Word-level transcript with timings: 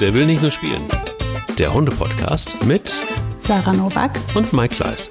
Der 0.00 0.14
will 0.14 0.24
nicht 0.24 0.40
nur 0.40 0.50
spielen. 0.50 0.88
Der 1.58 1.74
Hunde-Podcast 1.74 2.64
mit 2.64 2.98
Sarah 3.38 3.74
Novak 3.74 4.18
und 4.34 4.50
Mike 4.54 4.76
Kleiss. 4.76 5.10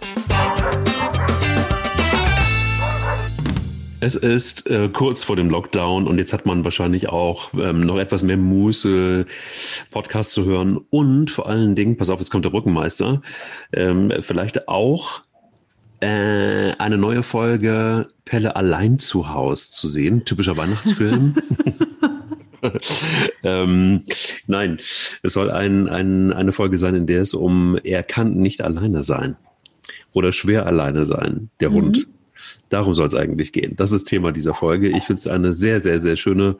Es 3.99 4.15
ist 4.15 4.67
äh, 4.67 4.89
kurz 4.91 5.23
vor 5.23 5.35
dem 5.35 5.51
Lockdown 5.51 6.07
und 6.07 6.17
jetzt 6.17 6.33
hat 6.33 6.47
man 6.47 6.63
wahrscheinlich 6.63 7.07
auch 7.07 7.53
ähm, 7.53 7.81
noch 7.81 7.99
etwas 7.99 8.23
mehr 8.23 8.37
Muße, 8.37 9.27
Podcast 9.91 10.31
zu 10.31 10.45
hören 10.45 10.79
und 10.89 11.29
vor 11.29 11.47
allen 11.47 11.75
Dingen, 11.75 11.95
pass 11.95 12.09
auf, 12.09 12.17
jetzt 12.17 12.31
kommt 12.31 12.45
der 12.45 12.49
Brückenmeister, 12.49 13.21
ähm, 13.71 14.11
vielleicht 14.21 14.67
auch 14.67 15.21
äh, 15.99 16.71
eine 16.79 16.97
neue 16.97 17.21
Folge 17.21 18.07
Pelle 18.25 18.55
allein 18.55 18.97
zu 18.97 19.29
Haus 19.29 19.69
zu 19.69 19.87
sehen, 19.87 20.25
typischer 20.25 20.57
Weihnachtsfilm. 20.57 21.35
ähm, 23.43 24.03
nein, 24.47 24.77
es 25.23 25.33
soll 25.33 25.51
ein, 25.51 25.87
ein, 25.87 26.33
eine 26.33 26.51
Folge 26.51 26.77
sein, 26.77 26.95
in 26.95 27.05
der 27.05 27.21
es 27.21 27.33
um 27.33 27.77
er 27.83 28.03
kann 28.03 28.37
nicht 28.37 28.61
alleine 28.61 29.03
sein 29.03 29.37
oder 30.13 30.31
schwer 30.31 30.65
alleine 30.65 31.05
sein, 31.05 31.49
der 31.59 31.69
mhm. 31.69 31.75
Hund. 31.75 32.07
Darum 32.69 32.93
soll 32.93 33.07
es 33.07 33.15
eigentlich 33.15 33.51
gehen. 33.51 33.75
Das 33.75 33.91
ist 33.91 34.05
Thema 34.05 34.31
dieser 34.31 34.53
Folge. 34.53 34.89
Ich 34.89 35.03
finde 35.03 35.19
es 35.19 35.27
eine 35.27 35.53
sehr, 35.53 35.79
sehr, 35.79 35.97
sehr 35.99 36.15
schöne 36.15 36.55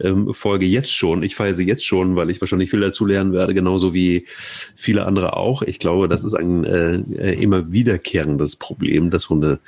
ähm, 0.00 0.34
Folge 0.34 0.66
jetzt 0.66 0.92
schon. 0.92 1.22
Ich 1.22 1.36
feiere 1.36 1.54
sie 1.54 1.66
jetzt 1.66 1.84
schon, 1.84 2.16
weil 2.16 2.30
ich 2.30 2.40
wahrscheinlich 2.40 2.70
viel 2.70 2.80
dazu 2.80 3.06
lernen 3.06 3.32
werde, 3.32 3.54
genauso 3.54 3.94
wie 3.94 4.26
viele 4.74 5.06
andere 5.06 5.36
auch. 5.36 5.62
Ich 5.62 5.78
glaube, 5.78 6.08
das 6.08 6.24
ist 6.24 6.34
ein 6.34 6.64
äh, 6.64 7.32
immer 7.34 7.70
wiederkehrendes 7.70 8.56
Problem, 8.56 9.10
dass 9.10 9.30
Hunde 9.30 9.60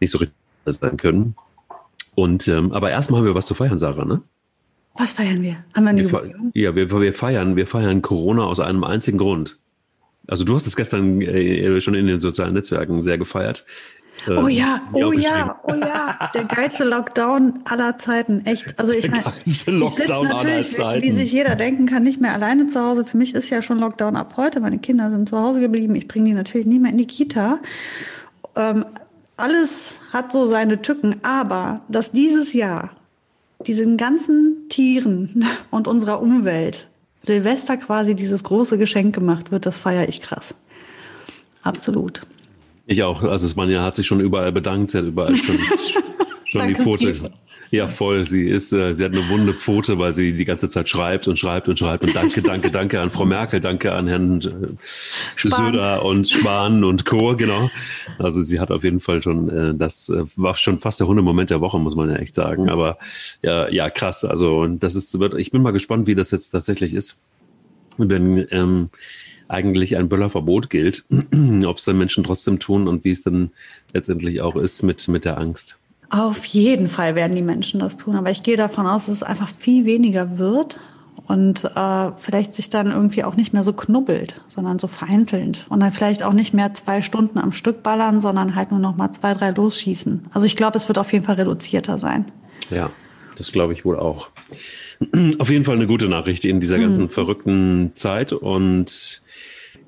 nicht 0.00 0.10
so 0.10 0.18
richtig 0.18 0.36
sein 0.66 0.98
können. 0.98 1.34
Und 2.14 2.46
ähm, 2.48 2.72
aber 2.72 2.90
erstmal 2.90 3.20
haben 3.20 3.26
wir 3.26 3.34
was 3.34 3.46
zu 3.46 3.54
feiern, 3.54 3.78
Sarah, 3.78 4.04
ne? 4.04 4.22
Was 4.98 5.12
feiern 5.12 5.42
wir? 5.42 5.56
Haben 5.74 5.84
wir 5.84 5.90
eine 5.90 6.10
wir 6.10 6.50
Ja, 6.54 6.74
wir, 6.74 6.90
wir 6.90 7.14
feiern, 7.14 7.56
wir 7.56 7.66
feiern 7.66 8.02
Corona 8.02 8.44
aus 8.44 8.60
einem 8.60 8.84
einzigen 8.84 9.18
Grund. 9.18 9.58
Also 10.26 10.44
du 10.44 10.54
hast 10.54 10.66
es 10.66 10.76
gestern 10.76 11.22
äh, 11.22 11.80
schon 11.80 11.94
in 11.94 12.06
den 12.06 12.20
sozialen 12.20 12.52
Netzwerken 12.52 13.00
sehr 13.02 13.16
gefeiert. 13.16 13.64
Oh 14.26 14.30
ähm, 14.30 14.48
ja, 14.48 14.82
oh 14.92 15.12
ja, 15.12 15.60
oh 15.62 15.74
ja. 15.74 16.30
Der 16.34 16.44
geilste 16.44 16.84
Lockdown 16.84 17.60
aller 17.64 17.96
Zeiten. 17.98 18.44
Echt. 18.44 18.78
Also 18.78 18.92
ich 18.92 19.08
meine, 19.08 19.22
ich 19.44 19.56
sitze 19.56 19.70
natürlich, 19.70 20.76
wie, 20.76 21.02
wie 21.02 21.10
sich 21.12 21.32
jeder 21.32 21.54
denken 21.54 21.86
kann, 21.86 22.02
nicht 22.02 22.20
mehr 22.20 22.34
alleine 22.34 22.66
zu 22.66 22.82
Hause. 22.82 23.04
Für 23.04 23.16
mich 23.16 23.34
ist 23.34 23.48
ja 23.50 23.62
schon 23.62 23.78
Lockdown 23.78 24.16
ab 24.16 24.34
heute. 24.36 24.60
Meine 24.60 24.78
Kinder 24.78 25.10
sind 25.10 25.28
zu 25.28 25.38
Hause 25.38 25.60
geblieben. 25.60 25.94
Ich 25.94 26.08
bringe 26.08 26.26
die 26.26 26.34
natürlich 26.34 26.66
nie 26.66 26.80
mehr 26.80 26.90
in 26.90 26.98
die 26.98 27.06
Kita. 27.06 27.60
Ähm, 28.56 28.84
alles 29.36 29.94
hat 30.12 30.32
so 30.32 30.46
seine 30.46 30.82
Tücken. 30.82 31.16
Aber 31.22 31.82
dass 31.88 32.10
dieses 32.10 32.52
Jahr 32.52 32.90
diesen 33.66 33.96
ganzen 33.96 34.68
Tieren 34.68 35.44
und 35.70 35.88
unserer 35.88 36.20
Umwelt 36.20 36.88
Silvester 37.20 37.76
quasi 37.76 38.14
dieses 38.14 38.44
große 38.44 38.78
Geschenk 38.78 39.14
gemacht 39.14 39.50
wird, 39.50 39.66
das 39.66 39.78
feiere 39.78 40.08
ich 40.08 40.20
krass. 40.20 40.54
Absolut. 41.62 42.22
Ich 42.86 43.02
auch. 43.02 43.22
Also 43.22 43.46
Smanja 43.46 43.82
hat 43.82 43.94
sich 43.94 44.06
schon 44.06 44.20
überall 44.20 44.52
bedankt. 44.52 44.92
Sie 44.92 44.98
hat 44.98 45.04
überall 45.04 45.36
schon, 45.44 45.58
schon 46.48 46.68
die 46.68 46.74
Pfote. 46.74 47.32
Ja, 47.70 47.86
voll. 47.86 48.24
Sie 48.24 48.48
ist, 48.48 48.72
äh, 48.72 48.94
sie 48.94 49.04
hat 49.04 49.12
eine 49.12 49.28
wunde 49.28 49.52
Pfote, 49.52 49.98
weil 49.98 50.12
sie 50.12 50.32
die 50.34 50.46
ganze 50.46 50.68
Zeit 50.68 50.88
schreibt 50.88 51.28
und 51.28 51.38
schreibt 51.38 51.68
und 51.68 51.78
schreibt 51.78 52.04
und 52.04 52.16
danke, 52.16 52.40
danke, 52.40 52.70
danke 52.70 53.00
an 53.00 53.10
Frau 53.10 53.26
Merkel, 53.26 53.60
danke 53.60 53.92
an 53.92 54.08
Herrn 54.08 54.40
äh, 54.40 55.46
Söder 55.46 56.02
und 56.04 56.28
Spahn 56.28 56.82
und 56.82 57.04
Co. 57.04 57.36
Genau. 57.36 57.70
Also 58.18 58.40
sie 58.40 58.58
hat 58.58 58.70
auf 58.70 58.84
jeden 58.84 59.00
Fall 59.00 59.22
schon, 59.22 59.50
äh, 59.50 59.74
das 59.74 60.08
äh, 60.08 60.24
war 60.36 60.54
schon 60.54 60.78
fast 60.78 61.00
der 61.00 61.08
Hundemoment 61.08 61.50
der 61.50 61.60
Woche, 61.60 61.78
muss 61.78 61.94
man 61.94 62.08
ja 62.08 62.16
echt 62.16 62.34
sagen. 62.34 62.70
Aber 62.70 62.98
ja, 63.42 63.68
ja, 63.68 63.90
krass. 63.90 64.24
Also 64.24 64.66
das 64.66 64.94
ist, 64.94 65.18
wird, 65.20 65.34
ich 65.34 65.50
bin 65.50 65.60
mal 65.60 65.72
gespannt, 65.72 66.06
wie 66.06 66.14
das 66.14 66.30
jetzt 66.30 66.50
tatsächlich 66.50 66.94
ist. 66.94 67.22
Wenn 67.98 68.46
ähm, 68.50 68.88
eigentlich 69.48 69.96
ein 69.96 70.08
Böllerverbot 70.08 70.70
gilt, 70.70 71.04
ob 71.66 71.76
es 71.76 71.84
dann 71.84 71.98
Menschen 71.98 72.24
trotzdem 72.24 72.58
tun 72.58 72.88
und 72.88 73.04
wie 73.04 73.10
es 73.10 73.20
dann 73.20 73.50
letztendlich 73.92 74.40
auch 74.40 74.56
ist 74.56 74.82
mit, 74.82 75.06
mit 75.08 75.26
der 75.26 75.36
Angst. 75.36 75.78
Auf 76.10 76.44
jeden 76.46 76.88
Fall 76.88 77.14
werden 77.14 77.36
die 77.36 77.42
Menschen 77.42 77.80
das 77.80 77.96
tun, 77.96 78.16
aber 78.16 78.30
ich 78.30 78.42
gehe 78.42 78.56
davon 78.56 78.86
aus, 78.86 79.06
dass 79.06 79.16
es 79.16 79.22
einfach 79.22 79.48
viel 79.48 79.84
weniger 79.84 80.38
wird 80.38 80.80
und 81.26 81.64
äh, 81.64 82.12
vielleicht 82.16 82.54
sich 82.54 82.70
dann 82.70 82.86
irgendwie 82.86 83.24
auch 83.24 83.36
nicht 83.36 83.52
mehr 83.52 83.62
so 83.62 83.74
knubbelt, 83.74 84.40
sondern 84.48 84.78
so 84.78 84.86
vereinzelt 84.86 85.66
und 85.68 85.80
dann 85.80 85.92
vielleicht 85.92 86.22
auch 86.22 86.32
nicht 86.32 86.54
mehr 86.54 86.72
zwei 86.72 87.02
Stunden 87.02 87.38
am 87.38 87.52
Stück 87.52 87.82
ballern, 87.82 88.20
sondern 88.20 88.54
halt 88.54 88.70
nur 88.70 88.80
noch 88.80 88.96
mal 88.96 89.12
zwei, 89.12 89.34
drei 89.34 89.50
losschießen. 89.50 90.28
Also 90.32 90.46
ich 90.46 90.56
glaube, 90.56 90.78
es 90.78 90.88
wird 90.88 90.98
auf 90.98 91.12
jeden 91.12 91.26
Fall 91.26 91.34
reduzierter 91.34 91.98
sein. 91.98 92.32
Ja, 92.70 92.90
das 93.36 93.52
glaube 93.52 93.74
ich 93.74 93.84
wohl 93.84 93.98
auch. 93.98 94.30
Auf 95.38 95.48
jeden 95.48 95.64
Fall 95.64 95.76
eine 95.76 95.86
gute 95.86 96.08
Nachricht 96.08 96.44
in 96.44 96.58
dieser 96.58 96.78
ganzen 96.78 97.04
mhm. 97.04 97.10
verrückten 97.10 97.90
Zeit 97.94 98.32
und 98.32 99.22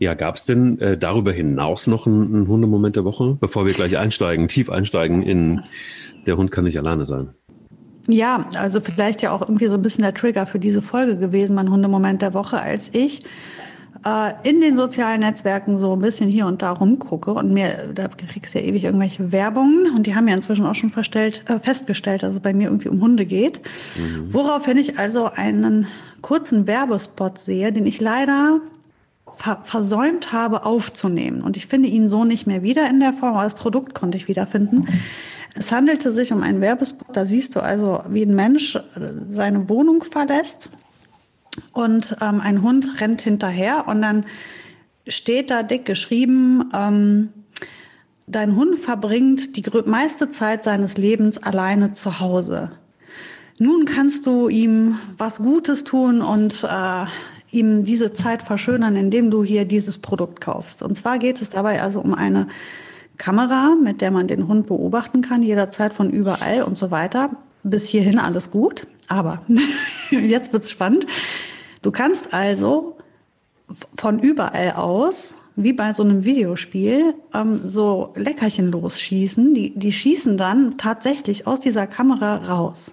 ja, 0.00 0.14
gab 0.14 0.36
es 0.36 0.46
denn 0.46 0.80
äh, 0.80 0.96
darüber 0.96 1.30
hinaus 1.30 1.86
noch 1.86 2.06
einen, 2.06 2.34
einen 2.34 2.48
Hundemoment 2.48 2.96
der 2.96 3.04
Woche, 3.04 3.36
bevor 3.38 3.66
wir 3.66 3.74
gleich 3.74 3.98
einsteigen, 3.98 4.48
tief 4.48 4.70
einsteigen 4.70 5.22
in 5.22 5.60
der 6.26 6.38
Hund 6.38 6.50
kann 6.50 6.64
nicht 6.64 6.78
alleine 6.78 7.04
sein? 7.04 7.34
Ja, 8.08 8.48
also 8.56 8.80
vielleicht 8.80 9.20
ja 9.20 9.30
auch 9.30 9.42
irgendwie 9.42 9.68
so 9.68 9.74
ein 9.74 9.82
bisschen 9.82 10.02
der 10.02 10.14
Trigger 10.14 10.46
für 10.46 10.58
diese 10.58 10.80
Folge 10.80 11.16
gewesen, 11.16 11.54
mein 11.54 11.70
Hundemoment 11.70 12.22
der 12.22 12.32
Woche, 12.32 12.62
als 12.62 12.88
ich 12.94 13.20
äh, 14.06 14.32
in 14.48 14.62
den 14.62 14.74
sozialen 14.74 15.20
Netzwerken 15.20 15.78
so 15.78 15.92
ein 15.92 15.98
bisschen 15.98 16.30
hier 16.30 16.46
und 16.46 16.62
da 16.62 16.72
rumgucke 16.72 17.34
und 17.34 17.52
mir, 17.52 17.90
da 17.94 18.08
kriegst 18.08 18.54
du 18.54 18.58
ja 18.58 18.64
ewig 18.64 18.84
irgendwelche 18.84 19.32
Werbungen 19.32 19.94
und 19.94 20.06
die 20.06 20.14
haben 20.14 20.26
ja 20.26 20.34
inzwischen 20.34 20.64
auch 20.64 20.74
schon 20.74 20.88
verstellt, 20.88 21.44
äh, 21.46 21.58
festgestellt, 21.58 22.22
dass 22.22 22.32
es 22.32 22.40
bei 22.40 22.54
mir 22.54 22.68
irgendwie 22.68 22.88
um 22.88 23.02
Hunde 23.02 23.26
geht. 23.26 23.60
Mhm. 23.98 24.32
Woraufhin 24.32 24.78
ich 24.78 24.98
also 24.98 25.26
einen 25.26 25.88
kurzen 26.22 26.66
Werbespot 26.66 27.38
sehe, 27.38 27.70
den 27.70 27.84
ich 27.84 28.00
leider 28.00 28.62
versäumt 29.64 30.32
habe 30.32 30.64
aufzunehmen. 30.64 31.42
Und 31.42 31.56
ich 31.56 31.66
finde 31.66 31.88
ihn 31.88 32.08
so 32.08 32.24
nicht 32.24 32.46
mehr 32.46 32.62
wieder 32.62 32.88
in 32.88 33.00
der 33.00 33.12
Form, 33.12 33.34
aber 33.34 33.44
das 33.44 33.54
Produkt 33.54 33.94
konnte 33.94 34.18
ich 34.18 34.28
wiederfinden. 34.28 34.86
Es 35.54 35.72
handelte 35.72 36.12
sich 36.12 36.32
um 36.32 36.42
einen 36.42 36.60
Werbespot, 36.60 37.16
da 37.16 37.24
siehst 37.24 37.56
du 37.56 37.60
also, 37.60 38.02
wie 38.08 38.22
ein 38.22 38.34
Mensch 38.34 38.78
seine 39.28 39.68
Wohnung 39.68 40.04
verlässt 40.04 40.70
und 41.72 42.16
ähm, 42.20 42.40
ein 42.40 42.62
Hund 42.62 43.00
rennt 43.00 43.22
hinterher 43.22 43.88
und 43.88 44.02
dann 44.02 44.26
steht 45.08 45.50
da 45.50 45.62
dick 45.62 45.84
geschrieben, 45.86 46.70
ähm, 46.72 47.30
dein 48.26 48.54
Hund 48.54 48.78
verbringt 48.78 49.56
die 49.56 49.64
meiste 49.86 50.28
Zeit 50.28 50.64
seines 50.64 50.96
Lebens 50.96 51.38
alleine 51.38 51.92
zu 51.92 52.20
Hause. 52.20 52.70
Nun 53.58 53.84
kannst 53.84 54.26
du 54.26 54.48
ihm 54.48 54.98
was 55.18 55.42
Gutes 55.42 55.84
tun 55.84 56.22
und 56.22 56.64
äh, 56.64 57.06
ihm 57.52 57.84
diese 57.84 58.12
Zeit 58.12 58.42
verschönern, 58.42 58.96
indem 58.96 59.30
du 59.30 59.42
hier 59.42 59.64
dieses 59.64 59.98
Produkt 59.98 60.40
kaufst. 60.40 60.82
Und 60.82 60.94
zwar 60.96 61.18
geht 61.18 61.40
es 61.40 61.50
dabei 61.50 61.82
also 61.82 62.00
um 62.00 62.14
eine 62.14 62.48
Kamera, 63.16 63.74
mit 63.80 64.00
der 64.00 64.10
man 64.10 64.28
den 64.28 64.48
Hund 64.48 64.66
beobachten 64.66 65.20
kann, 65.20 65.42
jederzeit 65.42 65.92
von 65.92 66.10
überall 66.10 66.62
und 66.62 66.76
so 66.76 66.90
weiter. 66.90 67.30
Bis 67.62 67.86
hierhin 67.86 68.18
alles 68.18 68.50
gut. 68.50 68.86
Aber 69.08 69.42
jetzt 70.10 70.52
wird's 70.52 70.70
spannend. 70.70 71.06
Du 71.82 71.90
kannst 71.90 72.32
also 72.32 72.96
von 73.96 74.20
überall 74.20 74.72
aus, 74.72 75.36
wie 75.56 75.72
bei 75.72 75.92
so 75.92 76.02
einem 76.02 76.24
Videospiel, 76.24 77.14
ähm, 77.34 77.60
so 77.66 78.12
Leckerchen 78.16 78.70
losschießen. 78.70 79.54
Die, 79.54 79.78
die 79.78 79.92
schießen 79.92 80.36
dann 80.36 80.78
tatsächlich 80.78 81.46
aus 81.46 81.60
dieser 81.60 81.86
Kamera 81.86 82.36
raus. 82.36 82.92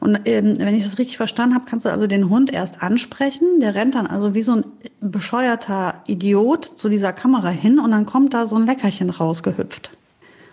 Und 0.00 0.20
ähm, 0.24 0.54
wenn 0.58 0.74
ich 0.74 0.84
das 0.84 0.98
richtig 0.98 1.16
verstanden 1.16 1.54
habe, 1.54 1.64
kannst 1.68 1.86
du 1.86 1.90
also 1.90 2.06
den 2.06 2.28
Hund 2.28 2.52
erst 2.52 2.82
ansprechen. 2.82 3.60
Der 3.60 3.74
rennt 3.74 3.94
dann 3.94 4.06
also 4.06 4.34
wie 4.34 4.42
so 4.42 4.52
ein 4.52 4.64
bescheuerter 5.00 6.02
Idiot 6.06 6.64
zu 6.64 6.88
dieser 6.88 7.12
Kamera 7.12 7.50
hin 7.50 7.78
und 7.78 7.90
dann 7.90 8.06
kommt 8.06 8.34
da 8.34 8.46
so 8.46 8.56
ein 8.56 8.66
Leckerchen 8.66 9.10
rausgehüpft 9.10 9.90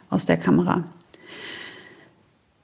aus 0.09 0.25
der 0.25 0.37
Kamera. 0.37 0.83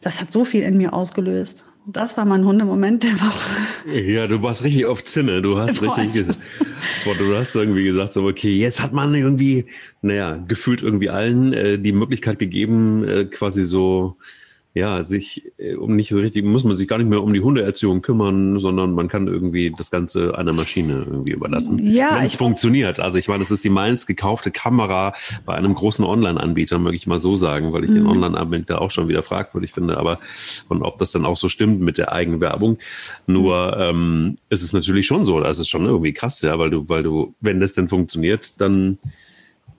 Das 0.01 0.19
hat 0.19 0.31
so 0.31 0.45
viel 0.45 0.63
in 0.63 0.77
mir 0.77 0.93
ausgelöst. 0.93 1.65
Das 1.87 2.15
war 2.15 2.25
mein 2.25 2.45
Hundemoment 2.45 3.03
der 3.03 3.13
Woche. 3.13 4.01
Ja, 4.01 4.27
du 4.27 4.43
warst 4.43 4.63
richtig 4.63 4.85
auf 4.85 5.03
Zinne. 5.03 5.41
Du 5.41 5.57
hast 5.57 5.79
Boah. 5.79 5.97
richtig 5.97 6.13
gesagt. 6.13 6.39
du 7.05 7.35
hast 7.35 7.55
irgendwie 7.55 7.83
gesagt, 7.83 8.13
so, 8.13 8.27
okay, 8.27 8.55
jetzt 8.55 8.81
hat 8.81 8.93
man 8.93 9.15
irgendwie, 9.15 9.65
naja, 10.03 10.37
gefühlt 10.47 10.83
irgendwie 10.83 11.09
allen 11.09 11.53
äh, 11.53 11.79
die 11.79 11.91
Möglichkeit 11.91 12.37
gegeben, 12.37 13.03
äh, 13.07 13.25
quasi 13.25 13.63
so 13.63 14.17
ja, 14.73 15.03
sich 15.03 15.43
äh, 15.57 15.75
um 15.75 15.95
nicht 15.95 16.09
so 16.09 16.17
richtig, 16.17 16.45
muss 16.45 16.63
man 16.63 16.77
sich 16.77 16.87
gar 16.87 16.97
nicht 16.97 17.09
mehr 17.09 17.21
um 17.21 17.33
die 17.33 17.41
Hundeerziehung 17.41 18.01
kümmern, 18.01 18.57
sondern 18.59 18.93
man 18.93 19.09
kann 19.09 19.27
irgendwie 19.27 19.73
das 19.77 19.91
Ganze 19.91 20.37
einer 20.37 20.53
Maschine 20.53 21.05
irgendwie 21.05 21.33
überlassen. 21.33 21.79
Ja, 21.85 22.15
wenn 22.15 22.23
es 22.23 22.35
funktioniert. 22.35 23.01
Also 23.01 23.19
ich 23.19 23.27
meine, 23.27 23.41
es 23.41 23.51
ist 23.51 23.65
die 23.65 23.69
meins 23.69 24.07
gekaufte 24.07 24.49
Kamera 24.49 25.13
bei 25.45 25.55
einem 25.55 25.73
großen 25.73 26.05
Online-Anbieter, 26.05 26.79
möchte 26.79 26.95
ich 26.95 27.07
mal 27.07 27.19
so 27.19 27.35
sagen, 27.35 27.73
weil 27.73 27.83
ich 27.83 27.89
mhm. 27.91 27.95
den 27.95 28.07
Online-Anbieter 28.07 28.81
auch 28.81 28.91
schon 28.91 29.09
wieder 29.09 29.23
fragwürdig 29.23 29.73
finde, 29.73 29.97
aber 29.97 30.19
und 30.69 30.83
ob 30.83 30.97
das 30.99 31.11
dann 31.11 31.25
auch 31.25 31.37
so 31.37 31.49
stimmt 31.49 31.81
mit 31.81 31.97
der 31.97 32.13
Eigenwerbung. 32.13 32.77
Nur 33.27 33.75
ähm, 33.77 34.37
ist 34.49 34.63
es 34.63 34.71
natürlich 34.71 35.05
schon 35.05 35.25
so, 35.25 35.41
das 35.41 35.59
ist 35.59 35.67
schon 35.67 35.85
irgendwie 35.85 36.13
krass, 36.13 36.41
ja, 36.41 36.57
weil 36.57 36.69
du, 36.69 36.87
weil 36.87 37.03
du, 37.03 37.33
wenn 37.41 37.59
das 37.59 37.73
denn 37.73 37.89
funktioniert, 37.89 38.61
dann 38.61 38.99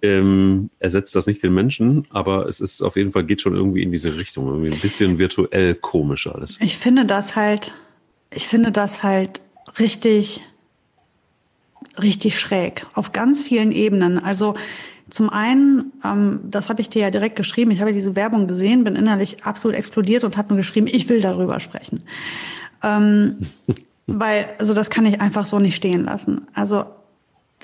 ähm, 0.02 0.69
ersetzt 0.81 1.14
das 1.14 1.26
nicht 1.26 1.43
den 1.43 1.54
Menschen, 1.54 2.06
aber 2.10 2.46
es 2.46 2.60
ist 2.60 2.82
auf 2.82 2.96
jeden 2.96 3.12
Fall 3.12 3.25
geht 3.25 3.40
schon 3.40 3.54
irgendwie 3.54 3.82
in 3.82 3.93
diese 3.93 4.16
Richtung, 4.16 4.46
irgendwie 4.49 4.72
ein 4.72 4.81
bisschen 4.81 5.19
virtuell 5.19 5.76
komisch 5.76 6.26
alles. 6.26 6.58
Ich 6.60 6.76
finde 6.76 7.04
das 7.04 7.37
halt, 7.37 7.76
ich 8.31 8.49
finde 8.49 8.72
das 8.72 9.04
halt 9.04 9.40
richtig, 9.78 10.43
richtig 12.00 12.38
schräg 12.38 12.87
auf 12.94 13.12
ganz 13.12 13.44
vielen 13.44 13.70
Ebenen. 13.70 14.19
Also 14.19 14.54
zum 15.08 15.31
einen, 15.31 15.93
ähm, 16.04 16.40
das 16.44 16.69
habe 16.69 16.81
ich 16.81 16.90
dir 16.90 17.02
ja 17.02 17.10
direkt 17.10 17.37
geschrieben, 17.37 17.70
ich 17.70 17.81
habe 17.81 17.93
diese 17.93 18.16
Werbung 18.16 18.49
gesehen, 18.49 18.82
bin 18.82 18.96
innerlich 18.96 19.44
absolut 19.44 19.76
explodiert 19.76 20.25
und 20.25 20.37
habe 20.37 20.49
nur 20.49 20.56
geschrieben, 20.56 20.88
ich 20.88 21.08
will 21.08 21.20
darüber 21.20 21.60
sprechen. 21.60 22.02
Ähm, 22.82 23.38
weil, 24.08 24.49
also 24.58 24.75
das 24.75 24.90
kann 24.90 25.06
ich 25.06 25.20
einfach 25.20 25.46
so 25.46 25.60
nicht 25.60 25.76
stehen 25.76 26.04
lassen. 26.04 26.49
Also 26.54 26.87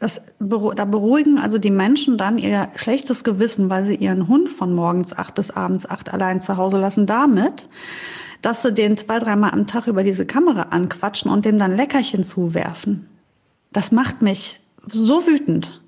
das, 0.00 0.22
da 0.38 0.84
beruhigen 0.84 1.38
also 1.38 1.58
die 1.58 1.72
Menschen 1.72 2.18
dann 2.18 2.38
ihr 2.38 2.68
schlechtes 2.76 3.24
Gewissen, 3.24 3.68
weil 3.68 3.84
sie 3.84 3.96
ihren 3.96 4.28
Hund 4.28 4.48
von 4.48 4.72
morgens 4.72 5.12
acht 5.12 5.34
bis 5.34 5.50
abends 5.50 5.88
acht 5.88 6.12
allein 6.12 6.40
zu 6.40 6.56
Hause 6.56 6.78
lassen, 6.78 7.06
damit, 7.06 7.68
dass 8.40 8.62
sie 8.62 8.72
den 8.72 8.96
zwei, 8.96 9.18
dreimal 9.18 9.50
am 9.50 9.66
Tag 9.66 9.88
über 9.88 10.04
diese 10.04 10.24
Kamera 10.24 10.62
anquatschen 10.70 11.30
und 11.30 11.44
dem 11.44 11.58
dann 11.58 11.76
Leckerchen 11.76 12.22
zuwerfen. 12.22 13.08
Das 13.72 13.90
macht 13.90 14.22
mich 14.22 14.60
so 14.86 15.26
wütend. 15.26 15.80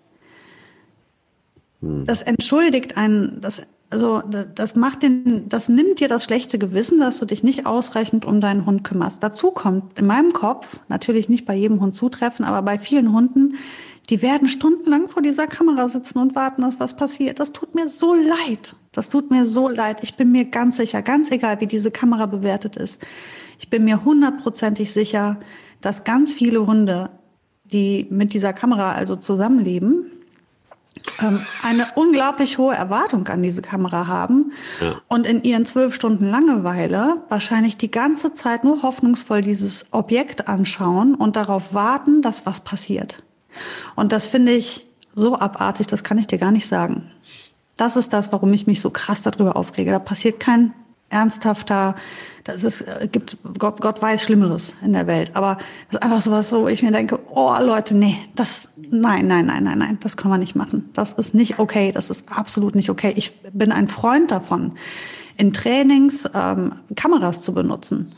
Hm. 1.81 2.05
Das 2.05 2.23
entschuldigt 2.23 2.97
einen, 2.97 3.41
das, 3.41 3.62
also 3.91 4.23
das 4.23 4.75
macht 4.75 5.05
den, 5.05 5.49
das 5.49 5.69
nimmt 5.69 6.01
dir 6.01 6.09
das 6.09 6.25
schlechte 6.25 6.59
Gewissen, 6.59 6.99
dass 6.99 7.19
du 7.19 7.27
dich 7.27 7.45
nicht 7.45 7.65
ausreichend 7.65 8.25
um 8.25 8.41
deinen 8.41 8.67
Hund 8.67 8.83
kümmerst. 8.83 9.23
Dazu 9.23 9.53
kommt 9.53 9.97
in 9.97 10.07
meinem 10.07 10.33
Kopf, 10.33 10.81
natürlich 10.89 11.29
nicht 11.29 11.47
bei 11.47 11.55
jedem 11.55 11.81
Hund 11.81 11.95
zutreffen, 11.95 12.45
aber 12.45 12.62
bei 12.62 12.81
vielen 12.81 13.12
Hunden, 13.12 13.55
die 14.08 14.23
werden 14.23 14.49
stundenlang 14.49 15.08
vor 15.08 15.23
dieser 15.23 15.47
Kamera 15.47 15.88
sitzen 15.88 16.19
und 16.19 16.35
warten, 16.35 16.62
dass 16.62 16.81
was 16.81 16.97
passiert. 16.97 17.38
Das 17.38 17.52
tut 17.52 17.75
mir 17.75 17.88
so 17.88 18.14
leid. 18.14 18.75
Das 18.93 19.08
tut 19.08 19.31
mir 19.31 19.47
so 19.47 19.69
leid. 19.69 19.99
Ich 20.02 20.17
bin 20.17 20.32
mir 20.32 20.47
ganz 20.47 20.76
sicher, 20.76 21.02
ganz 21.02 21.31
egal, 21.31 21.61
wie 21.61 21.67
diese 21.67 21.91
Kamera 21.91 22.26
bewertet 22.26 22.76
ist. 22.76 23.00
Ich 23.58 23.70
bin 23.70 23.85
mir 23.85 24.05
hundertprozentig 24.05 24.93
sicher, 24.93 25.38
dass 25.81 26.05
ganz 26.05 26.32
viele 26.32 26.67
Hunde, 26.67 27.11
die 27.64 28.06
mit 28.11 28.32
dieser 28.32 28.52
Kamera 28.52 28.93
also 28.93 29.17
zusammenleben, 29.17 30.11
ähm, 31.23 31.41
eine 31.62 31.88
unglaublich 31.94 32.58
hohe 32.58 32.75
Erwartung 32.75 33.26
an 33.29 33.43
diese 33.43 33.62
Kamera 33.62 34.06
haben 34.06 34.52
ja. 34.81 35.00
und 35.08 35.26
in 35.26 35.43
ihren 35.44 35.67
zwölf 35.67 35.94
Stunden 35.94 36.29
Langeweile 36.29 37.23
wahrscheinlich 37.29 37.76
die 37.76 37.91
ganze 37.91 38.32
Zeit 38.32 38.64
nur 38.64 38.82
hoffnungsvoll 38.82 39.41
dieses 39.41 39.87
Objekt 39.93 40.49
anschauen 40.49 41.14
und 41.14 41.37
darauf 41.37 41.73
warten, 41.73 42.23
dass 42.23 42.44
was 42.44 42.62
passiert. 42.62 43.23
Und 43.97 44.12
das 44.12 44.26
finde 44.26 44.52
ich 44.52 44.87
so 45.14 45.37
abartig, 45.38 45.87
das 45.87 46.05
kann 46.05 46.19
ich 46.19 46.26
dir 46.26 46.38
gar 46.38 46.52
nicht 46.52 46.67
sagen. 46.67 47.11
Das 47.76 47.97
ist 47.97 48.12
das, 48.12 48.32
warum 48.32 48.52
ich 48.52 48.67
mich 48.67 48.81
so 48.81 48.91
krass 48.91 49.23
darüber 49.23 49.56
aufrege. 49.56 49.91
Da 49.91 49.99
passiert 49.99 50.41
kein 50.41 50.73
ernsthafter, 51.08 51.97
das 52.44 52.64
ist, 52.64 52.82
äh, 52.82 53.08
gibt, 53.11 53.37
Gott, 53.58 53.81
Gott 53.81 54.00
weiß 54.00 54.23
Schlimmeres 54.23 54.76
in 54.82 54.93
der 54.93 55.06
Welt. 55.06 55.32
Aber 55.35 55.56
das 55.91 56.00
ist 56.00 56.02
einfach 56.02 56.23
sowas, 56.23 56.52
wo 56.52 56.69
ich 56.69 56.82
mir 56.82 56.93
denke, 56.93 57.19
oh 57.31 57.55
Leute, 57.61 57.94
nee, 57.94 58.17
das, 58.35 58.70
nein, 58.76 59.26
nein, 59.26 59.47
nein, 59.47 59.64
nein, 59.64 59.79
nein, 59.79 59.99
das 60.00 60.17
kann 60.17 60.31
man 60.31 60.41
nicht 60.41 60.55
machen. 60.55 60.88
Das 60.94 61.12
ist 61.12 61.35
nicht 61.35 61.58
okay, 61.58 61.93
das 61.93 62.11
ist 62.11 62.32
absolut 62.37 62.75
nicht 62.75 62.91
okay. 62.91 63.12
Ich 63.17 63.41
bin 63.52 63.73
ein 63.73 63.88
Freund 63.88 64.31
davon, 64.31 64.73
in 65.37 65.52
Trainings 65.52 66.29
ähm, 66.35 66.75
Kameras 66.97 67.43
zu 67.43 67.52
benutzen. 67.52 68.12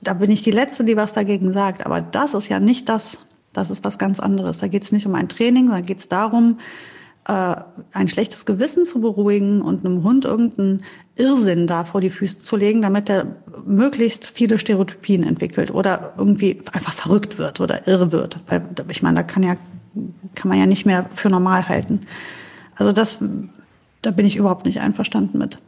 Da 0.00 0.14
bin 0.14 0.30
ich 0.30 0.42
die 0.42 0.50
Letzte, 0.50 0.84
die 0.84 0.96
was 0.96 1.12
dagegen 1.12 1.52
sagt. 1.52 1.84
Aber 1.86 2.00
das 2.00 2.34
ist 2.34 2.48
ja 2.48 2.60
nicht 2.60 2.88
das, 2.88 3.18
das 3.54 3.70
ist 3.70 3.84
was 3.84 3.98
ganz 3.98 4.20
anderes. 4.20 4.58
Da 4.58 4.68
geht 4.68 4.84
es 4.84 4.92
nicht 4.92 5.06
um 5.06 5.14
ein 5.14 5.28
Training, 5.28 5.68
da 5.68 5.80
geht 5.80 6.00
es 6.00 6.08
darum, 6.08 6.58
äh, 7.26 7.56
ein 7.92 8.08
schlechtes 8.08 8.44
Gewissen 8.44 8.84
zu 8.84 9.00
beruhigen 9.00 9.62
und 9.62 9.84
einem 9.84 10.02
Hund 10.02 10.26
irgendeinen 10.26 10.84
Irrsinn 11.16 11.66
da 11.66 11.84
vor 11.84 12.02
die 12.02 12.10
Füße 12.10 12.40
zu 12.40 12.56
legen, 12.56 12.82
damit 12.82 13.08
er 13.08 13.36
möglichst 13.64 14.26
viele 14.26 14.58
Stereotypien 14.58 15.22
entwickelt 15.22 15.72
oder 15.72 16.12
irgendwie 16.18 16.60
einfach 16.72 16.92
verrückt 16.92 17.38
wird 17.38 17.60
oder 17.60 17.88
irre 17.88 18.12
wird. 18.12 18.40
Weil 18.46 18.62
ich 18.90 19.02
meine, 19.02 19.16
da 19.16 19.22
kann 19.22 19.42
ja 19.42 19.56
kann 20.34 20.48
man 20.48 20.58
ja 20.58 20.66
nicht 20.66 20.86
mehr 20.86 21.06
für 21.14 21.30
normal 21.30 21.68
halten. 21.68 22.02
Also 22.76 22.92
das, 22.92 23.18
da 24.02 24.10
bin 24.10 24.26
ich 24.26 24.36
überhaupt 24.36 24.66
nicht 24.66 24.80
einverstanden 24.80 25.38
mit. 25.38 25.58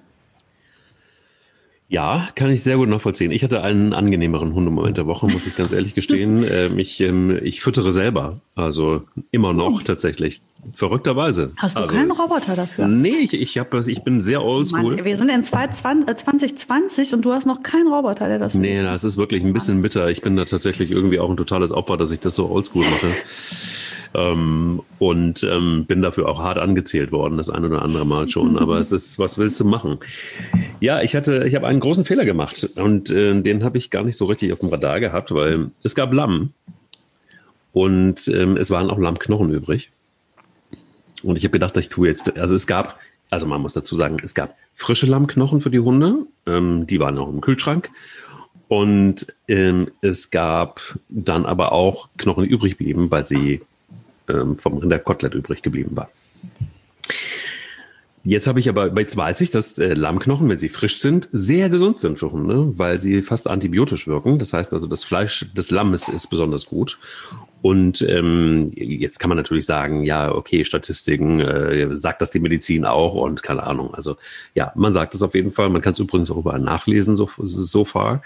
Ja, 1.89 2.29
kann 2.35 2.51
ich 2.51 2.65
sehr 2.65 2.77
gut 2.77 2.89
nachvollziehen. 2.89 3.31
Ich 3.31 3.45
hatte 3.45 3.63
einen 3.63 3.93
angenehmeren 3.93 4.55
Hundemoment 4.55 4.97
der 4.97 5.07
Woche, 5.07 5.29
muss 5.29 5.47
ich 5.47 5.57
ganz 5.57 5.73
ehrlich 5.73 5.95
gestehen. 5.95 6.45
ähm, 6.51 6.79
ich, 6.81 7.01
ähm, 7.01 7.39
ich 7.43 7.61
füttere 7.61 7.93
selber, 7.93 8.41
also 8.57 9.03
immer 9.31 9.53
noch 9.53 9.81
oh. 9.81 9.85
tatsächlich. 9.85 10.41
Verrückterweise. 10.73 11.53
Hast 11.59 11.77
du 11.77 11.83
also, 11.83 11.95
keinen 11.95 12.11
Roboter 12.11 12.57
dafür? 12.57 12.89
Nee, 12.89 13.19
ich, 13.19 13.35
ich, 13.35 13.57
hab, 13.59 13.73
ich 13.73 14.03
bin 14.03 14.21
sehr 14.21 14.43
oldschool. 14.43 15.05
wir 15.05 15.17
sind 15.17 15.31
in 15.31 15.45
2020 15.45 17.15
und 17.15 17.25
du 17.25 17.33
hast 17.33 17.47
noch 17.47 17.63
keinen 17.63 17.87
Roboter, 17.87 18.27
der 18.27 18.41
das 18.41 18.55
Nee, 18.55 18.83
das 18.83 19.05
ist 19.05 19.17
wirklich 19.17 19.45
ein 19.45 19.53
bisschen 19.53 19.81
bitter. 19.83 20.11
Ich 20.11 20.23
bin 20.23 20.37
da 20.37 20.45
tatsächlich 20.45 20.91
irgendwie 20.91 21.21
auch 21.21 21.31
ein 21.31 21.37
totales 21.37 21.71
Opfer, 21.71 21.97
dass 21.97 22.11
ich 22.11 22.19
das 22.19 22.35
so 22.35 22.51
oldschool 22.51 22.85
mache. 22.85 23.13
Ähm, 24.17 24.83
und 24.99 25.43
ähm, 25.43 25.85
bin 25.87 26.01
dafür 26.01 26.27
auch 26.29 26.39
hart 26.39 26.57
angezählt 26.57 27.13
worden, 27.13 27.37
das 27.37 27.51
ein 27.51 27.65
oder 27.65 27.83
andere 27.83 28.07
Mal 28.07 28.29
schon. 28.29 28.57
Aber 28.61 28.79
es 28.79 28.91
ist, 28.91 29.19
was 29.19 29.37
willst 29.37 29.61
du 29.61 29.65
machen? 29.65 29.99
Ja, 30.81 31.03
ich 31.03 31.15
hatte, 31.15 31.45
ich 31.47 31.55
habe 31.55 31.67
einen 31.67 31.81
großen 31.81 32.07
Fehler 32.07 32.25
gemacht 32.25 32.67
und 32.77 33.11
äh, 33.11 33.39
den 33.43 33.63
habe 33.63 33.77
ich 33.77 33.91
gar 33.91 34.05
nicht 34.05 34.17
so 34.17 34.25
richtig 34.25 34.53
auf 34.53 34.61
dem 34.61 34.71
Radar 34.71 35.01
gehabt, 35.01 35.35
weil 35.35 35.71
es 35.83 35.95
gab 35.95 36.15
Lamm 36.15 36.55
und 37.73 38.27
ähm, 38.29 38.57
es 38.57 38.71
waren 38.71 38.89
auch 38.89 38.99
Lammknochen 38.99 39.53
übrig. 39.53 39.91
Und 41.23 41.37
ich 41.37 41.45
habe 41.45 41.53
gedacht, 41.53 41.77
ich 41.77 41.91
tue 41.91 42.09
jetzt, 42.09 42.39
also 42.39 42.55
es 42.55 42.67
gab, 42.67 42.99
also 43.29 43.47
man 43.47 43.61
muss 43.61 43.75
dazu 43.75 43.97
sagen, 43.97 44.17
es 44.23 44.35
gab 44.35 44.57
frische 44.75 45.07
Lammknochen 45.07 45.61
für 45.61 45.71
die 45.71 45.81
Hunde, 45.81 46.27
ähm, 46.47 46.87
die 46.87 47.01
waren 47.01 47.17
noch 47.17 47.29
im 47.29 47.43
Kühlschrank. 47.43 47.91
Und 48.69 49.27
ähm, 49.47 49.89
es 50.01 50.31
gab 50.31 50.99
dann 51.09 51.45
aber 51.45 51.73
auch 51.73 52.09
Knochen, 52.17 52.45
die 52.45 52.51
übrig 52.51 52.79
blieben, 52.79 53.11
weil 53.11 53.27
sie 53.27 53.61
ähm, 54.29 54.59
vom 54.59 54.79
Rinderkotelett 54.79 55.35
übrig 55.35 55.63
geblieben 55.63 55.97
war. 55.97 56.09
Jetzt 58.29 58.49
habe 58.49 58.59
ich 58.59 58.69
aber, 58.69 58.93
jetzt 58.99 59.17
weiß 59.17 59.41
ich, 59.43 59.53
dass 59.53 59.79
äh, 59.79 59.95
Lammknochen, 59.95 60.49
wenn 60.49 60.59
sie 60.59 60.69
frisch 60.69 60.99
sind, 60.99 61.29
sehr 61.31 61.71
gesund 61.71 61.97
sind 61.97 62.19
für 62.19 62.33
Hunde, 62.33 62.77
weil 62.77 62.99
sie 62.99 63.23
fast 63.23 63.47
antibiotisch 63.47 64.09
wirken. 64.09 64.41
Das 64.41 64.53
heißt 64.53 64.73
also, 64.73 64.89
das 64.89 65.05
Fleisch 65.05 65.47
des 65.57 65.71
Lammes 65.71 66.09
ist 66.09 66.27
besonders 66.27 66.67
gut. 66.67 66.99
Und 67.63 68.03
ähm, 68.03 68.69
jetzt 68.75 69.21
kann 69.21 69.29
man 69.29 69.37
natürlich 69.37 69.65
sagen, 69.65 70.03
ja, 70.03 70.35
okay, 70.35 70.65
Statistiken, 70.65 71.39
äh, 71.39 71.97
sagt 71.97 72.21
das 72.21 72.33
die 72.33 72.41
Medizin 72.41 72.85
auch 72.85 73.15
und 73.15 73.45
keine 73.45 73.63
Ahnung. 73.63 73.95
Also 73.95 74.17
ja, 74.57 74.73
man 74.75 74.93
sagt 74.93 75.15
es 75.15 75.23
auf 75.23 75.37
jeden 75.37 75.53
Fall. 75.53 75.71
Man 75.71 75.81
kann 75.81 75.93
es 75.93 76.01
übrigens 76.01 76.29
auch 76.33 76.39
überall 76.39 76.59
nachlesen, 76.59 77.15
so, 77.15 77.31
so 77.37 77.85
far. 77.85 78.23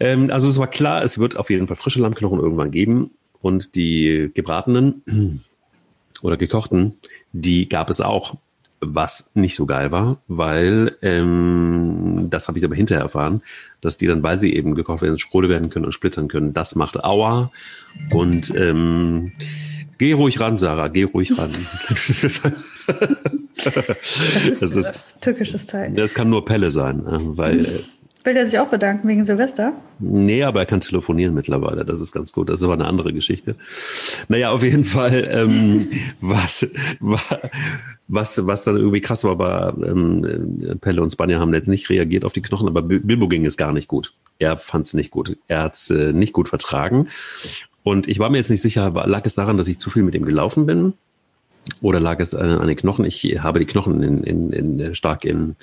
Ähm, 0.00 0.30
also 0.30 0.50
es 0.50 0.58
war 0.58 0.66
klar, 0.68 1.02
es 1.02 1.18
wird 1.18 1.38
auf 1.38 1.48
jeden 1.48 1.66
Fall 1.66 1.76
frische 1.76 2.00
Lammknochen 2.00 2.40
irgendwann 2.40 2.70
geben 2.70 3.10
und 3.42 3.74
die 3.74 4.30
gebratenen 4.32 5.42
oder 6.22 6.36
gekochten, 6.36 6.94
die 7.32 7.68
gab 7.68 7.90
es 7.90 8.00
auch, 8.00 8.36
was 8.80 9.36
nicht 9.36 9.54
so 9.54 9.66
geil 9.66 9.92
war, 9.92 10.20
weil 10.26 10.96
ähm, 11.02 12.26
das 12.30 12.48
habe 12.48 12.58
ich 12.58 12.64
aber 12.64 12.74
hinterher 12.74 13.04
erfahren, 13.04 13.42
dass 13.80 13.96
die 13.96 14.08
dann, 14.08 14.24
weil 14.24 14.36
sie 14.36 14.54
eben 14.54 14.74
gekocht 14.74 15.02
werden, 15.02 15.18
spröde 15.18 15.48
werden 15.48 15.70
können 15.70 15.84
und 15.84 15.92
splittern 15.92 16.26
können. 16.26 16.52
Das 16.52 16.74
macht 16.74 17.04
Aua 17.04 17.52
und 18.10 18.52
ähm, 18.56 19.32
Geh 19.98 20.14
ruhig 20.14 20.40
ran, 20.40 20.56
Sarah, 20.56 20.88
geh 20.88 21.04
ruhig 21.04 21.38
ran. 21.38 21.50
das 23.64 23.78
ist, 24.48 24.62
das 24.62 24.74
ist 24.74 24.94
türkisches 25.20 25.66
Teil. 25.66 25.92
Das 25.92 26.12
kann 26.12 26.28
nur 26.28 26.44
Pelle 26.44 26.72
sein, 26.72 27.06
äh, 27.06 27.18
weil 27.36 27.60
äh, 27.60 27.84
Will 28.24 28.36
er 28.36 28.48
sich 28.48 28.58
auch 28.58 28.68
bedanken 28.68 29.08
wegen 29.08 29.24
Silvester? 29.24 29.72
Nee, 29.98 30.44
aber 30.44 30.60
er 30.60 30.66
kann 30.66 30.80
telefonieren 30.80 31.34
mittlerweile. 31.34 31.84
Das 31.84 32.00
ist 32.00 32.12
ganz 32.12 32.32
gut. 32.32 32.48
Das 32.48 32.60
ist 32.60 32.64
aber 32.64 32.74
eine 32.74 32.86
andere 32.86 33.12
Geschichte. 33.12 33.56
Naja, 34.28 34.50
auf 34.50 34.62
jeden 34.62 34.84
Fall, 34.84 35.28
ähm, 35.28 35.88
was, 36.20 36.72
was, 37.00 38.46
was 38.46 38.64
dann 38.64 38.76
irgendwie 38.76 39.00
krass 39.00 39.24
war, 39.24 39.38
war, 39.38 39.76
ähm, 39.82 40.78
Pelle 40.80 41.02
und 41.02 41.10
Spanier 41.10 41.40
haben 41.40 41.52
jetzt 41.52 41.68
nicht 41.68 41.90
reagiert 41.90 42.24
auf 42.24 42.32
die 42.32 42.42
Knochen, 42.42 42.68
aber 42.68 42.82
Bilbo 42.82 43.26
ging 43.26 43.44
es 43.44 43.56
gar 43.56 43.72
nicht 43.72 43.88
gut. 43.88 44.14
Er 44.38 44.56
fand 44.56 44.86
es 44.86 44.94
nicht 44.94 45.10
gut. 45.10 45.36
Er 45.48 45.62
hat 45.62 45.74
es 45.74 45.90
äh, 45.90 46.12
nicht 46.12 46.32
gut 46.32 46.48
vertragen. 46.48 47.08
Und 47.82 48.06
ich 48.06 48.18
war 48.18 48.30
mir 48.30 48.38
jetzt 48.38 48.50
nicht 48.50 48.62
sicher, 48.62 48.90
lag 49.06 49.24
es 49.24 49.34
daran, 49.34 49.56
dass 49.56 49.66
ich 49.66 49.78
zu 49.78 49.90
viel 49.90 50.04
mit 50.04 50.14
ihm 50.14 50.24
gelaufen 50.24 50.66
bin? 50.66 50.92
Oder 51.80 52.00
lag 52.00 52.20
es 52.20 52.34
an 52.34 52.66
den 52.66 52.76
Knochen? 52.76 53.04
Ich 53.04 53.24
habe 53.40 53.60
die 53.60 53.66
Knochen 53.66 54.02
in, 54.02 54.24
in, 54.24 54.52
in, 54.52 54.94
stark 54.94 55.24
in, 55.24 55.56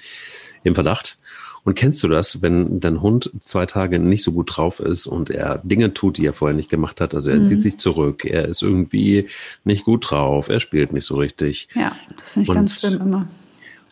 im 0.63 0.75
Verdacht. 0.75 1.18
Und 1.63 1.75
kennst 1.75 2.03
du 2.03 2.07
das, 2.07 2.41
wenn 2.41 2.79
dein 2.79 3.01
Hund 3.01 3.31
zwei 3.39 3.65
Tage 3.65 3.99
nicht 3.99 4.23
so 4.23 4.31
gut 4.31 4.57
drauf 4.57 4.79
ist 4.79 5.07
und 5.07 5.29
er 5.29 5.59
Dinge 5.63 5.93
tut, 5.93 6.17
die 6.17 6.25
er 6.25 6.33
vorher 6.33 6.55
nicht 6.55 6.69
gemacht 6.69 7.01
hat? 7.01 7.13
Also 7.13 7.29
er 7.29 7.37
mhm. 7.37 7.43
zieht 7.43 7.61
sich 7.61 7.77
zurück, 7.77 8.25
er 8.25 8.47
ist 8.47 8.61
irgendwie 8.61 9.27
nicht 9.63 9.85
gut 9.85 10.09
drauf, 10.09 10.49
er 10.49 10.59
spielt 10.59 10.93
nicht 10.93 11.05
so 11.05 11.15
richtig. 11.15 11.67
Ja, 11.75 11.95
das 12.17 12.31
finde 12.31 12.43
ich 12.43 12.49
und, 12.49 12.55
ganz 12.55 12.79
schlimm 12.79 13.01
immer. 13.01 13.27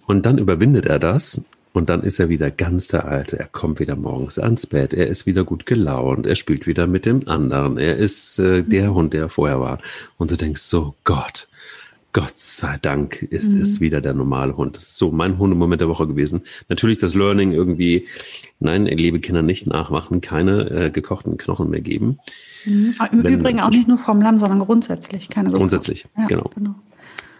Und 0.06 0.26
dann 0.26 0.38
überwindet 0.38 0.86
er 0.86 1.00
das 1.00 1.46
und 1.74 1.90
dann 1.90 2.02
ist 2.02 2.20
er 2.20 2.30
wieder 2.30 2.50
ganz 2.50 2.88
der 2.88 3.06
Alte. 3.06 3.38
Er 3.38 3.48
kommt 3.48 3.80
wieder 3.80 3.96
morgens 3.96 4.40
ans 4.40 4.66
Bett, 4.66 4.94
er 4.94 5.08
ist 5.08 5.26
wieder 5.26 5.44
gut 5.44 5.66
gelaunt, 5.66 6.26
er 6.26 6.36
spielt 6.36 6.66
wieder 6.66 6.88
mit 6.88 7.06
dem 7.06 7.28
anderen, 7.28 7.78
er 7.78 7.98
ist 7.98 8.40
äh, 8.40 8.64
der 8.64 8.90
mhm. 8.90 8.96
Hund, 8.96 9.14
der 9.14 9.24
er 9.24 9.30
vorher 9.30 9.60
war. 9.60 9.80
Und 10.18 10.32
du 10.32 10.38
denkst 10.38 10.62
so, 10.62 10.96
Gott, 11.04 11.48
Gott 12.14 12.38
sei 12.38 12.78
Dank 12.82 13.22
ist 13.22 13.54
mhm. 13.54 13.62
es 13.62 13.82
wieder 13.82 14.02
der 14.02 14.14
normale 14.14 14.58
Hund. 14.58 14.76
Das 14.76 14.84
ist 14.84 14.98
so 14.98 15.12
mein 15.12 15.38
Hundemoment 15.38 15.82
der 15.82 15.90
Woche 15.90 16.08
gewesen. 16.08 16.42
Natürlich 16.70 16.98
das 16.98 17.14
Learning 17.14 17.52
irgendwie, 17.52 18.08
nein, 18.60 18.86
liebe 18.86 19.20
Kinder 19.20 19.42
nicht 19.42 19.68
nachmachen, 19.68 20.22
keine 20.22 20.70
äh, 20.70 20.90
gekochten 20.90 21.38
Knochen 21.38 21.70
mehr 21.70 21.82
geben. 21.82 22.20
Mhm. 22.66 22.96
Im 23.12 23.24
Wenn, 23.24 23.34
Übrigen 23.34 23.60
auch 23.60 23.70
nicht 23.70 23.88
nur 23.88 23.98
vom 23.98 24.22
Lamm, 24.22 24.40
sondern 24.40 24.60
grundsätzlich 24.60 25.30
keine 25.30 25.52
Grundsätzlich, 25.52 26.06
ja, 26.18 26.26
genau. 26.26 26.50
genau. 26.56 26.76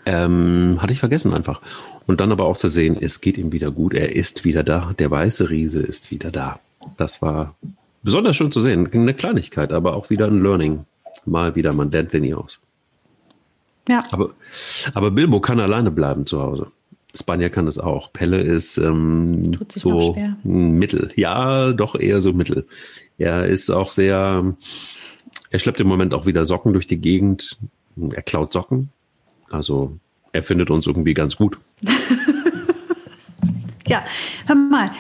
Ähm, 0.06 0.78
hatte 0.80 0.94
ich 0.94 1.00
vergessen 1.00 1.34
einfach. 1.34 1.62
Und 2.06 2.22
dann 2.22 2.32
aber 2.32 2.46
auch 2.46 2.56
zu 2.56 2.70
sehen, 2.70 2.98
es 3.00 3.20
geht 3.20 3.38
ihm 3.38 3.52
wieder 3.52 3.72
gut, 3.72 3.94
er 3.94 4.16
ist 4.16 4.46
wieder 4.46 4.64
da, 4.64 4.94
der 4.98 5.12
weiße 5.12 5.50
Riese 5.50 5.82
ist 5.82 6.12
wieder 6.12 6.32
da. 6.32 6.60
Das 6.96 7.22
war 7.22 7.56
besonders 8.04 8.36
schön 8.36 8.52
zu 8.52 8.62
sehen. 8.62 8.88
Eine 8.94 9.14
Kleinigkeit, 9.14 9.74
aber 9.74 9.96
auch 9.96 10.10
wieder 10.10 10.28
ein 10.28 10.42
Learning. 10.42 10.86
Mal 11.26 11.56
wieder, 11.56 11.74
man 11.74 11.92
lernt 11.92 12.14
den 12.14 12.22
nie 12.22 12.34
aus. 12.34 12.60
Ja. 13.88 14.04
Aber, 14.12 14.32
aber 14.94 15.12
Bilbo 15.12 15.40
kann 15.40 15.60
alleine 15.60 15.92
bleiben 15.92 16.26
zu 16.26 16.42
Hause. 16.42 16.72
Spanier 17.16 17.50
kann 17.50 17.66
das 17.66 17.80
auch. 17.80 18.14
Pelle 18.14 18.42
ist 18.42 18.78
ähm, 18.78 19.58
so 19.70 20.16
mittel. 20.44 21.12
Ja, 21.16 21.72
doch 21.72 21.96
eher 21.96 22.22
so 22.22 22.34
mittel. 22.34 22.68
Er 23.18 23.48
ist 23.48 23.70
auch 23.70 23.92
sehr, 23.92 24.56
er 25.50 25.60
schleppt 25.60 25.82
im 25.82 25.88
Moment 25.88 26.14
auch 26.14 26.26
wieder 26.26 26.46
Socken 26.46 26.74
durch 26.74 26.88
die 26.88 27.00
Gegend. 27.00 27.58
Er 28.12 28.22
klaut 28.22 28.54
Socken. 28.54 28.90
Also 29.50 29.98
er 30.32 30.44
findet 30.44 30.70
uns 30.70 30.86
irgendwie 30.86 31.14
ganz 31.14 31.36
gut. 31.36 31.58
ja, 33.88 34.04
hör 34.46 34.56
mal. 34.56 34.92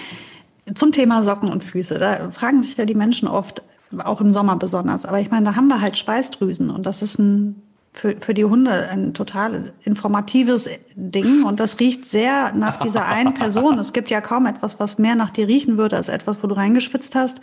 Zum 0.74 0.92
Thema 0.92 1.24
Socken 1.24 1.50
und 1.50 1.64
Füße. 1.64 2.00
Da 2.00 2.32
fragen 2.32 2.64
sich 2.64 2.78
ja 2.78 2.86
die 2.86 2.96
Menschen 2.96 3.28
oft, 3.28 3.62
auch 4.00 4.20
im 4.20 4.32
Sommer 4.32 4.58
besonders. 4.58 5.06
Aber 5.06 5.20
ich 5.20 5.30
meine, 5.30 5.46
da 5.46 5.56
haben 5.56 5.68
wir 5.68 5.80
halt 5.80 5.98
Schweißdrüsen 5.98 6.70
und 6.70 6.86
das 6.86 7.02
ist 7.02 7.20
ein 7.20 7.62
für, 7.98 8.16
für 8.20 8.34
die 8.34 8.46
Hunde 8.46 8.90
ein 8.90 9.14
total 9.14 9.74
informatives 9.84 10.70
Ding 10.96 11.44
und 11.44 11.60
das 11.60 11.80
riecht 11.80 12.06
sehr 12.06 12.54
nach 12.54 12.80
dieser 12.80 13.08
einen 13.08 13.34
Person. 13.34 13.80
Es 13.80 13.92
gibt 13.92 14.10
ja 14.10 14.22
kaum 14.22 14.46
etwas, 14.46 14.80
was 14.80 15.00
mehr 15.00 15.16
nach 15.16 15.32
dir 15.32 15.48
riechen 15.48 15.78
würde, 15.78 15.98
als 15.98 16.08
etwas, 16.08 16.38
wo 16.44 16.48
du 16.48 16.56
reingeschwitzt 16.56 17.16
hast. 17.16 17.42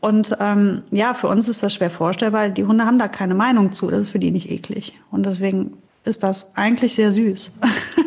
Und 0.00 0.36
ähm, 0.40 0.82
ja, 0.90 1.14
für 1.14 1.28
uns 1.28 1.48
ist 1.48 1.62
das 1.62 1.74
schwer 1.74 1.90
vorstellbar. 1.90 2.48
Die 2.48 2.64
Hunde 2.64 2.84
haben 2.84 2.98
da 2.98 3.08
keine 3.08 3.34
Meinung 3.34 3.72
zu. 3.72 3.90
Das 3.90 4.00
ist 4.00 4.08
für 4.10 4.18
die 4.18 4.30
nicht 4.32 4.50
eklig. 4.50 4.98
Und 5.10 5.24
deswegen 5.24 5.78
ist 6.04 6.22
das 6.22 6.56
eigentlich 6.56 6.94
sehr 6.94 7.12
süß. 7.12 7.52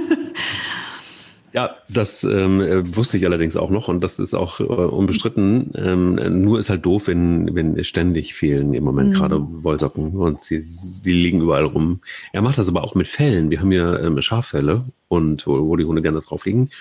Ja, 1.56 1.74
das 1.88 2.26
ähm, 2.26 2.60
äh, 2.60 2.98
wusste 2.98 3.16
ich 3.16 3.26
allerdings 3.26 3.56
auch 3.56 3.70
noch 3.70 3.88
und 3.88 4.02
das 4.02 4.20
ist 4.20 4.34
auch 4.34 4.60
äh, 4.60 4.64
unbestritten. 4.64 5.72
Ähm, 5.76 6.44
nur 6.44 6.60
ist 6.60 6.70
halt 6.70 6.86
doof, 6.86 7.08
wenn, 7.08 7.56
wenn 7.56 7.82
ständig 7.86 8.34
fehlen 8.34 8.74
im 8.74 8.84
Moment 8.84 9.12
mhm. 9.12 9.14
gerade 9.14 9.38
Wollsocken 9.64 10.12
und 10.18 10.42
sie, 10.42 10.62
die 11.06 11.14
liegen 11.14 11.40
überall 11.40 11.64
rum. 11.64 12.02
Er 12.34 12.42
macht 12.42 12.58
das 12.58 12.68
aber 12.68 12.84
auch 12.84 12.94
mit 12.94 13.08
Fellen. 13.08 13.52
Wir 13.52 13.62
haben 13.62 13.72
hier 13.72 14.02
ähm, 14.02 14.22
Schaffelle 14.22 14.84
und 15.08 15.48
wo, 15.48 15.66
wo 15.66 15.78
die 15.78 15.86
Hunde 15.86 16.02
gerne 16.02 16.20
drauf 16.20 16.46
liegen. 16.46 16.72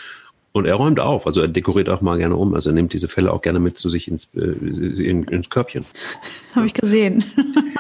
Und 0.51 0.67
er 0.67 0.75
räumt 0.75 0.99
auf, 0.99 1.29
also 1.29 1.41
er 1.41 1.49
dekoriert 1.49 1.89
auch 1.89 2.01
mal 2.01 2.19
gerne 2.19 2.35
um. 2.35 2.53
Also 2.55 2.71
er 2.71 2.75
nimmt 2.75 2.93
diese 2.95 3.07
Felle 3.07 3.33
auch 3.33 3.43
gerne 3.43 3.61
mit 3.61 3.79
zu 3.79 3.89
sich 3.89 4.09
ins, 4.09 4.35
äh, 4.35 4.41
in, 4.41 5.23
ins 5.23 5.51
Körbchen. 5.51 5.85
Habe 6.57 6.67
ich 6.67 6.75
gesehen. 6.75 7.25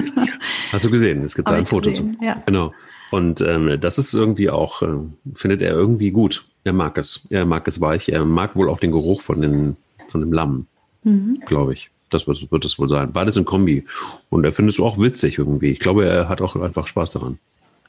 Hast 0.70 0.84
du 0.84 0.92
gesehen? 0.92 1.24
Es 1.24 1.34
gibt 1.34 1.48
Hab 1.48 1.54
da 1.54 1.58
ein 1.58 1.66
Foto 1.66 1.88
gesehen, 1.88 2.18
zu. 2.20 2.24
Ja. 2.24 2.40
Genau. 2.46 2.72
Und 3.10 3.40
ähm, 3.40 3.80
das 3.80 3.98
ist 3.98 4.14
irgendwie 4.14 4.48
auch, 4.48 4.82
äh, 4.82 4.86
findet 5.34 5.60
er 5.60 5.72
irgendwie 5.72 6.12
gut. 6.12 6.44
Er 6.64 6.72
mag 6.72 6.96
es. 6.98 7.26
Er 7.30 7.44
mag 7.44 7.68
es 7.68 7.80
weich. 7.80 8.08
Er 8.08 8.24
mag 8.24 8.56
wohl 8.56 8.68
auch 8.68 8.80
den 8.80 8.90
Geruch 8.90 9.20
von, 9.20 9.40
den, 9.40 9.76
von 10.08 10.20
dem 10.20 10.32
Lamm, 10.32 10.66
mhm. 11.04 11.40
glaube 11.46 11.74
ich. 11.74 11.90
Das 12.10 12.26
wird, 12.26 12.50
wird 12.50 12.64
es 12.64 12.78
wohl 12.78 12.88
sein. 12.88 13.12
Beides 13.12 13.36
in 13.36 13.44
Kombi. 13.44 13.84
Und 14.30 14.44
er 14.44 14.52
findet 14.52 14.74
es 14.74 14.80
auch 14.80 14.98
witzig 14.98 15.38
irgendwie. 15.38 15.70
Ich 15.70 15.78
glaube, 15.78 16.06
er 16.06 16.28
hat 16.28 16.40
auch 16.40 16.56
einfach 16.56 16.86
Spaß 16.86 17.10
daran, 17.10 17.38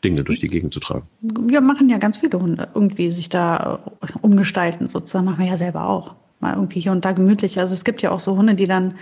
Dinge 0.03 0.23
durch 0.23 0.39
die 0.39 0.47
Gegend 0.47 0.73
zu 0.73 0.79
tragen. 0.79 1.07
Wir 1.21 1.61
machen 1.61 1.89
ja 1.89 1.97
ganz 1.97 2.17
viele 2.17 2.39
Hunde 2.39 2.67
irgendwie 2.73 3.09
sich 3.11 3.29
da 3.29 3.79
umgestalten 4.21 4.87
sozusagen. 4.87 5.25
Machen 5.25 5.39
wir 5.39 5.47
ja 5.47 5.57
selber 5.57 5.87
auch. 5.87 6.15
Mal 6.39 6.53
irgendwie 6.55 6.81
hier 6.81 6.91
und 6.91 7.05
da 7.05 7.13
gemütlich. 7.13 7.59
Also 7.59 7.73
es 7.73 7.85
gibt 7.85 8.01
ja 8.01 8.11
auch 8.11 8.19
so 8.19 8.35
Hunde, 8.35 8.55
die 8.55 8.67
dann 8.67 8.95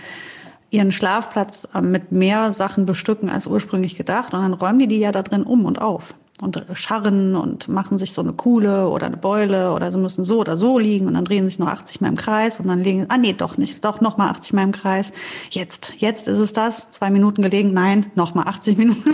ihren 0.70 0.92
Schlafplatz 0.92 1.68
äh, 1.74 1.80
mit 1.80 2.12
mehr 2.12 2.52
Sachen 2.52 2.86
bestücken 2.86 3.28
als 3.28 3.46
ursprünglich 3.46 3.96
gedacht. 3.96 4.34
Und 4.34 4.42
dann 4.42 4.52
räumen 4.52 4.78
die 4.78 4.88
die 4.88 4.98
ja 4.98 5.10
da 5.10 5.22
drin 5.22 5.42
um 5.42 5.64
und 5.64 5.80
auf 5.80 6.14
und 6.40 6.64
scharren 6.74 7.36
und 7.36 7.68
machen 7.68 7.96
sich 7.96 8.12
so 8.12 8.20
eine 8.20 8.32
Kuhle 8.32 8.88
oder 8.88 9.06
eine 9.06 9.16
Beule 9.16 9.72
oder 9.72 9.92
sie 9.92 9.98
müssen 9.98 10.24
so 10.24 10.40
oder 10.40 10.56
so 10.56 10.78
liegen 10.78 11.06
und 11.06 11.14
dann 11.14 11.24
drehen 11.24 11.44
sich 11.44 11.60
nur 11.60 11.70
80 11.70 12.00
Mal 12.00 12.08
im 12.08 12.16
Kreis 12.16 12.58
und 12.58 12.66
dann 12.66 12.80
legen, 12.82 13.06
ah 13.08 13.16
nee, 13.16 13.32
doch 13.32 13.56
nicht, 13.56 13.84
doch 13.84 14.00
nochmal 14.00 14.30
80 14.30 14.52
Mal 14.52 14.64
im 14.64 14.72
Kreis. 14.72 15.12
Jetzt, 15.50 15.92
jetzt 15.98 16.26
ist 16.26 16.38
es 16.38 16.52
das, 16.52 16.90
zwei 16.90 17.10
Minuten 17.10 17.42
gelegen, 17.42 17.72
nein, 17.72 18.06
nochmal 18.16 18.48
80 18.48 18.76
Minuten 18.78 19.12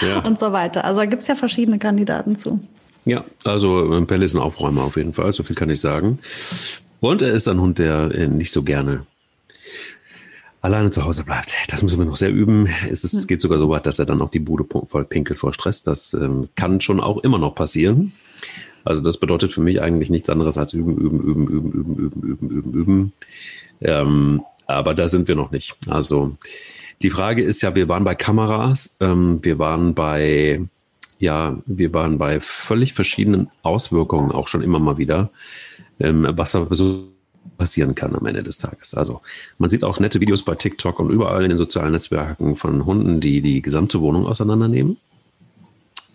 ja. 0.00 0.20
und 0.20 0.38
so 0.38 0.52
weiter. 0.52 0.84
Also 0.84 1.00
da 1.00 1.06
gibt's 1.06 1.26
ja 1.26 1.34
verschiedene 1.34 1.78
Kandidaten 1.78 2.36
zu. 2.36 2.60
Ja, 3.04 3.24
also 3.42 3.92
ähm, 3.92 4.06
Pelle 4.06 4.24
ist 4.24 4.34
ein 4.34 4.40
Aufräumer 4.40 4.84
auf 4.84 4.96
jeden 4.96 5.12
Fall, 5.12 5.32
so 5.32 5.42
viel 5.42 5.56
kann 5.56 5.70
ich 5.70 5.80
sagen. 5.80 6.20
Und 7.00 7.20
er 7.20 7.32
ist 7.32 7.48
ein 7.48 7.60
Hund, 7.60 7.78
der 7.78 8.12
äh, 8.12 8.28
nicht 8.28 8.52
so 8.52 8.62
gerne 8.62 9.04
alleine 10.64 10.88
zu 10.88 11.04
Hause 11.04 11.24
bleibt. 11.24 11.54
Das 11.68 11.82
müssen 11.82 11.98
wir 11.98 12.06
noch 12.06 12.16
sehr 12.16 12.32
üben. 12.32 12.68
Es 12.90 13.04
ist, 13.04 13.26
geht 13.26 13.42
sogar 13.42 13.58
so 13.58 13.68
weit, 13.68 13.84
dass 13.84 13.98
er 13.98 14.06
dann 14.06 14.22
auch 14.22 14.30
die 14.30 14.38
Bude 14.38 14.64
voll 14.64 15.04
pinkelt 15.04 15.38
vor 15.38 15.52
Stress. 15.52 15.82
Das 15.82 16.14
ähm, 16.14 16.48
kann 16.54 16.80
schon 16.80 17.00
auch 17.00 17.18
immer 17.18 17.38
noch 17.38 17.54
passieren. 17.54 18.12
Also 18.82 19.02
das 19.02 19.18
bedeutet 19.18 19.52
für 19.52 19.60
mich 19.60 19.82
eigentlich 19.82 20.08
nichts 20.08 20.30
anderes 20.30 20.56
als 20.56 20.72
üben, 20.72 20.96
üben, 20.96 21.20
üben, 21.20 21.46
üben, 21.48 21.72
üben, 21.74 21.96
üben, 21.96 22.22
üben, 22.22 22.50
üben, 22.50 22.72
üben. 22.72 23.12
Ähm, 23.82 24.42
aber 24.66 24.94
da 24.94 25.06
sind 25.06 25.28
wir 25.28 25.34
noch 25.34 25.50
nicht. 25.50 25.76
Also 25.86 26.34
die 27.02 27.10
Frage 27.10 27.42
ist 27.42 27.60
ja, 27.60 27.74
wir 27.74 27.90
waren 27.90 28.04
bei 28.04 28.14
Kameras, 28.14 28.96
ähm, 29.00 29.40
wir 29.42 29.58
waren 29.58 29.94
bei, 29.94 30.62
ja, 31.18 31.58
wir 31.66 31.92
waren 31.92 32.16
bei 32.16 32.40
völlig 32.40 32.94
verschiedenen 32.94 33.50
Auswirkungen 33.62 34.32
auch 34.32 34.48
schon 34.48 34.62
immer 34.62 34.78
mal 34.78 34.96
wieder, 34.96 35.28
ähm, 36.00 36.26
was 36.30 36.54
aber 36.54 36.74
so 36.74 37.13
passieren 37.56 37.94
kann 37.94 38.14
am 38.14 38.26
Ende 38.26 38.42
des 38.42 38.58
Tages. 38.58 38.94
Also 38.94 39.20
man 39.58 39.68
sieht 39.68 39.84
auch 39.84 40.00
nette 40.00 40.20
Videos 40.20 40.42
bei 40.42 40.54
TikTok 40.54 41.00
und 41.00 41.10
überall 41.10 41.42
in 41.44 41.50
den 41.50 41.58
sozialen 41.58 41.92
Netzwerken 41.92 42.56
von 42.56 42.84
Hunden, 42.84 43.20
die 43.20 43.40
die 43.40 43.62
gesamte 43.62 44.00
Wohnung 44.00 44.26
auseinandernehmen. 44.26 44.96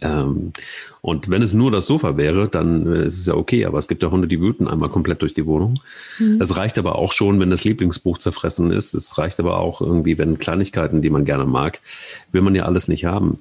Ähm, 0.02 0.54
und 1.02 1.30
wenn 1.30 1.42
es 1.42 1.54
nur 1.54 1.72
das 1.72 1.88
Sofa 1.88 2.18
wäre, 2.18 2.48
dann 2.48 2.88
äh, 2.88 3.06
ist 3.06 3.20
es 3.20 3.26
ja 3.26 3.36
okay, 3.36 3.66
aber 3.66 3.78
es 3.78 3.88
gibt 3.88 4.04
ja 4.04 4.12
Hunde, 4.12 4.28
die 4.28 4.40
wüten 4.40 4.68
einmal 4.68 4.90
komplett 4.90 5.22
durch 5.22 5.34
die 5.34 5.46
Wohnung. 5.46 5.80
Mhm. 6.20 6.42
Es 6.42 6.56
reicht 6.56 6.78
aber 6.78 6.96
auch 6.96 7.12
schon, 7.12 7.40
wenn 7.40 7.50
das 7.50 7.64
Lieblingsbuch 7.64 8.18
zerfressen 8.18 8.72
ist. 8.72 8.94
Es 8.94 9.18
reicht 9.18 9.40
aber 9.40 9.60
auch 9.60 9.82
irgendwie, 9.82 10.18
wenn 10.18 10.40
Kleinigkeiten, 10.40 11.02
die 11.02 11.10
man 11.10 11.26
gerne 11.26 11.46
mag, 11.46 11.80
will 12.32 12.42
man 12.42 12.56
ja 12.56 12.64
alles 12.64 12.88
nicht 12.88 13.06
haben. 13.06 13.40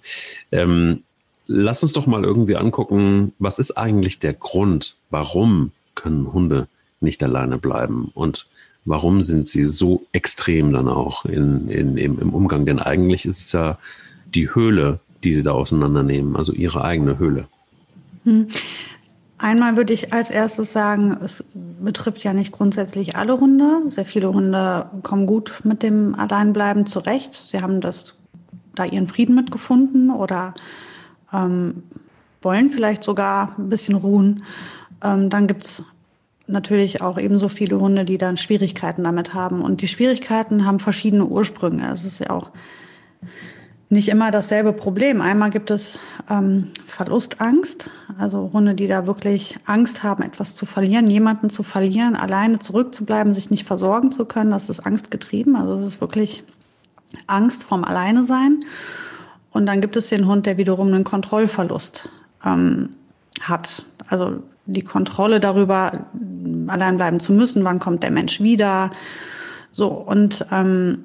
Ähm, 0.52 1.02
lass 1.46 1.82
uns 1.82 1.92
doch 1.92 2.06
mal 2.06 2.24
irgendwie 2.24 2.56
angucken, 2.56 3.32
was 3.38 3.58
ist 3.58 3.72
eigentlich 3.72 4.18
der 4.18 4.34
Grund, 4.34 4.94
warum 5.10 5.72
können 5.94 6.32
Hunde 6.32 6.68
nicht 7.00 7.22
alleine 7.22 7.58
bleiben 7.58 8.10
und 8.14 8.46
warum 8.84 9.22
sind 9.22 9.48
sie 9.48 9.64
so 9.64 10.06
extrem 10.12 10.72
dann 10.72 10.88
auch 10.88 11.24
in, 11.24 11.68
in, 11.68 11.96
im, 11.96 12.18
im 12.18 12.34
Umgang? 12.34 12.66
Denn 12.66 12.78
eigentlich 12.78 13.26
ist 13.26 13.46
es 13.46 13.52
ja 13.52 13.78
die 14.34 14.54
Höhle, 14.54 15.00
die 15.24 15.34
sie 15.34 15.42
da 15.42 15.52
auseinandernehmen, 15.52 16.36
also 16.36 16.52
ihre 16.52 16.82
eigene 16.82 17.18
Höhle. 17.18 17.46
Hm. 18.24 18.48
Einmal 19.40 19.76
würde 19.76 19.92
ich 19.92 20.12
als 20.12 20.30
erstes 20.30 20.72
sagen, 20.72 21.16
es 21.22 21.44
betrifft 21.80 22.24
ja 22.24 22.32
nicht 22.32 22.50
grundsätzlich 22.50 23.14
alle 23.14 23.38
Hunde. 23.38 23.82
Sehr 23.86 24.04
viele 24.04 24.32
Hunde 24.32 24.90
kommen 25.04 25.26
gut 25.26 25.60
mit 25.62 25.84
dem 25.84 26.16
Alleinbleiben 26.16 26.86
zurecht. 26.86 27.34
Sie 27.34 27.60
haben 27.62 27.80
das 27.80 28.20
da 28.74 28.84
ihren 28.84 29.06
Frieden 29.06 29.36
mitgefunden 29.36 30.10
oder 30.10 30.54
ähm, 31.32 31.84
wollen 32.42 32.70
vielleicht 32.70 33.04
sogar 33.04 33.54
ein 33.58 33.68
bisschen 33.68 33.94
ruhen. 33.94 34.42
Ähm, 35.04 35.30
dann 35.30 35.46
gibt 35.46 35.64
es 35.64 35.84
natürlich 36.48 37.00
auch 37.00 37.18
ebenso 37.18 37.48
viele 37.48 37.78
Hunde, 37.78 38.04
die 38.04 38.18
dann 38.18 38.36
Schwierigkeiten 38.36 39.04
damit 39.04 39.34
haben. 39.34 39.62
Und 39.62 39.82
die 39.82 39.88
Schwierigkeiten 39.88 40.64
haben 40.64 40.80
verschiedene 40.80 41.26
Ursprünge. 41.26 41.90
Es 41.90 42.04
ist 42.04 42.18
ja 42.20 42.30
auch 42.30 42.50
nicht 43.90 44.08
immer 44.08 44.30
dasselbe 44.30 44.72
Problem. 44.72 45.20
Einmal 45.20 45.50
gibt 45.50 45.70
es 45.70 45.98
ähm, 46.28 46.68
Verlustangst, 46.86 47.90
also 48.18 48.50
Hunde, 48.52 48.74
die 48.74 48.86
da 48.86 49.06
wirklich 49.06 49.56
Angst 49.64 50.02
haben, 50.02 50.22
etwas 50.22 50.56
zu 50.56 50.66
verlieren, 50.66 51.08
jemanden 51.08 51.48
zu 51.48 51.62
verlieren, 51.62 52.14
alleine 52.14 52.58
zurückzubleiben, 52.58 53.32
sich 53.32 53.50
nicht 53.50 53.66
versorgen 53.66 54.12
zu 54.12 54.26
können. 54.26 54.50
Das 54.50 54.68
ist 54.68 54.80
angstgetrieben. 54.80 55.56
Also 55.56 55.74
es 55.76 55.84
ist 55.84 56.00
wirklich 56.00 56.44
Angst 57.26 57.64
vom 57.64 57.84
Alleine 57.84 58.24
sein. 58.24 58.60
Und 59.50 59.64
dann 59.66 59.80
gibt 59.80 59.96
es 59.96 60.08
den 60.08 60.26
Hund, 60.26 60.44
der 60.44 60.58
wiederum 60.58 60.88
einen 60.88 61.04
Kontrollverlust 61.04 62.10
ähm, 62.44 62.90
hat. 63.40 63.86
Also 64.08 64.42
die 64.66 64.82
Kontrolle 64.82 65.40
darüber, 65.40 66.06
allein 66.70 66.96
bleiben 66.96 67.20
zu 67.20 67.32
müssen, 67.32 67.64
wann 67.64 67.78
kommt 67.78 68.02
der 68.02 68.10
Mensch 68.10 68.40
wieder. 68.40 68.90
So, 69.72 69.88
und 69.88 70.46
ähm, 70.50 71.04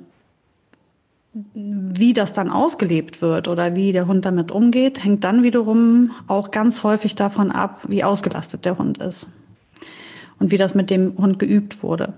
wie 1.34 2.14
das 2.14 2.32
dann 2.34 2.50
ausgelebt 2.50 3.22
wird 3.22 3.48
oder 3.48 3.76
wie 3.76 3.92
der 3.92 4.08
Hund 4.08 4.24
damit 4.26 4.52
umgeht, 4.52 5.04
hängt 5.04 5.24
dann 5.24 5.42
wiederum 5.42 6.12
auch 6.28 6.52
ganz 6.52 6.84
häufig 6.84 7.16
davon 7.16 7.52
ab, 7.52 7.82
wie 7.88 8.04
ausgelastet 8.04 8.66
der 8.66 8.78
Hund 8.78 9.00
ist 9.00 9.30
und 10.40 10.52
wie 10.52 10.58
das 10.58 10.76
mit 10.76 10.90
dem 10.90 11.18
Hund 11.18 11.40
geübt 11.40 11.82
wurde. 11.82 12.14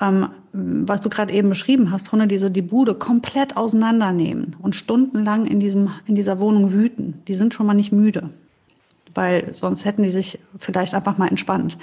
Ähm, 0.00 0.28
was 0.52 1.00
du 1.00 1.08
gerade 1.08 1.32
eben 1.32 1.48
beschrieben 1.48 1.90
hast, 1.90 2.12
Hunde, 2.12 2.26
die 2.26 2.38
so 2.38 2.48
die 2.48 2.62
Bude 2.62 2.94
komplett 2.94 3.56
auseinandernehmen 3.56 4.56
und 4.60 4.76
stundenlang 4.76 5.46
in, 5.46 5.58
diesem, 5.58 5.90
in 6.06 6.14
dieser 6.14 6.38
Wohnung 6.38 6.72
wüten, 6.72 7.22
die 7.26 7.34
sind 7.34 7.54
schon 7.54 7.66
mal 7.66 7.74
nicht 7.74 7.92
müde. 7.92 8.30
Weil 9.14 9.54
sonst 9.54 9.84
hätten 9.84 10.02
die 10.02 10.10
sich 10.10 10.38
vielleicht 10.58 10.94
einfach 10.94 11.18
mal 11.18 11.28
entspannt. 11.28 11.78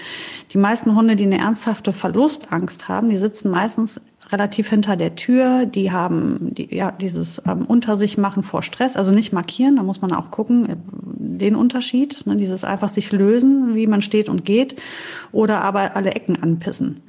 Die 0.52 0.58
meisten 0.58 0.96
Hunde, 0.96 1.16
die 1.16 1.26
eine 1.26 1.40
ernsthafte 1.40 1.94
Verlustangst 1.94 2.88
haben, 2.88 3.10
die 3.10 3.18
sitzen 3.18 3.52
meistens 3.52 4.02
relativ 4.32 4.70
hinter 4.70 4.96
der 4.96 5.16
Tür, 5.16 5.66
die 5.66 5.92
haben 5.92 6.54
die, 6.54 6.74
ja, 6.76 6.92
dieses 6.92 7.42
ähm, 7.46 7.66
Unter 7.66 7.98
sich 7.98 8.18
machen 8.18 8.44
vor 8.44 8.64
Stress, 8.64 8.96
also 8.96 9.12
nicht 9.12 9.34
markieren, 9.34 9.76
da 9.76 9.84
muss 9.84 10.02
man 10.02 10.14
auch 10.14 10.32
gucken, 10.32 10.70
äh, 10.70 10.76
den 11.42 11.56
Unterschied, 11.56 12.26
ne, 12.26 12.38
dieses 12.38 12.64
einfach 12.64 12.90
sich 12.90 13.12
lösen, 13.12 13.76
wie 13.76 13.88
man 13.88 14.02
steht 14.02 14.30
und 14.30 14.46
geht, 14.46 14.76
oder 15.32 15.62
aber 15.62 15.96
alle 15.96 16.12
Ecken 16.12 16.42
anpissen. 16.42 17.02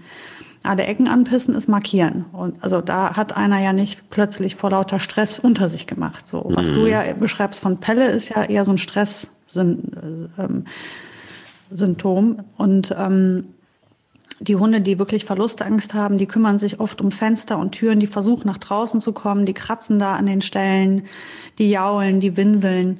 Alle 0.62 0.85
Ecken 0.85 1.09
anpissen 1.09 1.54
ist 1.54 1.69
markieren. 1.69 2.26
Und 2.33 2.62
also 2.62 2.81
da 2.81 3.16
hat 3.16 3.37
einer 3.37 3.61
ja 3.61 3.73
nicht 3.73 4.11
plötzlich 4.11 4.57
vor 4.57 4.71
lauter 4.71 5.00
Stress 5.00 5.38
unter 5.38 5.69
sich 5.69 5.87
gemacht. 5.87 6.26
So, 6.26 6.45
was 6.54 6.71
mhm. 6.71 6.75
du 6.75 6.87
ja 6.87 7.12
beschreibst 7.14 7.61
von 7.61 7.78
Pelle, 7.78 8.07
ist 8.07 8.28
ja 8.28 8.45
eher 8.45 8.64
so 8.64 8.73
ein 8.73 8.78
Stresssymptom. 8.78 10.28
Ähm, 10.38 12.45
und 12.57 12.95
ähm, 12.97 13.45
die 14.42 14.57
Hunde, 14.57 14.81
die 14.81 14.99
wirklich 14.99 15.25
Verlustangst 15.25 15.95
haben, 15.95 16.19
die 16.19 16.26
kümmern 16.26 16.59
sich 16.59 16.81
oft 16.81 17.00
um 17.00 17.12
Fenster 17.12 17.59
und 17.59 17.73
Türen, 17.73 18.00
die 18.00 18.07
versuchen 18.07 18.47
nach 18.47 18.59
draußen 18.59 19.00
zu 19.00 19.12
kommen, 19.12 19.47
die 19.47 19.54
kratzen 19.54 19.99
da 19.99 20.14
an 20.14 20.26
den 20.26 20.42
Stellen, 20.42 21.04
die 21.59 21.71
jaulen, 21.71 22.21
die 22.21 22.37
winseln. 22.37 22.99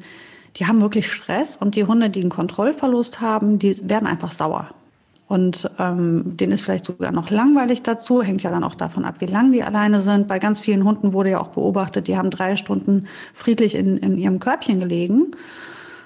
Die 0.57 0.67
haben 0.67 0.81
wirklich 0.81 1.11
Stress 1.11 1.57
und 1.57 1.75
die 1.75 1.85
Hunde, 1.85 2.11
die 2.11 2.21
einen 2.21 2.31
Kontrollverlust 2.31 3.21
haben, 3.21 3.59
die 3.59 3.89
werden 3.89 4.07
einfach 4.07 4.33
sauer. 4.33 4.69
Und 5.33 5.71
ähm, 5.79 6.37
denen 6.37 6.53
ist 6.53 6.61
vielleicht 6.61 6.85
sogar 6.85 7.11
noch 7.11 7.31
langweilig 7.31 7.83
dazu, 7.83 8.23
hängt 8.23 8.43
ja 8.43 8.51
dann 8.51 8.65
auch 8.65 8.75
davon 8.75 9.07
ab, 9.07 9.15
wie 9.21 9.25
lang 9.25 9.51
die 9.51 9.63
alleine 9.63 10.03
sind. 10.03 10.29
Bei 10.29 10.39
ganz 10.39 10.61
vielen 10.61 10.85
Hunden 10.85 11.15
wurde 11.15 11.31
ja 11.31 11.41
auch 11.41 11.49
beobachtet, 11.49 12.07
die 12.07 12.19
haben 12.19 12.29
drei 12.29 12.57
Stunden 12.57 13.07
friedlich 13.33 13.75
in, 13.75 13.97
in 13.97 14.19
ihrem 14.19 14.41
Körbchen 14.41 14.79
gelegen 14.79 15.35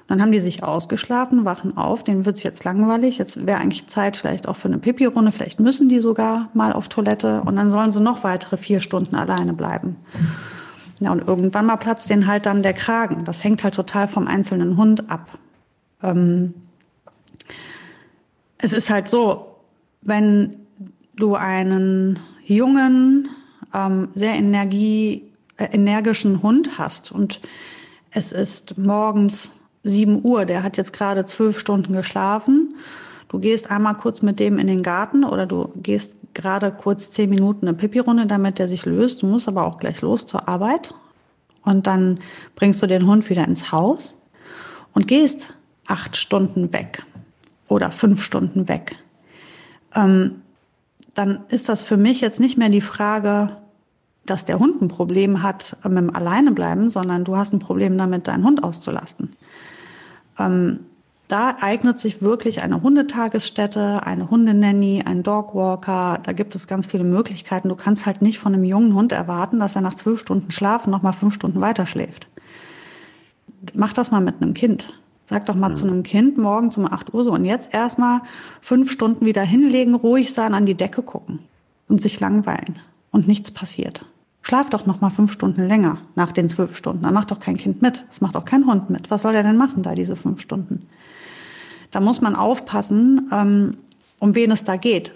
dann 0.06 0.22
haben 0.22 0.30
die 0.30 0.38
sich 0.38 0.62
ausgeschlafen, 0.62 1.44
wachen 1.44 1.76
auf, 1.76 2.04
denen 2.04 2.24
wird's 2.24 2.44
jetzt 2.44 2.62
langweilig, 2.62 3.18
jetzt 3.18 3.44
wäre 3.44 3.58
eigentlich 3.58 3.88
Zeit 3.88 4.16
vielleicht 4.16 4.46
auch 4.46 4.54
für 4.54 4.68
eine 4.68 4.78
Pipi-Runde, 4.78 5.32
vielleicht 5.32 5.58
müssen 5.58 5.88
die 5.88 5.98
sogar 5.98 6.48
mal 6.54 6.72
auf 6.72 6.88
Toilette 6.88 7.40
und 7.44 7.56
dann 7.56 7.70
sollen 7.70 7.90
sie 7.90 8.00
noch 8.00 8.22
weitere 8.22 8.56
vier 8.56 8.78
Stunden 8.78 9.16
alleine 9.16 9.52
bleiben. 9.52 9.96
Ja, 11.00 11.10
und 11.10 11.26
irgendwann 11.26 11.66
mal 11.66 11.76
platzt 11.78 12.08
denen 12.08 12.28
halt 12.28 12.46
dann 12.46 12.62
der 12.62 12.74
Kragen. 12.74 13.24
Das 13.24 13.42
hängt 13.42 13.64
halt 13.64 13.74
total 13.74 14.06
vom 14.06 14.28
einzelnen 14.28 14.76
Hund 14.76 15.10
ab. 15.10 15.26
Ähm 16.04 16.54
es 18.66 18.72
ist 18.72 18.90
halt 18.90 19.06
so, 19.06 19.58
wenn 20.02 20.56
du 21.14 21.36
einen 21.36 22.18
jungen, 22.44 23.28
ähm, 23.72 24.08
sehr 24.12 24.34
energie, 24.34 25.30
äh, 25.56 25.66
energischen 25.66 26.42
Hund 26.42 26.76
hast 26.76 27.12
und 27.12 27.40
es 28.10 28.32
ist 28.32 28.76
morgens 28.76 29.52
7 29.84 30.20
Uhr, 30.24 30.46
der 30.46 30.64
hat 30.64 30.78
jetzt 30.78 30.92
gerade 30.92 31.24
zwölf 31.24 31.60
Stunden 31.60 31.92
geschlafen. 31.92 32.74
Du 33.28 33.38
gehst 33.38 33.70
einmal 33.70 33.96
kurz 33.96 34.20
mit 34.20 34.40
dem 34.40 34.58
in 34.58 34.66
den 34.66 34.82
Garten 34.82 35.22
oder 35.22 35.46
du 35.46 35.70
gehst 35.76 36.16
gerade 36.34 36.72
kurz 36.72 37.12
zehn 37.12 37.30
Minuten 37.30 37.68
eine 37.68 37.76
Pipi-Runde, 37.76 38.26
damit 38.26 38.58
der 38.58 38.66
sich 38.66 38.84
löst. 38.84 39.22
Du 39.22 39.28
musst 39.28 39.46
aber 39.46 39.64
auch 39.64 39.78
gleich 39.78 40.00
los 40.00 40.26
zur 40.26 40.48
Arbeit. 40.48 40.92
Und 41.62 41.86
dann 41.86 42.18
bringst 42.56 42.82
du 42.82 42.88
den 42.88 43.06
Hund 43.06 43.30
wieder 43.30 43.46
ins 43.46 43.70
Haus 43.70 44.20
und 44.92 45.06
gehst 45.06 45.54
acht 45.86 46.16
Stunden 46.16 46.72
weg 46.72 47.04
oder 47.68 47.90
fünf 47.90 48.22
Stunden 48.22 48.68
weg. 48.68 48.96
Ähm, 49.94 50.42
dann 51.14 51.40
ist 51.48 51.68
das 51.68 51.82
für 51.82 51.96
mich 51.96 52.20
jetzt 52.20 52.40
nicht 52.40 52.58
mehr 52.58 52.68
die 52.68 52.80
Frage, 52.80 53.56
dass 54.26 54.44
der 54.44 54.58
Hund 54.58 54.82
ein 54.82 54.88
Problem 54.88 55.42
hat 55.42 55.76
mit 55.84 55.96
dem 55.96 56.14
Alleinebleiben, 56.14 56.90
sondern 56.90 57.24
du 57.24 57.36
hast 57.36 57.52
ein 57.52 57.58
Problem 57.58 57.96
damit, 57.96 58.28
deinen 58.28 58.44
Hund 58.44 58.62
auszulasten. 58.62 59.34
Ähm, 60.38 60.80
da 61.28 61.56
eignet 61.60 61.98
sich 61.98 62.22
wirklich 62.22 62.62
eine 62.62 62.82
Hundetagesstätte, 62.82 64.06
eine 64.06 64.30
Hundenanny, 64.30 65.02
ein 65.04 65.24
Dogwalker. 65.24 66.20
Da 66.22 66.32
gibt 66.32 66.54
es 66.54 66.68
ganz 66.68 66.86
viele 66.86 67.02
Möglichkeiten. 67.02 67.68
Du 67.68 67.74
kannst 67.74 68.06
halt 68.06 68.22
nicht 68.22 68.38
von 68.38 68.54
einem 68.54 68.62
jungen 68.62 68.94
Hund 68.94 69.10
erwarten, 69.10 69.58
dass 69.58 69.74
er 69.74 69.80
nach 69.80 69.94
zwölf 69.94 70.20
Stunden 70.20 70.52
Schlafen 70.52 70.90
noch 70.90 71.02
mal 71.02 71.12
fünf 71.12 71.34
Stunden 71.34 71.60
weiter 71.60 71.86
schläft. 71.86 72.28
Mach 73.74 73.92
das 73.92 74.12
mal 74.12 74.20
mit 74.20 74.40
einem 74.40 74.54
Kind. 74.54 74.92
Sag 75.28 75.46
doch 75.46 75.56
mal 75.56 75.70
mhm. 75.70 75.76
zu 75.76 75.86
einem 75.86 76.02
Kind 76.02 76.38
morgens 76.38 76.76
um 76.76 76.90
acht 76.90 77.12
Uhr 77.12 77.24
so 77.24 77.32
und 77.32 77.44
jetzt 77.44 77.74
erstmal 77.74 78.20
fünf 78.60 78.90
Stunden 78.90 79.26
wieder 79.26 79.42
hinlegen, 79.42 79.94
ruhig 79.94 80.32
sein, 80.32 80.54
an 80.54 80.66
die 80.66 80.74
Decke 80.74 81.02
gucken 81.02 81.40
und 81.88 82.00
sich 82.00 82.20
langweilen 82.20 82.78
und 83.10 83.26
nichts 83.26 83.50
passiert. 83.50 84.04
Schlaf 84.42 84.70
doch 84.70 84.86
noch 84.86 85.00
mal 85.00 85.10
fünf 85.10 85.32
Stunden 85.32 85.66
länger 85.66 85.98
nach 86.14 86.30
den 86.30 86.48
zwölf 86.48 86.76
Stunden. 86.76 87.02
Dann 87.02 87.14
macht 87.14 87.32
doch 87.32 87.40
kein 87.40 87.56
Kind 87.56 87.82
mit. 87.82 88.04
Das 88.06 88.20
macht 88.20 88.36
auch 88.36 88.44
kein 88.44 88.64
Hund 88.64 88.90
mit. 88.90 89.10
Was 89.10 89.22
soll 89.22 89.32
der 89.32 89.42
denn 89.42 89.56
machen 89.56 89.82
da, 89.82 89.96
diese 89.96 90.14
fünf 90.14 90.40
Stunden? 90.40 90.86
Da 91.90 92.00
muss 92.00 92.20
man 92.20 92.36
aufpassen, 92.36 93.28
ähm, 93.32 93.72
um 94.20 94.36
wen 94.36 94.52
es 94.52 94.62
da 94.62 94.76
geht. 94.76 95.12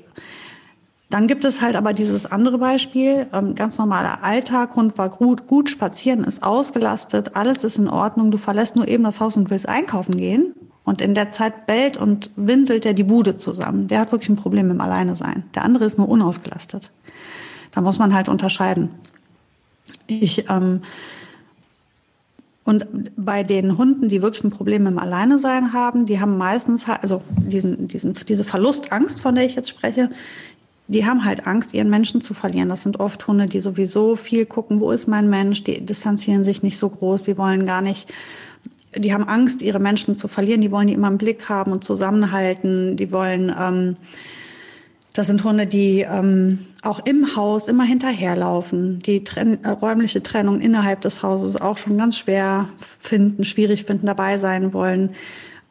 Dann 1.11 1.27
gibt 1.27 1.45
es 1.45 1.61
halt 1.61 1.75
aber 1.75 1.93
dieses 1.93 2.25
andere 2.31 2.59
Beispiel, 2.59 3.27
ähm, 3.33 3.57
ganz 3.57 3.77
normaler 3.79 4.23
Alltag, 4.23 4.77
Hund 4.77 4.97
war 4.97 5.11
gut, 5.11 5.49
gut 5.49 5.69
spazieren, 5.69 6.23
ist 6.23 6.45
ausgelastet, 6.45 7.35
alles 7.35 7.65
ist 7.65 7.79
in 7.79 7.89
Ordnung, 7.89 8.31
du 8.31 8.39
verlässt 8.39 8.77
nur 8.77 8.87
eben 8.87 9.03
das 9.03 9.19
Haus 9.19 9.37
und 9.37 9.51
willst 9.51 9.69
einkaufen 9.69 10.17
gehen 10.17 10.55
und 10.85 11.01
in 11.01 11.17
der 11.17 11.33
Zeit 11.33 11.67
bellt 11.67 11.97
und 11.97 12.31
winselt 12.37 12.87
er 12.87 12.95
die 12.95 13.03
Bude 13.03 13.37
zusammen. 13.37 13.89
Der 13.89 13.99
hat 13.99 14.13
wirklich 14.13 14.31
ein 14.31 14.37
Problem 14.37 14.69
mit 14.69 14.77
dem 14.77 14.81
Alleine 14.81 15.17
sein. 15.17 15.43
Der 15.57 15.65
andere 15.65 15.85
ist 15.85 15.99
nur 15.99 16.09
unausgelastet. 16.09 16.93
Da 17.73 17.81
muss 17.81 17.99
man 17.99 18.15
halt 18.15 18.29
unterscheiden. 18.29 18.91
Ich, 20.07 20.49
ähm, 20.49 20.83
und 22.63 22.87
bei 23.17 23.43
den 23.43 23.79
Hunden, 23.79 24.09
die 24.09 24.23
wirklich 24.23 24.45
ein 24.45 24.51
Problem 24.51 24.85
mit 24.85 24.93
dem 24.93 24.99
Alleinesein 24.99 25.73
haben, 25.73 26.07
die 26.07 26.21
haben 26.21 26.39
meistens, 26.39 26.89
also 26.89 27.23
diesen, 27.37 27.89
diesen, 27.89 28.15
diese 28.29 28.45
Verlustangst, 28.45 29.21
von 29.21 29.35
der 29.35 29.45
ich 29.45 29.57
jetzt 29.57 29.69
spreche, 29.69 30.11
die 30.91 31.07
haben 31.07 31.25
halt 31.25 31.47
Angst, 31.47 31.73
ihren 31.73 31.89
Menschen 31.89 32.21
zu 32.21 32.35
verlieren. 32.35 32.69
Das 32.69 32.83
sind 32.83 32.99
oft 32.99 33.25
Hunde, 33.29 33.47
die 33.47 33.61
sowieso 33.61 34.17
viel 34.17 34.45
gucken, 34.45 34.81
wo 34.81 34.91
ist 34.91 35.07
mein 35.07 35.31
Mensch, 35.31 35.63
die 35.63 35.81
distanzieren 35.81 36.43
sich 36.43 36.65
nicht 36.65 36.79
so 36.79 36.89
groß, 36.89 37.23
die 37.23 37.39
wollen 37.39 37.65
gar 37.65 37.81
nicht, 37.81 38.13
die 38.97 39.15
haben 39.15 39.23
Angst, 39.23 39.63
ihre 39.63 39.79
Menschen 39.79 40.17
zu 40.17 40.27
verlieren, 40.27 40.61
die 40.61 40.73
wollen 40.73 40.89
die 40.89 40.95
immer 40.95 41.07
im 41.07 41.17
Blick 41.17 41.49
haben 41.49 41.71
und 41.71 41.85
zusammenhalten, 41.85 42.97
die 42.97 43.13
wollen, 43.13 43.55
ähm, 43.57 43.97
das 45.13 45.29
sind 45.29 45.45
Hunde, 45.45 45.69
die 45.69 46.01
ähm, 46.01 46.67
auch 46.83 46.99
im 47.07 47.37
Haus 47.37 47.69
immer 47.69 47.85
hinterherlaufen, 47.85 48.99
die 48.99 49.23
Tren 49.23 49.63
äh, 49.63 49.69
räumliche 49.69 50.25
Trennung 50.25 50.61
innerhalb 50.61 51.03
des 51.03 51.23
Hauses 51.23 51.61
auch 51.61 51.79
schon 51.79 51.99
ganz 51.99 52.19
schwer 52.19 52.69
finden, 52.99 53.45
schwierig 53.45 53.85
finden, 53.85 54.07
dabei 54.07 54.39
sein 54.39 54.73
wollen. 54.73 55.11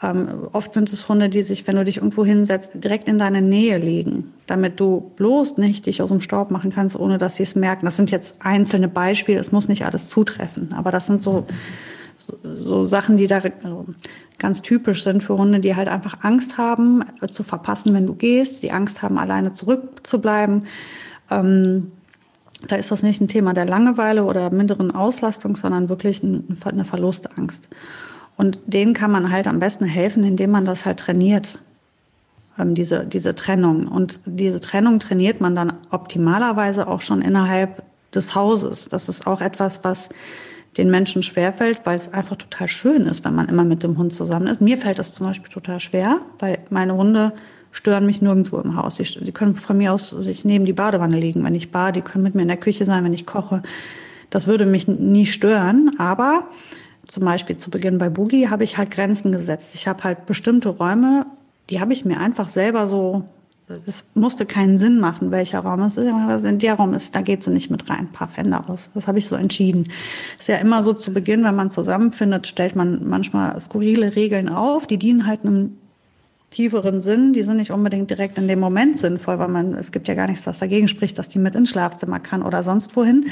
Ähm, 0.01 0.47
oft 0.53 0.71
sind 0.71 0.91
es 0.93 1.09
Hunde, 1.09 1.27
die 1.27 1.41
sich, 1.41 1.67
wenn 1.67 1.75
du 1.75 1.83
dich 1.83 1.97
irgendwo 1.97 2.23
hinsetzt, 2.23 2.83
direkt 2.83 3.09
in 3.09 3.19
deine 3.19 3.41
Nähe 3.41 3.77
legen, 3.77 4.33
damit 4.47 4.79
du 4.79 5.11
bloß 5.17 5.57
nicht 5.57 5.85
dich 5.85 6.01
aus 6.01 6.09
dem 6.09 6.21
Staub 6.21 6.51
machen 6.51 6.71
kannst, 6.71 6.97
ohne 6.97 7.17
dass 7.17 7.35
sie 7.35 7.43
es 7.43 7.55
merken. 7.55 7.85
Das 7.85 7.97
sind 7.97 8.09
jetzt 8.09 8.37
einzelne 8.39 8.87
Beispiele, 8.87 9.39
es 9.39 9.51
muss 9.51 9.67
nicht 9.67 9.85
alles 9.85 10.07
zutreffen, 10.07 10.73
aber 10.73 10.91
das 10.91 11.07
sind 11.07 11.21
so, 11.21 11.45
so, 12.17 12.37
so 12.43 12.85
Sachen, 12.85 13.17
die 13.17 13.27
da 13.27 13.41
ganz 14.37 14.61
typisch 14.61 15.03
sind 15.03 15.21
für 15.21 15.37
Hunde, 15.37 15.59
die 15.59 15.75
halt 15.75 15.89
einfach 15.89 16.19
Angst 16.21 16.57
haben 16.57 17.03
äh, 17.21 17.27
zu 17.27 17.43
verpassen, 17.43 17.93
wenn 17.93 18.07
du 18.07 18.13
gehst, 18.13 18.63
die 18.63 18.71
Angst 18.71 19.01
haben, 19.01 19.17
alleine 19.17 19.51
zurückzubleiben. 19.51 20.65
Ähm, 21.29 21.91
da 22.67 22.77
ist 22.77 22.91
das 22.91 23.03
nicht 23.03 23.21
ein 23.21 23.27
Thema 23.27 23.53
der 23.53 23.65
Langeweile 23.65 24.23
oder 24.23 24.49
minderen 24.49 24.91
Auslastung, 24.91 25.55
sondern 25.55 25.87
wirklich 25.89 26.21
eine 26.23 26.85
Verlustangst. 26.85 27.69
Und 28.39 28.57
denen 28.67 28.93
kann 28.93 29.11
man 29.11 29.33
halt 29.33 29.49
am 29.49 29.59
besten 29.59 29.83
helfen, 29.83 30.23
indem 30.23 30.51
man 30.51 30.63
das 30.63 30.85
halt 30.85 30.97
trainiert, 30.97 31.59
ähm, 32.57 32.73
diese, 32.73 33.05
diese 33.05 33.35
Trennung. 33.35 33.85
Und 33.85 34.21
diese 34.25 34.61
Trennung 34.61 34.99
trainiert 34.99 35.41
man 35.41 35.55
dann 35.55 35.73
optimalerweise 35.89 36.87
auch 36.87 37.01
schon 37.01 37.21
innerhalb 37.21 37.83
des 38.15 38.35
Hauses. 38.35 38.87
Das 38.87 39.09
ist 39.09 39.27
auch 39.27 39.41
etwas, 39.41 39.83
was 39.83 40.07
den 40.77 40.89
Menschen 40.89 41.21
schwerfällt, 41.21 41.81
weil 41.83 41.97
es 41.97 42.13
einfach 42.13 42.37
total 42.37 42.69
schön 42.69 43.07
ist, 43.07 43.25
wenn 43.25 43.35
man 43.35 43.49
immer 43.49 43.65
mit 43.65 43.83
dem 43.83 43.97
Hund 43.97 44.13
zusammen 44.13 44.47
ist. 44.47 44.61
Mir 44.61 44.77
fällt 44.77 44.99
das 44.99 45.13
zum 45.13 45.27
Beispiel 45.27 45.51
total 45.51 45.81
schwer, 45.81 46.21
weil 46.39 46.59
meine 46.69 46.95
Hunde 46.95 47.33
stören 47.73 48.05
mich 48.05 48.21
nirgendwo 48.21 48.59
im 48.59 48.77
Haus. 48.77 48.95
Sie, 48.95 49.03
sie 49.03 49.33
können 49.33 49.57
von 49.57 49.77
mir 49.77 49.91
aus 49.91 50.11
sich 50.11 50.45
neben 50.45 50.63
die 50.63 50.71
Badewanne 50.71 51.19
legen, 51.19 51.43
wenn 51.43 51.55
ich 51.55 51.71
bade. 51.71 51.99
Die 51.99 52.09
können 52.09 52.23
mit 52.23 52.35
mir 52.35 52.43
in 52.43 52.47
der 52.47 52.55
Küche 52.55 52.85
sein, 52.85 53.03
wenn 53.03 53.11
ich 53.11 53.25
koche. 53.25 53.63
Das 54.29 54.47
würde 54.47 54.65
mich 54.65 54.87
nie 54.87 55.25
stören. 55.25 55.91
Aber 55.97 56.45
zum 57.09 57.25
Beispiel 57.25 57.57
zu 57.57 57.71
Beginn 57.71 57.97
bei 57.97 58.09
Boogie 58.09 58.49
habe 58.49 58.63
ich 58.63 58.77
halt 58.77 58.91
Grenzen 58.91 59.31
gesetzt. 59.31 59.73
Ich 59.73 59.87
habe 59.87 60.03
halt 60.03 60.25
bestimmte 60.25 60.69
Räume, 60.69 61.25
die 61.69 61.79
habe 61.79 61.91
ich 61.91 62.05
mir 62.05 62.19
einfach 62.19 62.47
selber 62.47 62.87
so 62.87 63.25
es 63.85 64.03
musste 64.15 64.47
keinen 64.47 64.79
Sinn 64.79 64.99
machen, 64.99 65.29
welcher 65.29 65.59
Raum 65.59 65.81
es 65.81 65.95
ist. 65.95 66.07
Wenn 66.07 66.57
der 66.57 66.73
Raum 66.73 66.93
ist, 66.93 67.15
da 67.15 67.21
geht 67.21 67.43
sie 67.43 67.51
nicht 67.51 67.69
mit 67.69 67.87
rein. 67.89 67.99
Ein 67.99 68.11
paar 68.11 68.27
Fender 68.27 68.57
raus. 68.57 68.89
Das 68.95 69.07
habe 69.07 69.19
ich 69.19 69.27
so 69.27 69.35
entschieden. 69.35 69.91
Ist 70.39 70.49
ja 70.49 70.57
immer 70.57 70.81
so 70.81 70.93
zu 70.93 71.13
Beginn, 71.13 71.43
wenn 71.43 71.55
man 71.55 71.69
zusammenfindet, 71.69 72.47
stellt 72.47 72.75
man 72.75 73.07
manchmal 73.07 73.59
skurrile 73.61 74.15
Regeln 74.15 74.49
auf. 74.49 74.87
Die 74.87 74.97
dienen 74.97 75.27
halt 75.27 75.45
einem 75.45 75.77
tieferen 76.49 77.03
Sinn. 77.03 77.31
Die 77.33 77.43
sind 77.43 77.57
nicht 77.57 77.71
unbedingt 77.71 78.09
direkt 78.09 78.39
in 78.39 78.47
dem 78.47 78.59
Moment 78.59 78.97
sinnvoll, 78.97 79.37
weil 79.37 79.49
man, 79.49 79.75
es 79.75 79.91
gibt 79.91 80.07
ja 80.07 80.15
gar 80.15 80.27
nichts, 80.27 80.47
was 80.47 80.57
dagegen 80.57 80.87
spricht, 80.87 81.19
dass 81.19 81.29
die 81.29 81.39
mit 81.39 81.53
ins 81.53 81.69
Schlafzimmer 81.69 82.19
kann 82.19 82.41
oder 82.41 82.63
sonst 82.63 82.95
wohin. 82.95 83.27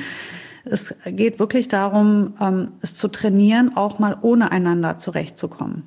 Es 0.70 0.96
geht 1.06 1.40
wirklich 1.40 1.68
darum, 1.68 2.34
ähm, 2.40 2.72
es 2.82 2.96
zu 2.96 3.08
trainieren, 3.08 3.76
auch 3.76 4.00
mal 4.00 4.18
ohne 4.22 4.52
einander 4.52 4.98
zurechtzukommen. 4.98 5.84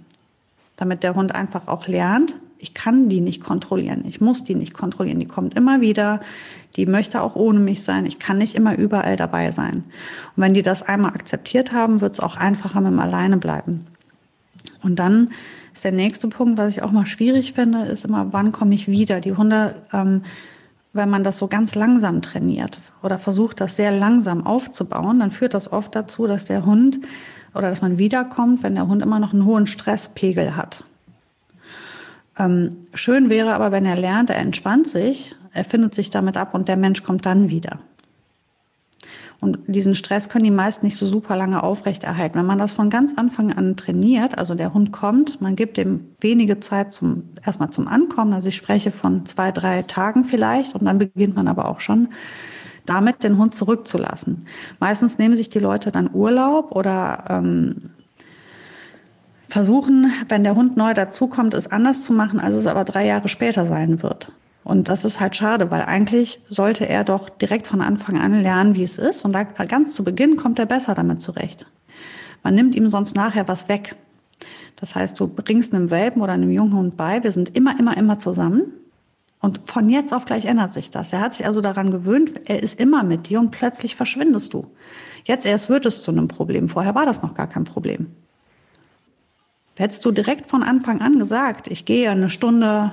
damit 0.81 1.03
der 1.03 1.14
Hund 1.14 1.35
einfach 1.35 1.69
auch 1.69 1.87
lernt, 1.88 2.37
ich 2.59 2.73
kann 2.73 3.11
die 3.11 3.21
nicht 3.21 3.43
kontrollieren, 3.43 4.05
ich 4.09 4.21
muss 4.21 4.45
die 4.45 4.55
nicht 4.55 4.73
kontrollieren, 4.73 5.21
die 5.21 5.27
kommt 5.27 5.55
immer 5.55 5.83
wieder, 5.83 6.21
die 6.77 6.87
möchte 6.87 7.21
auch 7.21 7.37
ohne 7.37 7.61
mich 7.61 7.85
sein, 7.85 8.07
ich 8.07 8.19
kann 8.19 8.38
nicht 8.38 8.55
immer 8.55 8.77
überall 8.77 9.16
dabei 9.16 9.53
sein. 9.53 9.85
Und 10.37 10.43
wenn 10.43 10.55
die 10.55 10.62
das 10.62 10.83
einmal 10.83 11.11
akzeptiert 11.11 11.73
haben, 11.73 12.01
wird 12.01 12.14
es 12.14 12.21
auch 12.21 12.35
einfacher 12.35 12.81
mit 12.81 12.93
dem 12.93 12.99
Alleine 12.99 13.37
bleiben. 13.37 13.87
Und 14.83 14.99
dann 14.99 15.31
ist 15.75 15.85
der 15.85 15.93
nächste 15.93 16.29
Punkt, 16.29 16.59
was 16.59 16.71
ich 16.71 16.83
auch 16.83 16.93
mal 16.93 17.07
schwierig 17.07 17.53
finde, 17.53 17.83
ist 17.83 18.07
immer, 18.07 18.33
wann 18.33 18.51
komme 18.51 18.75
ich 18.75 18.88
wieder? 18.88 19.21
Die 19.21 19.35
Hunde, 19.35 19.77
ähm, 19.93 20.23
wenn 20.92 21.11
man 21.11 21.22
das 21.22 21.38
so 21.38 21.46
ganz 21.46 21.74
langsam 21.74 22.22
trainiert 22.22 22.81
oder 23.03 23.18
versucht, 23.18 23.61
das 23.61 23.76
sehr 23.76 23.92
langsam 23.92 24.46
aufzubauen, 24.46 25.20
dann 25.20 25.31
führt 25.31 25.55
das 25.55 25.72
oft 25.72 25.94
dazu, 25.94 26.26
dass 26.26 26.46
der 26.46 26.66
Hund 26.66 26.98
oder 27.55 27.68
dass 27.70 27.83
man 27.83 27.98
wiederkommt, 27.98 28.62
wenn 28.62 28.74
der 28.74 28.88
Hund 28.88 29.03
immer 29.03 29.18
noch 29.18 29.33
einen 29.33 29.44
hohen 29.44 29.66
Stresspegel 29.66 30.57
hat. 30.57 30.85
Ähm, 32.38 32.87
schön 32.94 33.29
wäre 33.29 33.53
aber, 33.53 33.72
wenn 33.72 33.87
er 33.87 33.96
lernt, 33.96 34.31
er 34.31 34.37
entspannt 34.37 34.88
sich, 34.88 35.35
er 35.53 35.64
findet 35.64 35.94
sich 35.94 36.11
damit 36.11 36.37
ab 36.37 36.55
und 36.55 36.68
der 36.68 36.76
Mensch 36.76 37.03
kommt 37.03 37.26
dann 37.26 37.50
wieder. 37.50 37.81
Und 39.40 39.59
diesen 39.66 39.94
Stress 39.94 40.29
können 40.29 40.44
die 40.44 40.50
meisten 40.50 40.85
nicht 40.85 40.96
so 40.96 41.07
super 41.07 41.35
lange 41.35 41.62
aufrechterhalten. 41.62 42.38
Wenn 42.38 42.46
man 42.46 42.59
das 42.59 42.74
von 42.74 42.90
ganz 42.90 43.14
Anfang 43.16 43.53
an 43.53 43.76
trainiert, 43.76 44.37
also 44.37 44.55
der 44.55 44.74
Hund 44.74 44.92
kommt, 44.92 45.40
man 45.40 45.57
gibt 45.57 45.79
ihm 45.79 46.09
wenige 46.20 46.61
Zeit 46.61 46.92
zum, 46.92 47.31
erstmal 47.44 47.70
zum 47.70 47.88
Ankommen. 47.88 48.35
Also 48.35 48.50
ich 48.50 48.57
spreche 48.57 48.90
von 48.90 49.24
zwei, 49.24 49.50
drei 49.50 49.83
Tagen 49.83 50.24
vielleicht 50.24 50.74
und 50.74 50.85
dann 50.85 50.98
beginnt 50.98 51.37
man 51.37 51.48
aber 51.48 51.68
auch 51.68 51.81
schon 51.81 52.09
damit, 52.85 53.22
den 53.22 53.38
Hund 53.38 53.55
zurückzulassen. 53.55 54.46
Meistens 54.79 55.18
nehmen 55.18 55.37
sich 55.37 55.48
die 55.48 55.59
Leute 55.59 55.90
dann 55.90 56.11
Urlaub 56.12 56.74
oder 56.74 57.24
ähm, 57.31 57.90
versuchen, 59.48 60.12
wenn 60.29 60.44
der 60.44 60.55
Hund 60.55 60.76
neu 60.76 60.92
dazukommt, 60.92 61.55
es 61.55 61.70
anders 61.70 62.03
zu 62.03 62.12
machen, 62.12 62.40
als 62.40 62.57
es 62.57 62.66
aber 62.66 62.85
drei 62.85 63.07
Jahre 63.07 63.29
später 63.29 63.66
sein 63.66 64.03
wird. 64.03 64.33
Und 64.62 64.88
das 64.88 65.05
ist 65.05 65.20
halt 65.20 65.37
schade, 65.37 65.70
weil 65.70 65.83
eigentlich 65.83 66.40
sollte 66.49 66.88
er 66.88 67.03
doch 67.03 67.29
direkt 67.29 67.66
von 67.66 67.81
Anfang 67.81 68.20
an 68.20 68.40
lernen, 68.42 68.75
wie 68.75 68.83
es 68.83 68.99
ist. 68.99 69.25
Und 69.25 69.33
da 69.33 69.44
ganz 69.44 69.94
zu 69.94 70.05
Beginn 70.05 70.37
kommt 70.37 70.59
er 70.59 70.66
besser 70.66 70.94
damit 70.94 71.20
zurecht. 71.20 71.66
Man 72.42 72.55
nimmt 72.55 72.75
ihm 72.75 72.88
sonst 72.88 73.16
nachher 73.16 73.49
was 73.49 73.68
weg. 73.68 73.96
Das 74.77 74.94
heißt, 74.94 75.18
du 75.20 75.27
bringst 75.27 75.75
einem 75.75 75.90
Welpen 75.90 76.23
oder 76.23 76.33
einem 76.33 76.51
jungen 76.51 76.75
Hund 76.75 76.96
bei, 76.96 77.23
wir 77.23 77.33
sind 77.33 77.55
immer, 77.57 77.79
immer, 77.79 77.96
immer 77.96 78.18
zusammen. 78.18 78.73
Und 79.40 79.62
von 79.66 79.88
jetzt 79.88 80.12
auf 80.12 80.27
gleich 80.27 80.44
ändert 80.44 80.73
sich 80.73 80.90
das. 80.90 81.12
Er 81.12 81.20
hat 81.20 81.33
sich 81.35 81.46
also 81.46 81.61
daran 81.61 81.90
gewöhnt, 81.90 82.33
er 82.44 82.62
ist 82.62 82.79
immer 82.79 83.03
mit 83.03 83.29
dir 83.29 83.40
und 83.40 83.51
plötzlich 83.51 83.96
verschwindest 83.96 84.53
du. 84.53 84.66
Jetzt 85.25 85.46
erst 85.46 85.68
wird 85.70 85.87
es 85.87 86.03
zu 86.03 86.11
einem 86.11 86.29
Problem. 86.29 86.68
Vorher 86.68 86.94
war 86.94 87.07
das 87.07 87.23
noch 87.23 87.35
gar 87.35 87.46
kein 87.46 87.64
Problem. 87.64 88.07
Hättest 89.77 90.05
du 90.05 90.11
direkt 90.12 90.51
von 90.51 90.62
Anfang 90.62 91.01
an 91.01 91.18
gesagt, 91.18 91.66
ich 91.66 91.87
gehe 91.87 92.11
eine 92.11 92.29
Stunde 92.29 92.92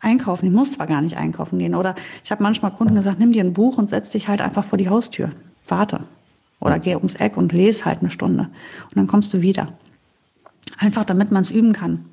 einkaufen, 0.00 0.46
ich 0.46 0.52
muss 0.52 0.72
zwar 0.72 0.86
gar 0.86 1.00
nicht 1.00 1.16
einkaufen 1.16 1.58
gehen. 1.58 1.74
Oder 1.74 1.94
ich 2.24 2.30
habe 2.30 2.42
manchmal 2.42 2.70
Kunden 2.70 2.94
gesagt, 2.94 3.18
nimm 3.18 3.32
dir 3.32 3.44
ein 3.44 3.52
Buch 3.52 3.78
und 3.78 3.88
setz 3.88 4.10
dich 4.10 4.28
halt 4.28 4.40
einfach 4.40 4.64
vor 4.64 4.78
die 4.78 4.88
Haustür. 4.88 5.32
Warte. 5.66 6.00
Oder 6.60 6.78
geh 6.78 6.94
ums 6.94 7.14
Eck 7.14 7.36
und 7.36 7.52
lese 7.52 7.84
halt 7.84 8.00
eine 8.00 8.10
Stunde. 8.10 8.44
Und 8.84 8.96
dann 8.96 9.06
kommst 9.06 9.32
du 9.34 9.40
wieder. 9.40 9.72
Einfach 10.78 11.04
damit 11.04 11.30
man 11.30 11.42
es 11.42 11.50
üben 11.50 11.72
kann. 11.72 12.04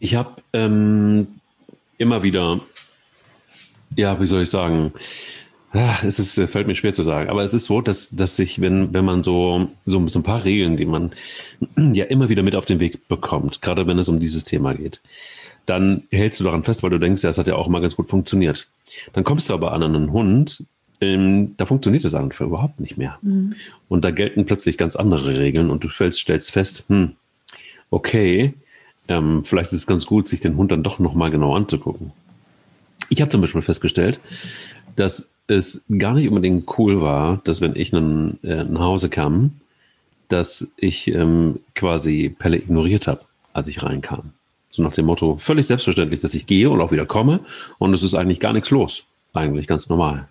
Ich 0.00 0.14
habe 0.14 0.42
ähm, 0.52 1.28
immer 1.98 2.22
wieder, 2.22 2.60
ja, 3.96 4.20
wie 4.20 4.26
soll 4.26 4.42
ich 4.42 4.50
sagen, 4.50 4.92
es 6.04 6.18
ist, 6.18 6.38
äh, 6.38 6.46
fällt 6.46 6.66
mir 6.66 6.74
schwer 6.74 6.92
zu 6.92 7.02
sagen, 7.02 7.28
aber 7.28 7.42
es 7.42 7.54
ist 7.54 7.64
so, 7.64 7.80
dass, 7.80 8.10
dass 8.10 8.36
sich, 8.36 8.60
wenn, 8.60 8.92
wenn 8.92 9.04
man 9.04 9.22
so, 9.22 9.68
so, 9.84 10.06
so 10.06 10.18
ein 10.20 10.22
paar 10.22 10.44
Regeln, 10.44 10.76
die 10.76 10.84
man 10.84 11.12
ja 11.94 12.04
immer 12.04 12.28
wieder 12.28 12.42
mit 12.42 12.54
auf 12.54 12.64
den 12.64 12.80
Weg 12.80 13.08
bekommt, 13.08 13.60
gerade 13.60 13.86
wenn 13.86 13.98
es 13.98 14.08
um 14.08 14.20
dieses 14.20 14.44
Thema 14.44 14.74
geht, 14.74 15.00
dann 15.66 16.04
hältst 16.10 16.40
du 16.40 16.44
daran 16.44 16.64
fest, 16.64 16.82
weil 16.82 16.90
du 16.90 16.98
denkst, 16.98 17.22
ja, 17.22 17.30
es 17.30 17.38
hat 17.38 17.46
ja 17.46 17.56
auch 17.56 17.68
mal 17.68 17.80
ganz 17.80 17.96
gut 17.96 18.08
funktioniert. 18.08 18.68
Dann 19.12 19.24
kommst 19.24 19.48
du 19.48 19.54
aber 19.54 19.72
an 19.72 19.82
einen 19.82 20.12
Hund, 20.12 20.64
ähm, 21.00 21.54
da 21.56 21.66
funktioniert 21.66 22.04
das 22.04 22.14
einfach 22.14 22.46
überhaupt 22.46 22.80
nicht 22.80 22.96
mehr. 22.96 23.18
Mhm. 23.22 23.54
Und 23.88 24.04
da 24.04 24.10
gelten 24.10 24.46
plötzlich 24.46 24.78
ganz 24.78 24.96
andere 24.96 25.38
Regeln 25.38 25.70
und 25.70 25.84
du 25.84 25.88
fällst, 25.88 26.20
stellst 26.20 26.52
fest, 26.52 26.84
hm, 26.88 27.12
okay, 27.90 28.54
ähm, 29.08 29.42
vielleicht 29.44 29.72
ist 29.72 29.80
es 29.80 29.86
ganz 29.86 30.06
gut, 30.06 30.26
sich 30.26 30.40
den 30.40 30.56
Hund 30.56 30.72
dann 30.72 30.82
doch 30.82 30.98
nochmal 30.98 31.30
genau 31.30 31.54
anzugucken. 31.54 32.12
Ich 33.10 33.20
habe 33.20 33.30
zum 33.30 33.40
Beispiel 33.40 33.62
festgestellt, 33.62 34.20
dass 34.96 35.34
es 35.46 35.86
gar 35.98 36.14
nicht 36.14 36.28
unbedingt 36.28 36.78
cool 36.78 37.02
war, 37.02 37.40
dass 37.44 37.60
wenn 37.60 37.76
ich 37.76 37.90
dann 37.90 38.38
äh, 38.42 38.64
nach 38.64 38.80
Hause 38.80 39.10
kam, 39.10 39.60
dass 40.28 40.74
ich 40.78 41.08
ähm, 41.08 41.60
quasi 41.74 42.34
Pelle 42.36 42.56
ignoriert 42.56 43.06
habe, 43.06 43.20
als 43.52 43.68
ich 43.68 43.82
reinkam. 43.82 44.32
So 44.74 44.82
nach 44.82 44.92
dem 44.92 45.06
Motto, 45.06 45.36
völlig 45.36 45.68
selbstverständlich, 45.68 46.20
dass 46.20 46.34
ich 46.34 46.46
gehe 46.46 46.68
und 46.68 46.80
auch 46.80 46.90
wieder 46.90 47.06
komme 47.06 47.38
und 47.78 47.94
es 47.94 48.02
ist 48.02 48.14
eigentlich 48.14 48.40
gar 48.40 48.52
nichts 48.52 48.70
los. 48.70 49.04
Eigentlich 49.32 49.68
ganz 49.68 49.88
normal. 49.88 50.26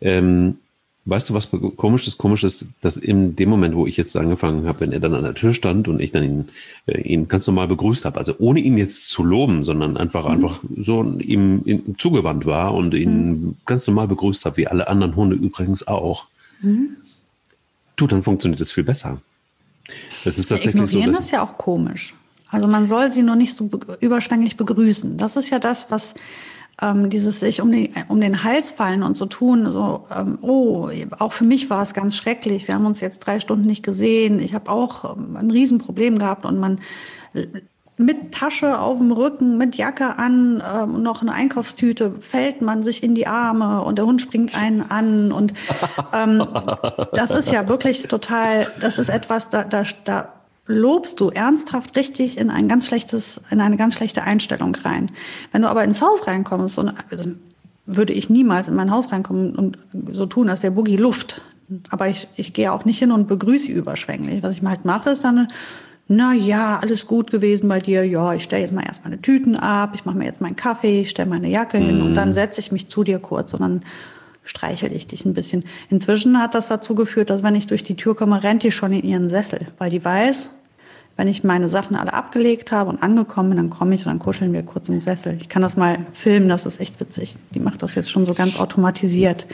Ähm, 0.00 0.56
Weißt 1.06 1.28
du, 1.28 1.34
was 1.34 1.50
komisch 1.76 2.06
ist? 2.06 2.16
Komisch 2.16 2.44
ist, 2.44 2.68
dass 2.80 2.96
in 2.96 3.36
dem 3.36 3.50
Moment, 3.50 3.76
wo 3.76 3.86
ich 3.86 3.98
jetzt 3.98 4.16
angefangen 4.16 4.66
habe, 4.66 4.80
wenn 4.80 4.92
er 4.92 5.00
dann 5.00 5.14
an 5.14 5.22
der 5.22 5.34
Tür 5.34 5.52
stand 5.52 5.86
und 5.86 6.00
ich 6.00 6.12
dann 6.12 6.24
ihn, 6.24 6.48
äh, 6.86 6.98
ihn 7.02 7.28
ganz 7.28 7.46
normal 7.46 7.68
begrüßt 7.68 8.06
habe, 8.06 8.16
also 8.16 8.34
ohne 8.38 8.60
ihn 8.60 8.78
jetzt 8.78 9.10
zu 9.10 9.22
loben, 9.22 9.64
sondern 9.64 9.98
einfach, 9.98 10.24
mhm. 10.24 10.30
einfach 10.30 10.60
so 10.74 11.02
ihm, 11.18 11.60
ihm, 11.66 11.98
zugewandt 11.98 12.46
war 12.46 12.72
und 12.72 12.94
ihn 12.94 13.28
mhm. 13.28 13.56
ganz 13.66 13.86
normal 13.86 14.08
begrüßt 14.08 14.46
habe, 14.46 14.56
wie 14.56 14.66
alle 14.66 14.88
anderen 14.88 15.14
Hunde 15.14 15.36
übrigens 15.36 15.86
auch, 15.86 16.24
mhm. 16.62 16.96
du, 17.96 18.06
dann 18.06 18.22
funktioniert 18.22 18.62
es 18.62 18.72
viel 18.72 18.84
besser. 18.84 19.20
Es 20.24 20.38
ist 20.38 20.46
tatsächlich 20.46 20.90
so. 20.90 21.02
Dass, 21.02 21.18
ist 21.18 21.32
ja 21.32 21.42
auch 21.42 21.58
komisch. 21.58 22.14
Also 22.54 22.68
man 22.68 22.86
soll 22.86 23.10
sie 23.10 23.22
nur 23.22 23.36
nicht 23.36 23.54
so 23.54 23.68
überschwänglich 24.00 24.56
begrüßen. 24.56 25.16
Das 25.16 25.36
ist 25.36 25.50
ja 25.50 25.58
das, 25.58 25.90
was 25.90 26.14
ähm, 26.80 27.10
dieses 27.10 27.40
sich 27.40 27.60
um 27.60 27.70
den, 27.70 27.90
um 28.08 28.20
den 28.20 28.42
Hals 28.42 28.70
fallen 28.70 29.02
und 29.02 29.16
so 29.16 29.26
tun, 29.26 29.70
so, 29.70 30.06
ähm, 30.14 30.38
oh, 30.42 30.88
auch 31.18 31.32
für 31.32 31.44
mich 31.44 31.70
war 31.70 31.82
es 31.82 31.94
ganz 31.94 32.16
schrecklich. 32.16 32.66
Wir 32.68 32.74
haben 32.74 32.86
uns 32.86 33.00
jetzt 33.00 33.20
drei 33.20 33.40
Stunden 33.40 33.66
nicht 33.66 33.82
gesehen. 33.82 34.38
Ich 34.38 34.54
habe 34.54 34.70
auch 34.70 35.16
ähm, 35.16 35.36
ein 35.36 35.50
Riesenproblem 35.50 36.18
gehabt 36.18 36.44
und 36.44 36.58
man 36.58 36.80
mit 37.96 38.32
Tasche 38.32 38.78
auf 38.78 38.98
dem 38.98 39.12
Rücken, 39.12 39.56
mit 39.56 39.76
Jacke 39.76 40.18
an 40.18 40.62
ähm, 40.74 41.02
noch 41.02 41.22
eine 41.22 41.32
Einkaufstüte, 41.32 42.12
fällt 42.20 42.60
man 42.60 42.82
sich 42.82 43.02
in 43.02 43.14
die 43.14 43.26
Arme 43.26 43.82
und 43.84 43.98
der 43.98 44.06
Hund 44.06 44.20
springt 44.20 44.56
einen 44.56 44.82
an. 44.82 45.30
Und 45.30 45.54
ähm, 46.12 46.44
das 47.12 47.30
ist 47.30 47.52
ja 47.52 47.68
wirklich 47.68 48.08
total, 48.08 48.66
das 48.80 48.98
ist 48.98 49.10
etwas, 49.10 49.48
da, 49.48 49.62
da, 49.62 49.84
da 50.04 50.32
lobst 50.66 51.20
du 51.20 51.30
ernsthaft 51.30 51.96
richtig 51.96 52.38
in 52.38 52.50
ein 52.50 52.68
ganz 52.68 52.86
schlechtes, 52.86 53.42
in 53.50 53.60
eine 53.60 53.76
ganz 53.76 53.94
schlechte 53.94 54.22
Einstellung 54.22 54.74
rein. 54.76 55.10
Wenn 55.52 55.62
du 55.62 55.68
aber 55.68 55.84
ins 55.84 56.00
Haus 56.00 56.26
reinkommst 56.26 56.78
und 56.78 56.94
also 57.10 57.32
würde 57.86 58.12
ich 58.12 58.30
niemals 58.30 58.68
in 58.68 58.74
mein 58.74 58.90
Haus 58.90 59.12
reinkommen 59.12 59.54
und 59.54 59.78
so 60.12 60.26
tun, 60.26 60.48
als 60.48 60.62
wäre 60.62 60.72
Boogie 60.72 60.96
Luft. 60.96 61.42
Aber 61.90 62.08
ich, 62.08 62.28
ich 62.36 62.52
gehe 62.52 62.72
auch 62.72 62.84
nicht 62.84 62.98
hin 62.98 63.12
und 63.12 63.28
begrüße 63.28 63.70
überschwänglich. 63.70 64.42
Was 64.42 64.52
ich 64.52 64.62
mal 64.62 64.70
halt 64.70 64.84
mache, 64.84 65.10
ist 65.10 65.24
dann, 65.24 65.48
na 66.08 66.34
ja, 66.34 66.78
alles 66.80 67.06
gut 67.06 67.30
gewesen 67.30 67.68
bei 67.68 67.80
dir. 67.80 68.04
Ja, 68.04 68.34
ich 68.34 68.44
stelle 68.44 68.62
jetzt 68.62 68.72
mal 68.72 68.84
erst 68.86 69.04
meine 69.04 69.20
Tüten 69.20 69.56
ab, 69.56 69.92
ich 69.94 70.04
mache 70.04 70.16
mir 70.16 70.24
jetzt 70.24 70.40
meinen 70.40 70.56
Kaffee, 70.56 71.02
ich 71.02 71.10
stelle 71.10 71.28
meine 71.28 71.48
Jacke 71.48 71.78
mhm. 71.78 71.84
hin 71.84 72.02
und 72.02 72.14
dann 72.14 72.28
mhm. 72.28 72.34
setze 72.34 72.60
ich 72.60 72.72
mich 72.72 72.88
zu 72.88 73.04
dir 73.04 73.18
kurz 73.18 73.52
und 73.52 73.60
dann 73.60 73.80
streichel 74.44 74.92
ich 74.92 75.06
dich 75.06 75.24
ein 75.24 75.34
bisschen. 75.34 75.64
Inzwischen 75.90 76.38
hat 76.40 76.54
das 76.54 76.68
dazu 76.68 76.94
geführt, 76.94 77.30
dass 77.30 77.42
wenn 77.42 77.54
ich 77.54 77.66
durch 77.66 77.82
die 77.82 77.96
Tür 77.96 78.14
komme, 78.14 78.42
rennt 78.42 78.62
die 78.62 78.72
schon 78.72 78.92
in 78.92 79.02
ihren 79.02 79.28
Sessel, 79.28 79.60
weil 79.78 79.90
die 79.90 80.04
weiß, 80.04 80.50
wenn 81.16 81.28
ich 81.28 81.44
meine 81.44 81.68
Sachen 81.68 81.96
alle 81.96 82.12
abgelegt 82.12 82.72
habe 82.72 82.90
und 82.90 83.02
angekommen 83.02 83.50
bin, 83.50 83.56
dann 83.58 83.70
komme 83.70 83.94
ich 83.94 84.04
und 84.04 84.10
dann 84.10 84.18
kuscheln 84.18 84.52
wir 84.52 84.62
kurz 84.62 84.88
im 84.88 85.00
Sessel. 85.00 85.38
Ich 85.40 85.48
kann 85.48 85.62
das 85.62 85.76
mal 85.76 85.98
filmen, 86.12 86.48
das 86.48 86.66
ist 86.66 86.80
echt 86.80 86.98
witzig. 86.98 87.36
Die 87.54 87.60
macht 87.60 87.82
das 87.82 87.94
jetzt 87.94 88.10
schon 88.10 88.26
so 88.26 88.34
ganz 88.34 88.58
automatisiert. 88.58 89.46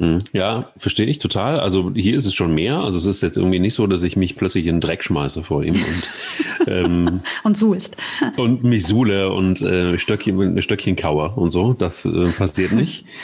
Hm. 0.00 0.16
Ja, 0.32 0.70
verstehe 0.78 1.06
ich 1.06 1.18
total. 1.18 1.60
Also 1.60 1.92
hier 1.94 2.16
ist 2.16 2.24
es 2.24 2.32
schon 2.32 2.54
mehr. 2.54 2.78
Also 2.78 2.96
es 2.96 3.04
ist 3.04 3.20
jetzt 3.20 3.36
irgendwie 3.36 3.58
nicht 3.58 3.74
so, 3.74 3.86
dass 3.86 4.02
ich 4.02 4.16
mich 4.16 4.34
plötzlich 4.34 4.66
in 4.66 4.76
den 4.76 4.80
Dreck 4.80 5.04
schmeiße 5.04 5.42
vor 5.42 5.62
ihm 5.62 5.74
und, 5.74 6.66
ähm, 6.66 7.20
und 7.44 7.56
suhlst. 7.58 7.98
Und 8.38 8.64
mich 8.64 8.86
suhle 8.86 9.30
und 9.30 9.60
äh, 9.60 9.98
Stöckchen, 9.98 10.62
Stöckchen 10.62 10.96
kauer 10.96 11.36
und 11.36 11.50
so. 11.50 11.74
Das 11.74 12.06
äh, 12.06 12.28
passiert 12.30 12.72
nicht. 12.72 13.04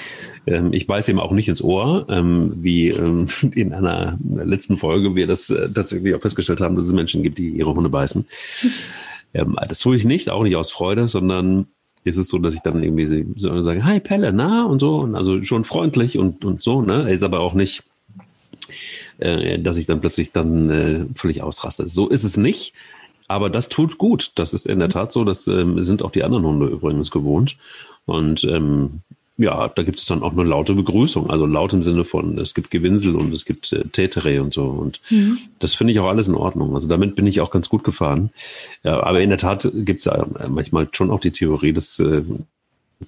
Ähm, 0.49 0.73
ich 0.73 0.87
beiße 0.87 1.11
ihm 1.11 1.19
auch 1.19 1.33
nicht 1.33 1.49
ins 1.49 1.61
Ohr, 1.61 2.07
ähm, 2.09 2.53
wie 2.59 2.91
ähm, 2.91 3.27
in 3.57 3.75
einer 3.75 4.17
letzten 4.23 4.77
Folge 4.77 5.17
wir 5.17 5.27
das 5.27 5.51
äh, 5.51 5.69
tatsächlich 5.69 6.15
auch 6.15 6.21
festgestellt 6.21 6.61
haben, 6.61 6.77
dass 6.77 6.85
es 6.85 6.93
Menschen 6.93 7.25
gibt, 7.25 7.39
die 7.39 7.49
ihre 7.49 7.75
Hunde 7.75 7.91
beißen. 7.91 8.25
Ähm, 9.35 9.57
das 9.69 9.81
tue 9.81 9.97
ich 9.97 10.05
nicht, 10.05 10.31
auch 10.31 10.45
nicht 10.45 10.57
aus 10.57 10.71
Freude, 10.71 11.09
sondern 11.09 11.67
ist 12.07 12.19
es 12.19 12.29
so, 12.29 12.39
dass 12.39 12.55
ich 12.55 12.61
dann 12.61 12.83
irgendwie 12.83 13.27
so 13.37 13.61
sage, 13.61 13.85
hi 13.85 13.99
Pelle, 13.99 14.33
na 14.33 14.65
und 14.65 14.79
so, 14.79 14.99
und 14.99 15.17
also 15.17 15.43
schon 15.43 15.65
freundlich 15.65 16.19
und, 16.19 16.45
und 16.45 16.63
so, 16.63 16.81
ne? 16.81 17.11
Ist 17.11 17.25
aber 17.25 17.41
auch 17.41 17.53
nicht, 17.53 17.83
äh, 19.19 19.59
dass 19.59 19.77
ich 19.77 19.87
dann 19.87 20.01
plötzlich 20.01 20.31
dann 20.31 20.71
äh, 20.71 21.07
völlig 21.17 21.43
ausraste. 21.43 21.89
So 21.89 22.09
ist 22.09 22.23
es 22.23 22.37
nicht. 22.37 22.75
Aber 23.27 23.51
das 23.51 23.69
tut 23.69 23.99
gut. 23.99 24.31
Das 24.37 24.55
ist 24.55 24.67
in 24.67 24.79
der 24.79 24.89
Tat 24.89 25.11
so. 25.11 25.25
Das 25.25 25.49
ähm, 25.49 25.83
sind 25.83 26.03
auch 26.05 26.13
die 26.13 26.23
anderen 26.23 26.47
Hunde 26.47 26.67
übrigens 26.67 27.11
gewohnt. 27.11 27.57
Und 28.05 28.45
ähm, 28.45 29.01
ja, 29.39 29.69
da 29.69 29.83
gibt 29.83 29.99
es 29.99 30.07
dann 30.07 30.23
auch 30.23 30.33
eine 30.33 30.45
laute 30.45 30.75
Begrüßung, 30.75 31.29
also 31.29 31.45
laut 31.45 31.73
im 31.73 31.83
Sinne 31.83 32.05
von, 32.05 32.39
es 32.39 32.55
gibt 32.55 32.71
Gewinsel 32.71 33.15
und 33.17 33.33
es 33.35 33.45
gibt 33.45 33.73
äh, 33.73 33.85
Tätere 33.89 34.41
und 34.41 34.55
so. 34.55 34.65
Und 34.65 35.01
mhm. 35.11 35.39
das 35.59 35.75
finde 35.75 35.93
ich 35.93 36.01
auch 36.01 36.07
alles 36.07 36.29
in 36.29 36.35
Ordnung. 36.35 36.75
Also 36.75 36.89
damit 36.89 37.15
bin 37.17 37.27
ich 37.27 37.41
auch 37.41 37.51
ganz 37.51 37.69
gut 37.69 37.85
gefahren. 37.85 38.31
Ja, 38.83 39.03
aber 39.03 39.21
in 39.21 39.29
der 39.29 39.39
Tat 39.39 39.71
gibt 39.75 40.01
es 40.01 40.07
ja 40.07 40.27
manchmal 40.49 40.89
schon 40.93 41.11
auch 41.11 41.21
die 41.21 41.33
Theorie, 41.33 41.73
dass 41.73 41.99
äh, 41.99 42.23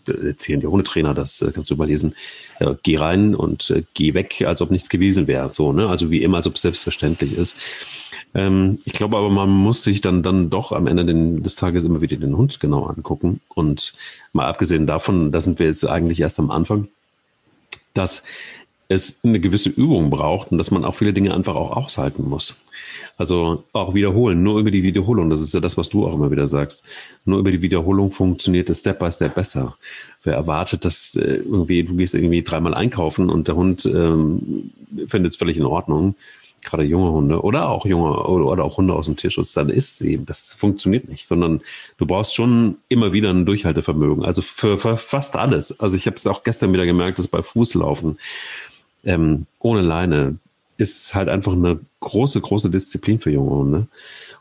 erzählen 0.06 0.60
die 0.60 0.66
Hundetrainer, 0.66 1.14
das 1.14 1.40
äh, 1.42 1.50
kannst 1.52 1.70
du 1.70 1.74
überlesen, 1.74 2.14
äh, 2.58 2.74
geh 2.82 2.96
rein 2.96 3.34
und 3.34 3.70
äh, 3.70 3.84
geh 3.94 4.14
weg, 4.14 4.44
als 4.46 4.60
ob 4.60 4.70
nichts 4.70 4.88
gewesen 4.88 5.26
wäre. 5.26 5.50
So, 5.50 5.72
ne? 5.72 5.88
Also 5.88 6.10
wie 6.10 6.22
immer, 6.22 6.38
als 6.38 6.46
ob 6.46 6.56
es 6.56 6.62
selbstverständlich 6.62 7.36
ist. 7.36 7.56
Ähm, 8.34 8.78
ich 8.84 8.92
glaube 8.92 9.16
aber, 9.16 9.30
man 9.30 9.48
muss 9.48 9.82
sich 9.82 10.00
dann, 10.00 10.22
dann 10.22 10.50
doch 10.50 10.72
am 10.72 10.86
Ende 10.86 11.04
den, 11.04 11.42
des 11.42 11.54
Tages 11.54 11.84
immer 11.84 12.00
wieder 12.00 12.16
den 12.16 12.36
Hund 12.36 12.60
genau 12.60 12.84
angucken. 12.84 13.40
Und 13.54 13.94
mal 14.32 14.46
abgesehen 14.46 14.86
davon, 14.86 15.32
da 15.32 15.40
sind 15.40 15.58
wir 15.58 15.66
jetzt 15.66 15.84
eigentlich 15.84 16.20
erst 16.20 16.38
am 16.38 16.50
Anfang, 16.50 16.88
dass 17.94 18.22
es 18.88 19.22
eine 19.22 19.38
gewisse 19.38 19.68
Übung 19.68 20.08
braucht 20.08 20.50
und 20.50 20.58
dass 20.58 20.70
man 20.70 20.84
auch 20.84 20.94
viele 20.94 21.12
Dinge 21.12 21.34
einfach 21.34 21.54
auch 21.54 21.76
aushalten 21.76 22.26
muss. 22.26 22.56
Also 23.18 23.64
auch 23.72 23.94
wiederholen, 23.94 24.42
nur 24.42 24.58
über 24.58 24.70
die 24.70 24.82
Wiederholung, 24.82 25.28
das 25.28 25.42
ist 25.42 25.52
ja 25.52 25.60
das, 25.60 25.76
was 25.76 25.88
du 25.88 26.06
auch 26.06 26.14
immer 26.14 26.30
wieder 26.30 26.46
sagst. 26.46 26.84
Nur 27.24 27.38
über 27.40 27.50
die 27.50 27.60
Wiederholung 27.60 28.10
funktioniert 28.10 28.70
es 28.70 28.78
Step 28.78 28.98
by 28.98 29.10
Step 29.10 29.34
besser. 29.34 29.76
Wer 30.22 30.34
erwartet, 30.34 30.84
dass 30.84 31.16
äh, 31.16 31.36
irgendwie, 31.36 31.82
du 31.82 31.96
gehst 31.96 32.14
irgendwie 32.14 32.42
dreimal 32.42 32.74
einkaufen 32.74 33.28
und 33.28 33.48
der 33.48 33.56
Hund 33.56 33.84
ähm, 33.86 34.70
findet 35.06 35.32
es 35.32 35.36
völlig 35.36 35.58
in 35.58 35.66
Ordnung, 35.66 36.14
gerade 36.64 36.84
junge 36.84 37.12
Hunde 37.12 37.42
oder 37.42 37.68
auch 37.68 37.86
junge 37.86 38.16
oder 38.24 38.64
auch 38.64 38.78
Hunde 38.78 38.94
aus 38.94 39.06
dem 39.06 39.16
Tierschutz, 39.16 39.52
dann 39.52 39.68
ist 39.68 40.00
eben, 40.00 40.26
das 40.26 40.54
funktioniert 40.54 41.08
nicht, 41.08 41.26
sondern 41.26 41.60
du 41.98 42.06
brauchst 42.06 42.34
schon 42.34 42.78
immer 42.88 43.12
wieder 43.12 43.30
ein 43.30 43.46
Durchhaltevermögen. 43.46 44.24
Also 44.24 44.42
für, 44.42 44.78
für 44.78 44.96
fast 44.96 45.36
alles. 45.36 45.78
Also 45.80 45.96
ich 45.96 46.06
habe 46.06 46.16
es 46.16 46.26
auch 46.26 46.42
gestern 46.42 46.72
wieder 46.72 46.86
gemerkt, 46.86 47.18
dass 47.18 47.28
bei 47.28 47.42
Fußlaufen 47.42 48.18
ähm, 49.04 49.46
ohne 49.58 49.82
Leine 49.82 50.36
ist 50.76 51.14
halt 51.14 51.28
einfach 51.28 51.52
eine 51.52 51.80
große, 52.00 52.40
große 52.40 52.70
Disziplin 52.70 53.18
für 53.18 53.30
junge 53.30 53.50
Hunde. 53.50 53.86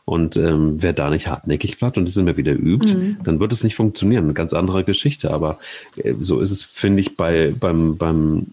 Und 0.04 0.36
ähm, 0.38 0.82
wer 0.82 0.94
da 0.94 1.10
nicht 1.10 1.26
hartnäckig 1.26 1.78
bleibt 1.78 1.98
und 1.98 2.08
das 2.08 2.16
immer 2.16 2.36
wieder 2.38 2.52
übt, 2.52 2.94
mhm. 2.94 3.18
dann 3.24 3.40
wird 3.40 3.52
es 3.52 3.62
nicht 3.62 3.74
funktionieren. 3.74 4.24
Eine 4.24 4.34
ganz 4.34 4.54
andere 4.54 4.84
Geschichte. 4.84 5.30
Aber 5.30 5.58
äh, 5.96 6.14
so 6.20 6.40
ist 6.40 6.50
es, 6.50 6.62
finde 6.62 7.00
ich, 7.00 7.16
bei, 7.16 7.52
beim, 7.58 7.98
beim 7.98 8.46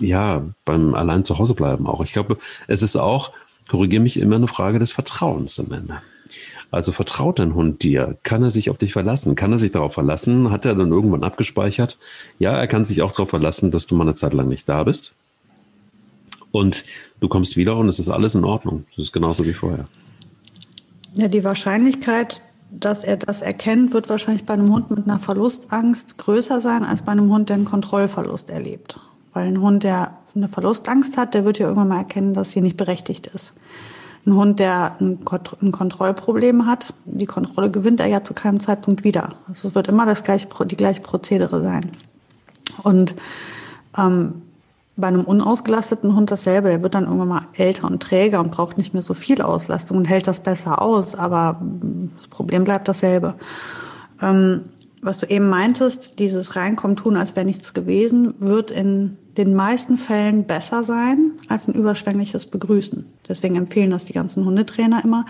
ja, 0.00 0.42
beim 0.64 0.94
allein 0.94 1.24
zu 1.24 1.38
Hause 1.38 1.54
bleiben 1.54 1.86
auch. 1.86 2.02
Ich 2.02 2.12
glaube, 2.12 2.38
es 2.66 2.82
ist 2.82 2.96
auch, 2.96 3.32
korrigiere 3.68 4.02
mich, 4.02 4.18
immer 4.18 4.36
eine 4.36 4.48
Frage 4.48 4.78
des 4.78 4.92
Vertrauens 4.92 5.60
am 5.60 5.72
Ende. 5.72 6.02
Also 6.70 6.92
vertraut 6.92 7.38
dein 7.38 7.54
Hund 7.54 7.82
dir? 7.82 8.16
Kann 8.22 8.42
er 8.42 8.50
sich 8.50 8.70
auf 8.70 8.78
dich 8.78 8.92
verlassen? 8.92 9.34
Kann 9.34 9.52
er 9.52 9.58
sich 9.58 9.72
darauf 9.72 9.92
verlassen? 9.92 10.50
Hat 10.50 10.64
er 10.64 10.74
dann 10.74 10.92
irgendwann 10.92 11.24
abgespeichert? 11.24 11.98
Ja, 12.38 12.52
er 12.52 12.66
kann 12.68 12.84
sich 12.84 13.02
auch 13.02 13.12
darauf 13.12 13.30
verlassen, 13.30 13.70
dass 13.70 13.86
du 13.86 13.96
mal 13.96 14.04
eine 14.04 14.14
Zeit 14.14 14.34
lang 14.34 14.48
nicht 14.48 14.68
da 14.68 14.84
bist. 14.84 15.12
Und 16.52 16.84
du 17.20 17.28
kommst 17.28 17.56
wieder 17.56 17.76
und 17.76 17.88
es 17.88 17.98
ist 17.98 18.08
alles 18.08 18.34
in 18.34 18.44
Ordnung. 18.44 18.84
Das 18.96 19.06
ist 19.06 19.12
genauso 19.12 19.44
wie 19.44 19.52
vorher. 19.52 19.86
Ja, 21.14 21.28
die 21.28 21.44
Wahrscheinlichkeit, 21.44 22.42
dass 22.70 23.02
er 23.02 23.16
das 23.16 23.42
erkennt, 23.42 23.92
wird 23.92 24.08
wahrscheinlich 24.08 24.44
bei 24.44 24.54
einem 24.54 24.72
Hund 24.72 24.90
mit 24.90 25.06
einer 25.06 25.18
Verlustangst 25.18 26.18
größer 26.18 26.60
sein 26.60 26.84
als 26.84 27.02
bei 27.02 27.12
einem 27.12 27.30
Hund, 27.30 27.48
der 27.48 27.56
einen 27.56 27.64
Kontrollverlust 27.64 28.50
erlebt. 28.50 29.00
Weil 29.32 29.48
ein 29.48 29.60
Hund, 29.60 29.82
der 29.82 30.18
eine 30.34 30.48
Verlustangst 30.48 31.16
hat, 31.16 31.34
der 31.34 31.44
wird 31.44 31.58
ja 31.58 31.66
irgendwann 31.66 31.88
mal 31.88 31.98
erkennen, 31.98 32.34
dass 32.34 32.52
sie 32.52 32.60
nicht 32.60 32.76
berechtigt 32.76 33.26
ist. 33.28 33.54
Ein 34.26 34.34
Hund, 34.34 34.60
der 34.60 34.96
ein, 35.00 35.24
Kontrollproblem 35.24 36.66
hat, 36.66 36.92
die 37.06 37.26
Kontrolle 37.26 37.70
gewinnt 37.70 38.00
er 38.00 38.06
ja 38.06 38.22
zu 38.22 38.34
keinem 38.34 38.60
Zeitpunkt 38.60 39.02
wieder. 39.02 39.30
Also 39.48 39.68
es 39.68 39.74
wird 39.74 39.88
immer 39.88 40.04
das 40.04 40.22
gleiche, 40.24 40.46
die 40.66 40.76
gleiche 40.76 41.00
Prozedere 41.00 41.62
sein. 41.62 41.90
Und 42.82 43.14
ähm, 43.96 44.42
bei 45.00 45.08
einem 45.08 45.24
unausgelasteten 45.24 46.14
Hund 46.14 46.30
dasselbe. 46.30 46.68
Der 46.68 46.82
wird 46.82 46.94
dann 46.94 47.04
irgendwann 47.04 47.28
mal 47.28 47.46
älter 47.54 47.86
und 47.86 48.02
träger 48.02 48.40
und 48.40 48.50
braucht 48.50 48.78
nicht 48.78 48.92
mehr 48.92 49.02
so 49.02 49.14
viel 49.14 49.42
Auslastung 49.42 49.96
und 49.96 50.04
hält 50.04 50.26
das 50.26 50.40
besser 50.40 50.82
aus. 50.82 51.14
Aber 51.14 51.60
das 52.18 52.28
Problem 52.28 52.64
bleibt 52.64 52.88
dasselbe. 52.88 53.34
Ähm, 54.22 54.64
was 55.02 55.18
du 55.18 55.26
eben 55.26 55.48
meintest, 55.48 56.18
dieses 56.18 56.56
Reinkommen 56.56 56.96
tun, 56.96 57.16
als 57.16 57.34
wäre 57.34 57.46
nichts 57.46 57.72
gewesen, 57.72 58.34
wird 58.38 58.70
in 58.70 59.16
den 59.36 59.54
meisten 59.54 59.96
Fällen 59.96 60.44
besser 60.44 60.84
sein 60.84 61.32
als 61.48 61.68
ein 61.68 61.74
überschwängliches 61.74 62.46
Begrüßen. 62.46 63.06
Deswegen 63.28 63.56
empfehlen 63.56 63.90
das 63.90 64.04
die 64.04 64.12
ganzen 64.12 64.44
Hundetrainer 64.44 65.02
immer, 65.02 65.24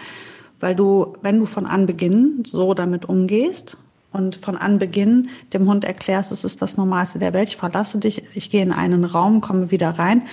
weil 0.59 0.74
du, 0.74 1.14
wenn 1.22 1.38
du 1.38 1.46
von 1.46 1.66
Anbeginn 1.66 2.42
so 2.44 2.74
damit 2.74 3.09
umgehst 3.09 3.76
und 4.12 4.37
von 4.37 4.57
Anbeginn 4.57 5.29
dem 5.53 5.68
Hund 5.68 5.85
erklärst, 5.85 6.33
es 6.33 6.44
ist 6.44 6.62
das 6.62 6.77
Normalste 6.77 7.18
der 7.18 7.33
Welt, 7.33 7.49
ich 7.49 7.57
verlasse 7.57 7.99
dich, 7.99 8.25
ich 8.35 8.51
gehe 8.51 8.62
in 8.62 8.73
einen 8.73 9.05
Raum, 9.05 9.40
komme 9.40 9.70
wieder 9.70 9.90
rein 9.90 10.25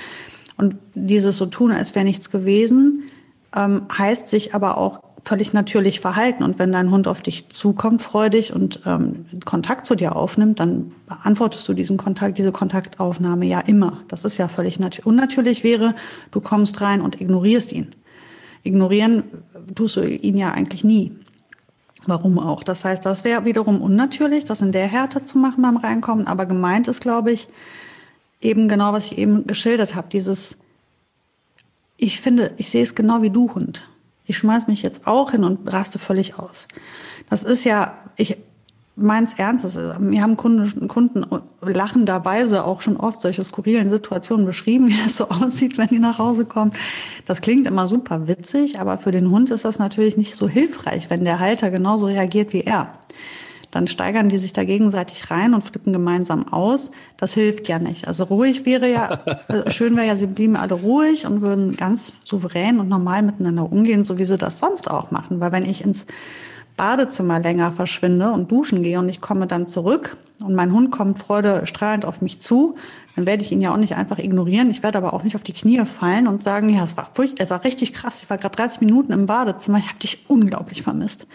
und 0.58 0.76
dieses 0.96 1.38
so 1.38 1.46
tun, 1.46 1.72
als 1.72 1.96
wäre 1.96 2.06
nichts 2.06 2.30
gewesen, 2.30 3.04
ähm, 3.56 3.84
heißt 3.96 4.28
sich 4.28 4.56
aber 4.56 4.78
auch 4.78 5.02
völlig 5.24 5.54
natürlich 5.54 6.00
verhalten. 6.00 6.44
Und 6.44 6.58
wenn 6.58 6.72
dein 6.72 6.90
Hund 6.90 7.08
auf 7.08 7.22
dich 7.22 7.50
zukommt, 7.50 8.02
freudig 8.02 8.54
und 8.54 8.82
ähm, 8.86 9.26
Kontakt 9.46 9.86
zu 9.86 9.96
dir 9.96 10.16
aufnimmt, 10.16 10.60
dann 10.60 10.94
beantwortest 11.06 11.68
du 11.68 11.74
diesen 11.74 11.98
Kontakt, 11.98 12.38
diese 12.38 12.52
Kontaktaufnahme 12.52 13.46
ja 13.46 13.60
immer. 13.60 14.04
Das 14.08 14.26
ist 14.26 14.38
ja 14.38 14.48
völlig 14.48 14.80
natürlich. 14.80 15.06
Unnatürlich 15.06 15.64
wäre, 15.64 15.96
du 16.32 16.40
kommst 16.40 16.82
rein 16.82 17.02
und 17.02 17.20
ignorierst 17.20 17.74
ihn. 17.74 17.90
Ignorieren 18.64 19.24
tust 19.76 19.98
du 19.98 20.08
ihn 20.08 20.38
ja 20.38 20.52
eigentlich 20.52 20.84
nie. 20.84 21.12
Warum 22.08 22.40
auch? 22.40 22.64
Das 22.64 22.84
heißt, 22.84 23.06
das 23.06 23.24
wäre 23.24 23.46
wiederum 23.46 23.82
unnatürlich, 23.82 24.46
das 24.46 24.62
in 24.62 24.72
der 24.72 24.88
Härte 24.88 25.24
zu 25.24 25.38
machen 25.38 25.62
beim 25.62 25.78
Reinkommen. 25.78 26.26
Aber 26.26 26.46
gemeint 26.46 26.88
ist, 26.88 27.02
glaube 27.02 27.32
ich, 27.32 27.48
eben 28.42 28.68
genau, 28.68 28.94
was 28.94 29.06
ich 29.12 29.18
eben 29.18 29.46
geschildert 29.46 29.94
habe. 29.94 30.08
Dieses, 30.12 30.58
ich 31.98 32.22
finde, 32.22 32.54
ich 32.58 32.70
sehe 32.70 32.84
es 32.84 32.96
genau 32.96 33.22
wie 33.22 33.30
du, 33.30 33.54
Hund 33.54 33.88
ich 34.28 34.38
schmeiß 34.38 34.68
mich 34.68 34.82
jetzt 34.84 35.08
auch 35.08 35.32
hin 35.32 35.44
und 35.44 35.72
raste 35.72 35.98
völlig 35.98 36.38
aus. 36.38 36.68
Das 37.30 37.44
ist 37.44 37.64
ja, 37.64 37.98
ich 38.18 38.38
meins 38.98 39.36
Ernstes. 39.36 39.76
Wir 39.76 40.22
haben 40.22 40.38
Kunden, 40.38 40.88
Kunden 40.88 41.26
lachenderweise 41.62 42.66
auch 42.66 42.82
schon 42.82 42.98
oft 42.98 43.22
solche 43.22 43.44
skurrilen 43.44 43.90
Situationen 43.90 44.46
beschrieben, 44.46 44.88
wie 44.90 44.98
das 45.04 45.18
so 45.18 45.30
aussieht, 45.30 45.78
wenn 45.78 45.88
die 45.88 46.00
nach 46.00 46.20
Hause 46.20 46.46
kommen. 46.46 46.74
Das 47.26 47.42
klingt 47.42 47.68
immer 47.68 47.88
super 47.88 48.28
witzig, 48.28 48.80
aber 48.80 48.98
für 48.98 49.12
den 49.12 49.30
Hund 49.30 49.50
ist 49.52 49.66
das 49.66 49.80
natürlich 49.80 50.18
nicht 50.18 50.36
so 50.36 50.48
hilfreich, 50.48 51.10
wenn 51.10 51.24
der 51.24 51.40
Halter 51.40 51.72
genauso 51.72 52.08
reagiert 52.08 52.54
wie 52.54 52.62
er 52.62 52.94
dann 53.72 53.88
steigern 53.88 54.30
die 54.30 54.38
sich 54.38 54.54
da 54.54 54.64
gegenseitig 54.64 55.30
rein 55.30 55.54
und 55.54 55.64
flippen 55.64 55.94
gemeinsam 55.94 56.52
aus. 56.52 56.90
Das 57.18 57.34
hilft 57.34 57.68
ja 57.68 57.80
nicht. 57.80 58.08
Also 58.08 58.24
ruhig 58.24 58.66
wäre 58.66 58.90
ja, 58.90 59.20
also 59.48 59.70
schön 59.72 59.96
wäre 59.96 60.08
ja, 60.08 60.16
sie 60.16 60.28
blieben 60.28 60.56
alle 60.56 60.74
ruhig 60.74 61.26
und 61.26 61.42
würden 61.42 61.76
ganz 61.76 62.14
souverän 62.24 62.80
und 62.80 62.88
normal 62.88 63.24
miteinander 63.24 63.72
umgehen, 63.72 64.04
so 64.04 64.18
wie 64.18 64.26
sie 64.26 64.38
das 64.38 64.60
sonst 64.60 64.90
auch 64.90 65.12
machen. 65.12 65.40
Weil 65.40 65.52
wenn 65.52 65.66
ich 65.66 65.84
ins 65.84 66.06
Badezimmer 66.78 67.40
länger 67.40 67.72
verschwinde 67.72 68.32
und 68.32 68.52
duschen 68.52 68.84
gehe 68.84 69.00
und 69.00 69.10
ich 69.10 69.20
komme 69.20 69.48
dann 69.48 69.68
zurück 69.68 70.16
und 70.42 70.56
mein 70.56 70.72
Hund 70.72 70.92
kommt 70.92 71.20
freudestrahlend 71.20 72.06
auf 72.06 72.22
mich 72.22 72.40
zu, 72.40 72.76
dann 73.16 73.26
werde 73.26 73.44
ich 73.44 73.52
ihn 73.52 73.62
ja 73.62 73.74
auch 73.74 73.78
nicht 73.78 73.96
einfach 73.96 74.20
ignorieren. 74.20 74.70
Ich 74.70 74.84
werde 74.84 75.00
aber 75.00 75.14
auch 75.14 75.24
nicht 75.24 75.36
auf 75.36 75.44
die 75.44 75.54
Knie 75.54 75.84
fallen 75.86 76.28
und 76.28 76.44
sagen, 76.44 76.70
ja, 76.70 76.84
es 76.84 76.96
war 76.96 77.10
furcht, 77.14 77.40
es 77.40 77.50
war 77.50 77.64
richtig 77.64 77.94
krass. 77.94 78.22
Ich 78.22 78.30
war 78.30 78.38
gerade 78.38 78.56
30 78.56 78.82
Minuten 78.82 79.12
im 79.12 79.26
Badezimmer. 79.26 79.80
Ich 79.80 79.88
habe 79.88 80.00
dich 80.00 80.26
unglaublich 80.30 80.84
vermisst 80.84 81.28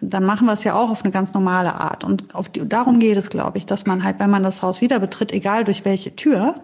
dann 0.00 0.24
machen 0.24 0.46
wir 0.46 0.52
es 0.52 0.64
ja 0.64 0.74
auch 0.74 0.90
auf 0.90 1.02
eine 1.02 1.12
ganz 1.12 1.34
normale 1.34 1.74
Art. 1.74 2.04
Und 2.04 2.34
auf 2.34 2.48
die, 2.48 2.68
darum 2.68 2.98
geht 2.98 3.16
es, 3.16 3.30
glaube 3.30 3.58
ich, 3.58 3.66
dass 3.66 3.86
man 3.86 4.04
halt, 4.04 4.18
wenn 4.18 4.30
man 4.30 4.42
das 4.42 4.62
Haus 4.62 4.80
wieder 4.80 5.00
betritt, 5.00 5.32
egal 5.32 5.64
durch 5.64 5.84
welche 5.84 6.14
Tür 6.14 6.56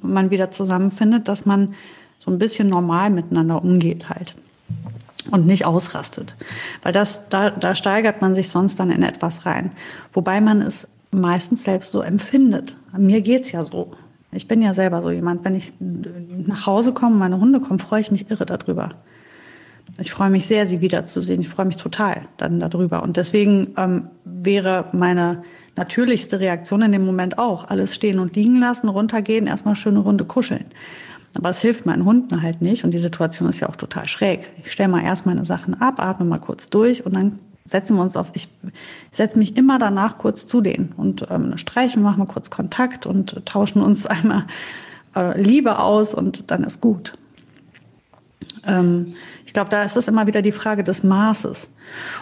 man 0.00 0.30
wieder 0.30 0.50
zusammenfindet, 0.50 1.28
dass 1.28 1.46
man 1.46 1.74
so 2.18 2.30
ein 2.30 2.38
bisschen 2.38 2.68
normal 2.68 3.10
miteinander 3.10 3.62
umgeht 3.62 4.08
halt 4.08 4.34
und 5.30 5.46
nicht 5.46 5.64
ausrastet. 5.64 6.36
Weil 6.82 6.92
das, 6.92 7.28
da, 7.28 7.50
da 7.50 7.74
steigert 7.74 8.20
man 8.20 8.34
sich 8.34 8.48
sonst 8.48 8.78
dann 8.78 8.90
in 8.90 9.02
etwas 9.02 9.46
rein. 9.46 9.72
Wobei 10.12 10.40
man 10.40 10.62
es 10.62 10.88
meistens 11.10 11.64
selbst 11.64 11.92
so 11.92 12.00
empfindet. 12.00 12.76
Mir 12.96 13.20
geht's 13.20 13.52
ja 13.52 13.64
so. 13.64 13.92
Ich 14.32 14.48
bin 14.48 14.60
ja 14.60 14.74
selber 14.74 15.02
so 15.02 15.10
jemand. 15.10 15.44
Wenn 15.44 15.54
ich 15.54 15.72
nach 15.78 16.66
Hause 16.66 16.92
komme, 16.92 17.16
meine 17.16 17.40
Hunde 17.40 17.60
kommen, 17.60 17.78
freue 17.78 18.00
ich 18.00 18.10
mich 18.10 18.30
irre 18.30 18.46
darüber. 18.46 18.90
Ich 19.98 20.12
freue 20.12 20.30
mich 20.30 20.46
sehr, 20.46 20.66
sie 20.66 20.80
wiederzusehen. 20.80 21.40
Ich 21.40 21.48
freue 21.48 21.66
mich 21.66 21.76
total 21.76 22.22
dann 22.36 22.60
darüber. 22.60 23.02
Und 23.02 23.16
deswegen 23.16 23.72
ähm, 23.76 24.08
wäre 24.24 24.86
meine 24.92 25.42
natürlichste 25.76 26.40
Reaktion 26.40 26.82
in 26.82 26.92
dem 26.92 27.04
Moment 27.04 27.38
auch, 27.38 27.68
alles 27.68 27.94
stehen 27.94 28.18
und 28.18 28.34
liegen 28.34 28.58
lassen, 28.58 28.88
runtergehen, 28.88 29.46
erstmal 29.46 29.76
schöne 29.76 30.00
Runde 30.00 30.24
kuscheln. 30.24 30.66
Aber 31.36 31.50
es 31.50 31.60
hilft 31.60 31.86
meinen 31.86 32.04
Hunden 32.04 32.42
halt 32.42 32.62
nicht 32.62 32.84
und 32.84 32.92
die 32.92 32.98
Situation 32.98 33.48
ist 33.48 33.60
ja 33.60 33.68
auch 33.68 33.76
total 33.76 34.08
schräg. 34.08 34.50
Ich 34.64 34.72
stelle 34.72 34.88
mal 34.88 35.02
erst 35.02 35.26
meine 35.26 35.44
Sachen 35.44 35.80
ab, 35.80 36.00
atme 36.00 36.26
mal 36.26 36.38
kurz 36.38 36.68
durch 36.68 37.04
und 37.04 37.14
dann 37.14 37.38
setzen 37.64 37.96
wir 37.96 38.02
uns 38.02 38.16
auf, 38.16 38.30
ich, 38.32 38.48
setze 39.10 39.38
mich 39.38 39.56
immer 39.56 39.78
danach 39.78 40.18
kurz 40.18 40.46
zu 40.46 40.60
denen 40.60 40.92
und 40.96 41.26
ähm, 41.30 41.58
streichen, 41.58 42.02
machen 42.02 42.20
mal 42.20 42.26
kurz 42.26 42.50
Kontakt 42.50 43.06
und 43.06 43.44
tauschen 43.44 43.82
uns 43.82 44.06
einmal 44.06 44.46
äh, 45.14 45.40
Liebe 45.40 45.78
aus 45.78 46.14
und 46.14 46.50
dann 46.50 46.64
ist 46.64 46.80
gut. 46.80 47.18
Ähm, 48.64 49.14
ich 49.44 49.52
glaube, 49.52 49.70
da 49.70 49.82
ist 49.82 49.96
es 49.96 50.08
immer 50.08 50.26
wieder 50.26 50.42
die 50.42 50.52
Frage 50.52 50.84
des 50.84 51.02
Maßes. 51.02 51.70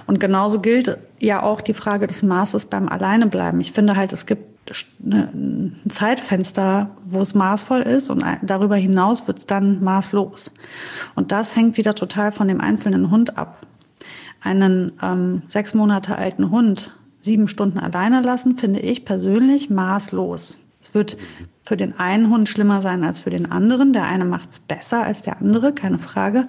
Und 0.07 0.21
genauso 0.21 0.61
gilt 0.61 0.99
ja 1.19 1.43
auch 1.43 1.61
die 1.61 1.75
Frage 1.75 2.07
des 2.07 2.23
Maßes 2.23 2.67
beim 2.67 2.89
Alleinebleiben. 2.89 3.61
Ich 3.61 3.73
finde 3.73 3.97
halt, 3.97 4.13
es 4.13 4.27
gibt 4.27 4.54
ein 5.03 5.81
Zeitfenster, 5.89 6.91
wo 7.05 7.21
es 7.21 7.35
maßvoll 7.35 7.83
ist 7.83 8.11
und 8.11 8.25
darüber 8.43 8.77
hinaus 8.77 9.27
wird 9.27 9.39
es 9.39 9.47
dann 9.47 9.83
maßlos. 9.83 10.53
Und 11.15 11.33
das 11.33 11.55
hängt 11.55 11.77
wieder 11.77 11.95
total 11.95 12.33
von 12.33 12.49
dem 12.49 12.61
einzelnen 12.61 13.11
Hund 13.11 13.37
ab. 13.37 13.67
Einen 14.41 14.93
ähm, 15.03 15.43
sechs 15.47 15.75
Monate 15.75 16.17
alten 16.17 16.51
Hund 16.51 16.97
sieben 17.25 17.49
Stunden 17.49 17.79
alleine 17.79 18.21
lassen, 18.21 18.59
finde 18.59 18.81
ich 18.81 19.05
persönlich 19.05 19.71
maßlos. 19.71 20.59
Es 20.83 20.95
wird 20.95 21.17
für 21.65 21.77
den 21.77 21.99
einen 21.99 22.29
Hund 22.29 22.49
schlimmer 22.49 22.83
sein 22.83 23.03
als 23.03 23.21
für 23.21 23.31
den 23.31 23.51
anderen. 23.51 23.95
Der 23.95 24.05
eine 24.05 24.27
macht 24.27 24.51
es 24.51 24.61
besser 24.61 25.03
als 25.03 25.23
der 25.23 25.41
andere, 25.41 25.73
keine 25.73 25.99
Frage. 25.99 26.47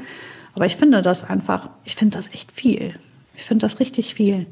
Aber 0.54 0.66
ich 0.66 0.76
finde 0.76 1.02
das 1.02 1.24
einfach, 1.24 1.70
ich 1.86 1.96
finde 1.96 2.18
das 2.18 2.28
echt 2.34 2.52
viel. 2.52 2.96
Ich 3.38 3.44
finde 3.44 3.66
das 3.66 3.80
richtig 3.80 4.16
viel. 4.16 4.48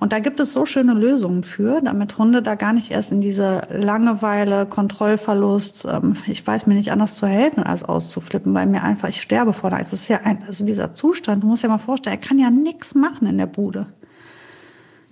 Und 0.00 0.12
da 0.12 0.18
gibt 0.18 0.40
es 0.40 0.52
so 0.52 0.66
schöne 0.66 0.94
Lösungen 0.94 1.44
für, 1.44 1.80
damit 1.80 2.18
Hunde 2.18 2.42
da 2.42 2.56
gar 2.56 2.72
nicht 2.72 2.90
erst 2.90 3.12
in 3.12 3.20
diese 3.20 3.68
Langeweile, 3.70 4.66
Kontrollverlust, 4.66 5.86
ähm, 5.90 6.16
ich 6.26 6.46
weiß 6.46 6.66
mir 6.66 6.74
nicht 6.74 6.92
anders 6.92 7.16
zu 7.16 7.26
helfen, 7.26 7.62
als 7.62 7.84
auszuflippen, 7.84 8.52
weil 8.54 8.66
mir 8.66 8.82
einfach, 8.82 9.08
ich 9.08 9.22
sterbe 9.22 9.52
vor 9.52 9.72
Angst. 9.72 9.92
Das 9.92 10.02
ist 10.02 10.08
ja 10.08 10.20
ein, 10.24 10.42
also 10.46 10.64
dieser 10.64 10.94
Zustand, 10.94 11.42
du 11.42 11.46
musst 11.46 11.62
dir 11.62 11.68
mal 11.68 11.78
vorstellen, 11.78 12.18
er 12.18 12.26
kann 12.26 12.38
ja 12.38 12.50
nichts 12.50 12.94
machen 12.94 13.26
in 13.26 13.38
der 13.38 13.46
Bude. 13.46 13.86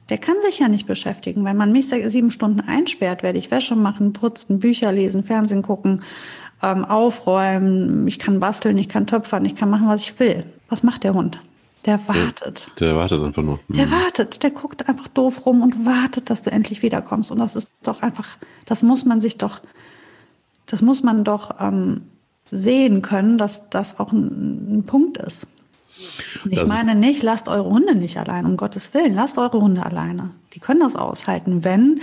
Der 0.08 0.18
kann 0.18 0.34
sich 0.44 0.58
ja 0.58 0.68
nicht 0.68 0.86
beschäftigen. 0.86 1.44
Wenn 1.44 1.56
man 1.56 1.72
mich 1.72 1.88
sieben 1.88 2.32
Stunden 2.32 2.60
einsperrt, 2.60 3.22
werde 3.22 3.38
ich 3.38 3.50
Wäsche 3.50 3.76
machen, 3.76 4.12
putzen, 4.12 4.58
Bücher 4.58 4.92
lesen, 4.92 5.24
Fernsehen 5.24 5.62
gucken, 5.62 6.02
ähm, 6.62 6.84
aufräumen, 6.84 8.06
ich 8.06 8.18
kann 8.18 8.40
basteln, 8.40 8.78
ich 8.78 8.88
kann 8.88 9.06
töpfern, 9.06 9.44
ich 9.44 9.56
kann 9.56 9.70
machen, 9.70 9.88
was 9.88 10.02
ich 10.02 10.18
will. 10.18 10.44
Was 10.68 10.82
macht 10.82 11.04
der 11.04 11.14
Hund? 11.14 11.40
Der 11.84 11.98
wartet. 12.06 12.68
Der, 12.78 12.88
der, 12.88 12.96
wartet 12.96 13.22
einfach 13.22 13.42
nur. 13.42 13.58
Der 13.68 13.86
mhm. 13.86 13.92
wartet, 13.92 14.42
der 14.42 14.50
guckt 14.50 14.88
einfach 14.88 15.08
doof 15.08 15.46
rum 15.46 15.62
und 15.62 15.84
wartet, 15.84 16.30
dass 16.30 16.42
du 16.42 16.50
endlich 16.50 16.82
wiederkommst. 16.82 17.32
Und 17.32 17.38
das 17.38 17.56
ist 17.56 17.72
doch 17.82 18.02
einfach, 18.02 18.36
das 18.66 18.82
muss 18.82 19.04
man 19.04 19.20
sich 19.20 19.38
doch, 19.38 19.60
das 20.66 20.80
muss 20.80 21.02
man 21.02 21.24
doch 21.24 21.56
ähm, 21.60 22.02
sehen 22.50 23.02
können, 23.02 23.36
dass 23.36 23.68
das 23.68 23.98
auch 23.98 24.12
ein, 24.12 24.78
ein 24.78 24.84
Punkt 24.84 25.18
ist. 25.18 25.48
Und 26.44 26.52
ich 26.52 26.58
das 26.58 26.68
meine 26.68 26.94
nicht, 26.94 27.22
lasst 27.22 27.48
eure 27.48 27.68
Hunde 27.68 27.94
nicht 27.94 28.18
allein, 28.18 28.46
um 28.46 28.56
Gottes 28.56 28.94
Willen, 28.94 29.14
lasst 29.14 29.38
eure 29.38 29.60
Hunde 29.60 29.84
alleine. 29.84 30.30
Die 30.54 30.60
können 30.60 30.80
das 30.80 30.96
aushalten, 30.96 31.64
wenn 31.64 32.00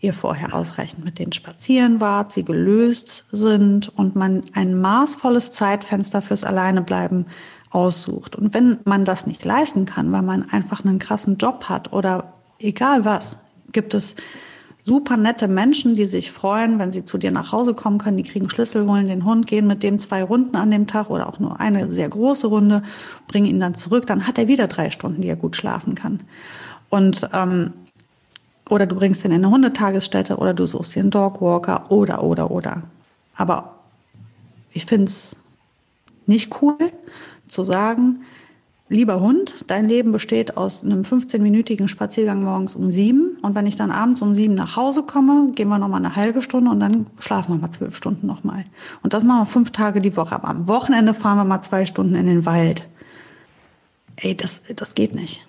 ihr 0.00 0.14
vorher 0.14 0.54
ausreichend 0.54 1.04
mit 1.04 1.18
denen 1.18 1.32
spazieren 1.32 2.00
wart, 2.00 2.32
sie 2.32 2.44
gelöst 2.44 3.26
sind 3.30 3.88
und 3.90 4.16
man 4.16 4.42
ein 4.54 4.80
maßvolles 4.80 5.52
Zeitfenster 5.52 6.22
fürs 6.22 6.44
Alleinebleiben 6.44 7.26
aussucht. 7.70 8.36
Und 8.36 8.52
wenn 8.52 8.78
man 8.84 9.04
das 9.04 9.26
nicht 9.26 9.44
leisten 9.44 9.86
kann, 9.86 10.12
weil 10.12 10.22
man 10.22 10.50
einfach 10.50 10.84
einen 10.84 10.98
krassen 10.98 11.38
Job 11.38 11.64
hat 11.64 11.92
oder 11.92 12.34
egal 12.58 13.04
was, 13.04 13.38
gibt 13.72 13.94
es 13.94 14.16
super 14.82 15.16
nette 15.16 15.46
Menschen, 15.46 15.94
die 15.94 16.06
sich 16.06 16.32
freuen, 16.32 16.78
wenn 16.78 16.90
sie 16.90 17.04
zu 17.04 17.18
dir 17.18 17.30
nach 17.30 17.52
Hause 17.52 17.74
kommen 17.74 17.98
können. 17.98 18.16
Die 18.16 18.22
kriegen 18.22 18.50
Schlüssel, 18.50 18.88
holen 18.88 19.08
den 19.08 19.24
Hund, 19.24 19.46
gehen 19.46 19.66
mit 19.66 19.82
dem 19.82 19.98
zwei 19.98 20.22
Runden 20.22 20.56
an 20.56 20.70
dem 20.70 20.86
Tag 20.86 21.10
oder 21.10 21.28
auch 21.28 21.38
nur 21.38 21.60
eine 21.60 21.90
sehr 21.90 22.08
große 22.08 22.46
Runde, 22.46 22.82
bringen 23.28 23.46
ihn 23.46 23.60
dann 23.60 23.74
zurück. 23.74 24.06
Dann 24.06 24.26
hat 24.26 24.38
er 24.38 24.48
wieder 24.48 24.66
drei 24.66 24.90
Stunden, 24.90 25.22
die 25.22 25.28
er 25.28 25.36
gut 25.36 25.56
schlafen 25.56 25.94
kann. 25.94 26.20
Und 26.88 27.28
ähm, 27.32 27.72
oder 28.68 28.86
du 28.86 28.94
bringst 28.94 29.24
ihn 29.24 29.32
in 29.32 29.38
eine 29.44 29.50
Hundetagesstätte 29.50 30.36
oder 30.36 30.54
du 30.54 30.64
suchst 30.64 30.94
dir 30.94 31.00
einen 31.00 31.10
Dogwalker 31.10 31.90
oder, 31.90 32.22
oder, 32.22 32.50
oder. 32.50 32.82
Aber 33.36 33.74
ich 34.72 34.86
finde 34.86 35.06
es 35.06 35.42
nicht 36.26 36.62
cool 36.62 36.78
zu 37.50 37.64
sagen, 37.64 38.20
lieber 38.90 39.20
Hund, 39.20 39.64
dein 39.68 39.88
Leben 39.88 40.12
besteht 40.12 40.56
aus 40.56 40.84
einem 40.84 41.02
15-minütigen 41.02 41.88
Spaziergang 41.88 42.42
morgens 42.42 42.74
um 42.74 42.90
sieben. 42.90 43.38
Und 43.40 43.54
wenn 43.54 43.66
ich 43.66 43.76
dann 43.76 43.90
abends 43.90 44.20
um 44.20 44.34
sieben 44.34 44.54
nach 44.54 44.76
Hause 44.76 45.04
komme, 45.04 45.52
gehen 45.54 45.68
wir 45.68 45.78
noch 45.78 45.88
mal 45.88 45.96
eine 45.96 46.16
halbe 46.16 46.42
Stunde 46.42 46.70
und 46.70 46.80
dann 46.80 47.06
schlafen 47.18 47.54
wir 47.54 47.60
mal 47.60 47.70
zwölf 47.70 47.96
Stunden 47.96 48.26
noch 48.26 48.44
mal. 48.44 48.64
Und 49.02 49.14
das 49.14 49.24
machen 49.24 49.42
wir 49.42 49.46
fünf 49.46 49.70
Tage 49.70 50.00
die 50.00 50.16
Woche. 50.16 50.34
Aber 50.34 50.48
am 50.48 50.66
Wochenende 50.68 51.14
fahren 51.14 51.38
wir 51.38 51.44
mal 51.44 51.62
zwei 51.62 51.86
Stunden 51.86 52.14
in 52.16 52.26
den 52.26 52.44
Wald. 52.44 52.86
Ey, 54.16 54.36
das, 54.36 54.62
das 54.74 54.94
geht 54.94 55.14
nicht. 55.14 55.46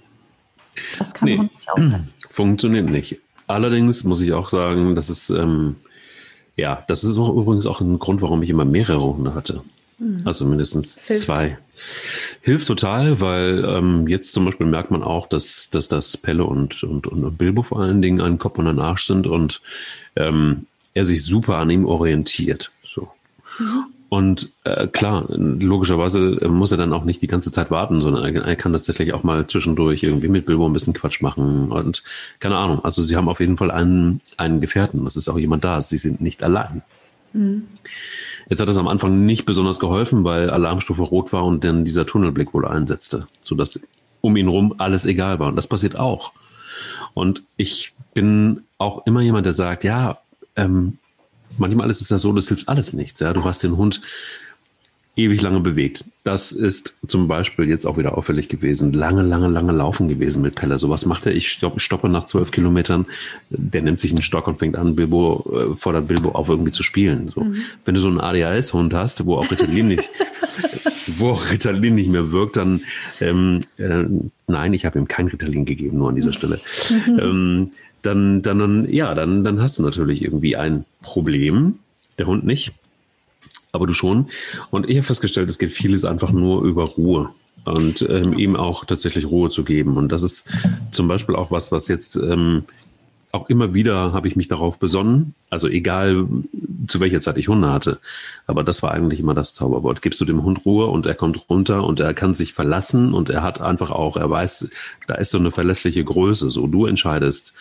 Das 0.97 1.13
kann 1.13 1.27
nee, 1.27 1.37
man 1.37 1.49
nicht 1.53 1.69
aushalten. 1.69 2.09
Funktioniert 2.29 2.89
nicht. 2.89 3.19
Allerdings 3.47 4.03
muss 4.05 4.21
ich 4.21 4.31
auch 4.31 4.47
sagen, 4.47 4.95
das 4.95 5.09
ist, 5.09 5.29
ähm, 5.31 5.75
ja, 6.55 6.83
das 6.87 7.03
ist 7.03 7.17
auch 7.17 7.35
übrigens 7.35 7.65
auch 7.65 7.81
ein 7.81 7.99
Grund, 7.99 8.21
warum 8.21 8.41
ich 8.43 8.49
immer 8.49 8.63
mehrere 8.63 9.03
Hunde 9.03 9.33
hatte. 9.33 9.63
Mhm. 10.01 10.21
Also 10.25 10.45
mindestens 10.45 11.07
Hilft. 11.07 11.23
zwei. 11.23 11.57
Hilft 12.41 12.67
total, 12.67 13.21
weil 13.21 13.63
ähm, 13.65 14.07
jetzt 14.07 14.33
zum 14.33 14.45
Beispiel 14.45 14.67
merkt 14.67 14.91
man 14.91 15.03
auch, 15.03 15.27
dass, 15.27 15.69
dass 15.69 15.87
das 15.87 16.17
Pelle 16.17 16.43
und, 16.43 16.83
und, 16.83 17.07
und 17.07 17.37
Bilbo 17.37 17.63
vor 17.63 17.79
allen 17.79 18.01
Dingen 18.01 18.21
ein 18.21 18.39
Kopf 18.39 18.57
und 18.57 18.67
ein 18.67 18.79
Arsch 18.79 19.05
sind 19.05 19.27
und 19.27 19.61
ähm, 20.15 20.65
er 20.93 21.05
sich 21.05 21.23
super 21.23 21.57
an 21.57 21.69
ihm 21.69 21.85
orientiert. 21.85 22.71
So. 22.83 23.09
Mhm. 23.59 23.85
Und 24.09 24.49
äh, 24.65 24.87
klar, 24.87 25.25
logischerweise 25.29 26.37
äh, 26.41 26.47
muss 26.47 26.71
er 26.71 26.77
dann 26.77 26.93
auch 26.93 27.05
nicht 27.05 27.21
die 27.21 27.27
ganze 27.27 27.51
Zeit 27.51 27.71
warten, 27.71 28.01
sondern 28.01 28.23
er, 28.25 28.43
er, 28.43 28.55
kann 28.57 28.73
tatsächlich 28.73 29.13
auch 29.13 29.23
mal 29.23 29.47
zwischendurch 29.47 30.03
irgendwie 30.03 30.27
mit 30.27 30.45
Bilbo 30.45 30.67
ein 30.67 30.73
bisschen 30.73 30.93
Quatsch 30.93 31.21
machen 31.21 31.71
und 31.71 32.03
keine 32.39 32.57
Ahnung. 32.57 32.83
Also 32.83 33.01
sie 33.01 33.15
haben 33.15 33.29
auf 33.29 33.39
jeden 33.39 33.55
Fall 33.55 33.71
einen, 33.71 34.19
einen 34.35 34.59
Gefährten. 34.59 35.07
Es 35.07 35.15
ist 35.15 35.29
auch 35.29 35.39
jemand 35.39 35.63
da. 35.63 35.79
Sie 35.81 35.97
sind 35.97 36.19
nicht 36.21 36.43
allein. 36.43 36.81
Mhm. 37.33 37.67
Jetzt 38.49 38.59
hat 38.59 38.69
es 38.69 38.77
am 38.77 38.87
Anfang 38.87 39.25
nicht 39.25 39.45
besonders 39.45 39.79
geholfen, 39.79 40.23
weil 40.23 40.49
Alarmstufe 40.49 41.03
rot 41.03 41.31
war 41.31 41.45
und 41.45 41.63
dann 41.63 41.85
dieser 41.85 42.05
Tunnelblick 42.05 42.53
wohl 42.53 42.65
einsetzte, 42.65 43.27
sodass 43.43 43.79
um 44.19 44.35
ihn 44.35 44.47
rum 44.47 44.75
alles 44.77 45.05
egal 45.05 45.39
war. 45.39 45.47
Und 45.49 45.55
das 45.55 45.67
passiert 45.67 45.97
auch. 45.97 46.33
Und 47.13 47.43
ich 47.57 47.93
bin 48.13 48.63
auch 48.77 49.05
immer 49.05 49.21
jemand, 49.21 49.45
der 49.45 49.53
sagt, 49.53 49.83
ja, 49.83 50.19
ähm, 50.55 50.97
manchmal 51.57 51.89
ist 51.89 52.01
es 52.01 52.09
ja 52.09 52.17
so, 52.17 52.33
das 52.33 52.47
hilft 52.47 52.67
alles 52.67 52.93
nichts. 52.93 53.19
Ja? 53.19 53.33
Du 53.33 53.43
hast 53.43 53.63
den 53.63 53.77
Hund 53.77 54.01
ewig 55.15 55.41
lange 55.41 55.59
bewegt. 55.59 56.05
Das 56.23 56.51
ist 56.51 56.97
zum 57.07 57.27
Beispiel 57.27 57.67
jetzt 57.67 57.85
auch 57.85 57.97
wieder 57.97 58.17
auffällig 58.17 58.47
gewesen. 58.47 58.93
Lange, 58.93 59.23
lange, 59.23 59.47
lange 59.47 59.71
laufen 59.73 60.07
gewesen 60.07 60.41
mit 60.41 60.55
Pelle. 60.55 60.77
Sowas 60.79 61.05
macht 61.05 61.25
er. 61.25 61.35
Ich 61.35 61.49
stoppe 61.49 62.09
nach 62.09 62.25
zwölf 62.25 62.51
Kilometern. 62.51 63.05
Der 63.49 63.81
nimmt 63.81 63.99
sich 63.99 64.11
einen 64.11 64.21
Stock 64.21 64.47
und 64.47 64.55
fängt 64.55 64.77
an, 64.77 64.95
Bilbo, 64.95 65.71
äh, 65.73 65.75
fordert 65.75 66.07
Bilbo 66.07 66.29
auf, 66.31 66.47
irgendwie 66.47 66.71
zu 66.71 66.83
spielen. 66.83 67.27
So. 67.27 67.41
Mhm. 67.41 67.55
Wenn 67.83 67.95
du 67.95 67.99
so 67.99 68.07
einen 68.07 68.21
ADHS-Hund 68.21 68.93
hast, 68.93 69.25
wo 69.25 69.35
auch 69.35 69.51
Ritalin 69.51 69.87
nicht, 69.87 70.09
wo 71.17 71.31
auch 71.31 71.51
Ritalin 71.51 71.95
nicht 71.95 72.09
mehr 72.09 72.31
wirkt, 72.31 72.57
dann, 72.57 72.81
ähm, 73.19 73.59
äh, 73.77 74.05
nein, 74.47 74.73
ich 74.73 74.85
habe 74.85 74.97
ihm 74.97 75.07
kein 75.07 75.27
Ritalin 75.27 75.65
gegeben, 75.65 75.97
nur 75.97 76.09
an 76.09 76.15
dieser 76.15 76.33
Stelle. 76.33 76.59
Mhm. 76.89 77.19
Ähm, 77.19 77.71
dann, 78.01 78.41
dann, 78.41 78.59
dann, 78.59 78.91
ja, 78.91 79.13
dann, 79.13 79.43
dann 79.43 79.59
hast 79.59 79.77
du 79.77 79.83
natürlich 79.83 80.23
irgendwie 80.23 80.55
ein 80.55 80.85
Problem. 81.03 81.79
Der 82.17 82.27
Hund 82.27 82.45
nicht, 82.45 82.73
aber 83.71 83.87
du 83.87 83.93
schon. 83.93 84.27
Und 84.69 84.89
ich 84.89 84.97
habe 84.97 85.05
festgestellt, 85.05 85.49
es 85.49 85.59
geht 85.59 85.71
vieles 85.71 86.05
einfach 86.05 86.31
nur 86.31 86.63
über 86.63 86.83
Ruhe 86.83 87.29
und 87.65 88.01
ähm, 88.09 88.37
ihm 88.37 88.55
auch 88.55 88.85
tatsächlich 88.85 89.25
Ruhe 89.25 89.49
zu 89.49 89.63
geben. 89.63 89.97
Und 89.97 90.11
das 90.11 90.23
ist 90.23 90.49
zum 90.91 91.07
Beispiel 91.07 91.35
auch 91.35 91.51
was, 91.51 91.71
was 91.71 91.87
jetzt 91.87 92.15
ähm, 92.15 92.63
auch 93.33 93.49
immer 93.49 93.73
wieder 93.73 94.13
habe 94.13 94.27
ich 94.27 94.35
mich 94.35 94.47
darauf 94.47 94.79
besonnen. 94.79 95.35
Also 95.49 95.67
egal, 95.67 96.27
zu 96.87 96.99
welcher 96.99 97.21
Zeit 97.21 97.37
ich 97.37 97.47
Hunde 97.47 97.71
hatte. 97.71 97.99
Aber 98.47 98.63
das 98.63 98.83
war 98.83 98.91
eigentlich 98.91 99.19
immer 99.19 99.33
das 99.33 99.53
Zauberwort. 99.53 100.01
Gibst 100.01 100.19
du 100.19 100.25
dem 100.25 100.43
Hund 100.43 100.65
Ruhe 100.65 100.87
und 100.87 101.05
er 101.05 101.15
kommt 101.15 101.49
runter 101.49 101.83
und 101.83 101.99
er 101.99 102.13
kann 102.13 102.33
sich 102.33 102.53
verlassen 102.53 103.13
und 103.13 103.29
er 103.29 103.43
hat 103.43 103.61
einfach 103.61 103.91
auch, 103.91 104.17
er 104.17 104.29
weiß, 104.29 104.69
da 105.07 105.15
ist 105.15 105.31
so 105.31 105.37
eine 105.37 105.51
verlässliche 105.51 106.03
Größe. 106.03 106.49
So, 106.49 106.67
du 106.67 106.85
entscheidest 106.85 107.53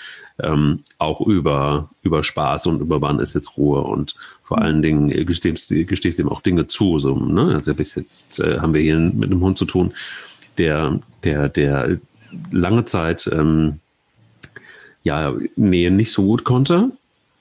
ähm, 0.42 0.80
auch 0.98 1.20
über, 1.20 1.90
über 2.02 2.22
Spaß 2.22 2.66
und 2.66 2.80
über 2.80 3.00
wann 3.00 3.20
ist 3.20 3.34
jetzt 3.34 3.56
Ruhe 3.56 3.82
und 3.82 4.14
vor 4.42 4.58
allen 4.58 4.82
Dingen 4.82 5.08
gestehst, 5.26 5.68
gestehst 5.68 6.18
ihm 6.18 6.28
auch 6.28 6.40
Dinge 6.40 6.66
zu. 6.66 6.98
So, 6.98 7.14
ne? 7.14 7.54
Also 7.54 7.74
bis 7.74 7.94
jetzt 7.94 8.40
äh, 8.40 8.58
haben 8.58 8.74
wir 8.74 8.80
hier 8.80 8.98
mit 8.98 9.30
einem 9.30 9.40
Hund 9.42 9.58
zu 9.58 9.64
tun, 9.64 9.92
der, 10.58 10.98
der, 11.22 11.48
der 11.48 11.98
lange 12.50 12.84
Zeit 12.84 13.28
ähm, 13.32 13.80
ja, 15.02 15.34
Nähe 15.56 15.90
nicht 15.90 16.12
so 16.12 16.22
gut 16.22 16.44
konnte. 16.44 16.90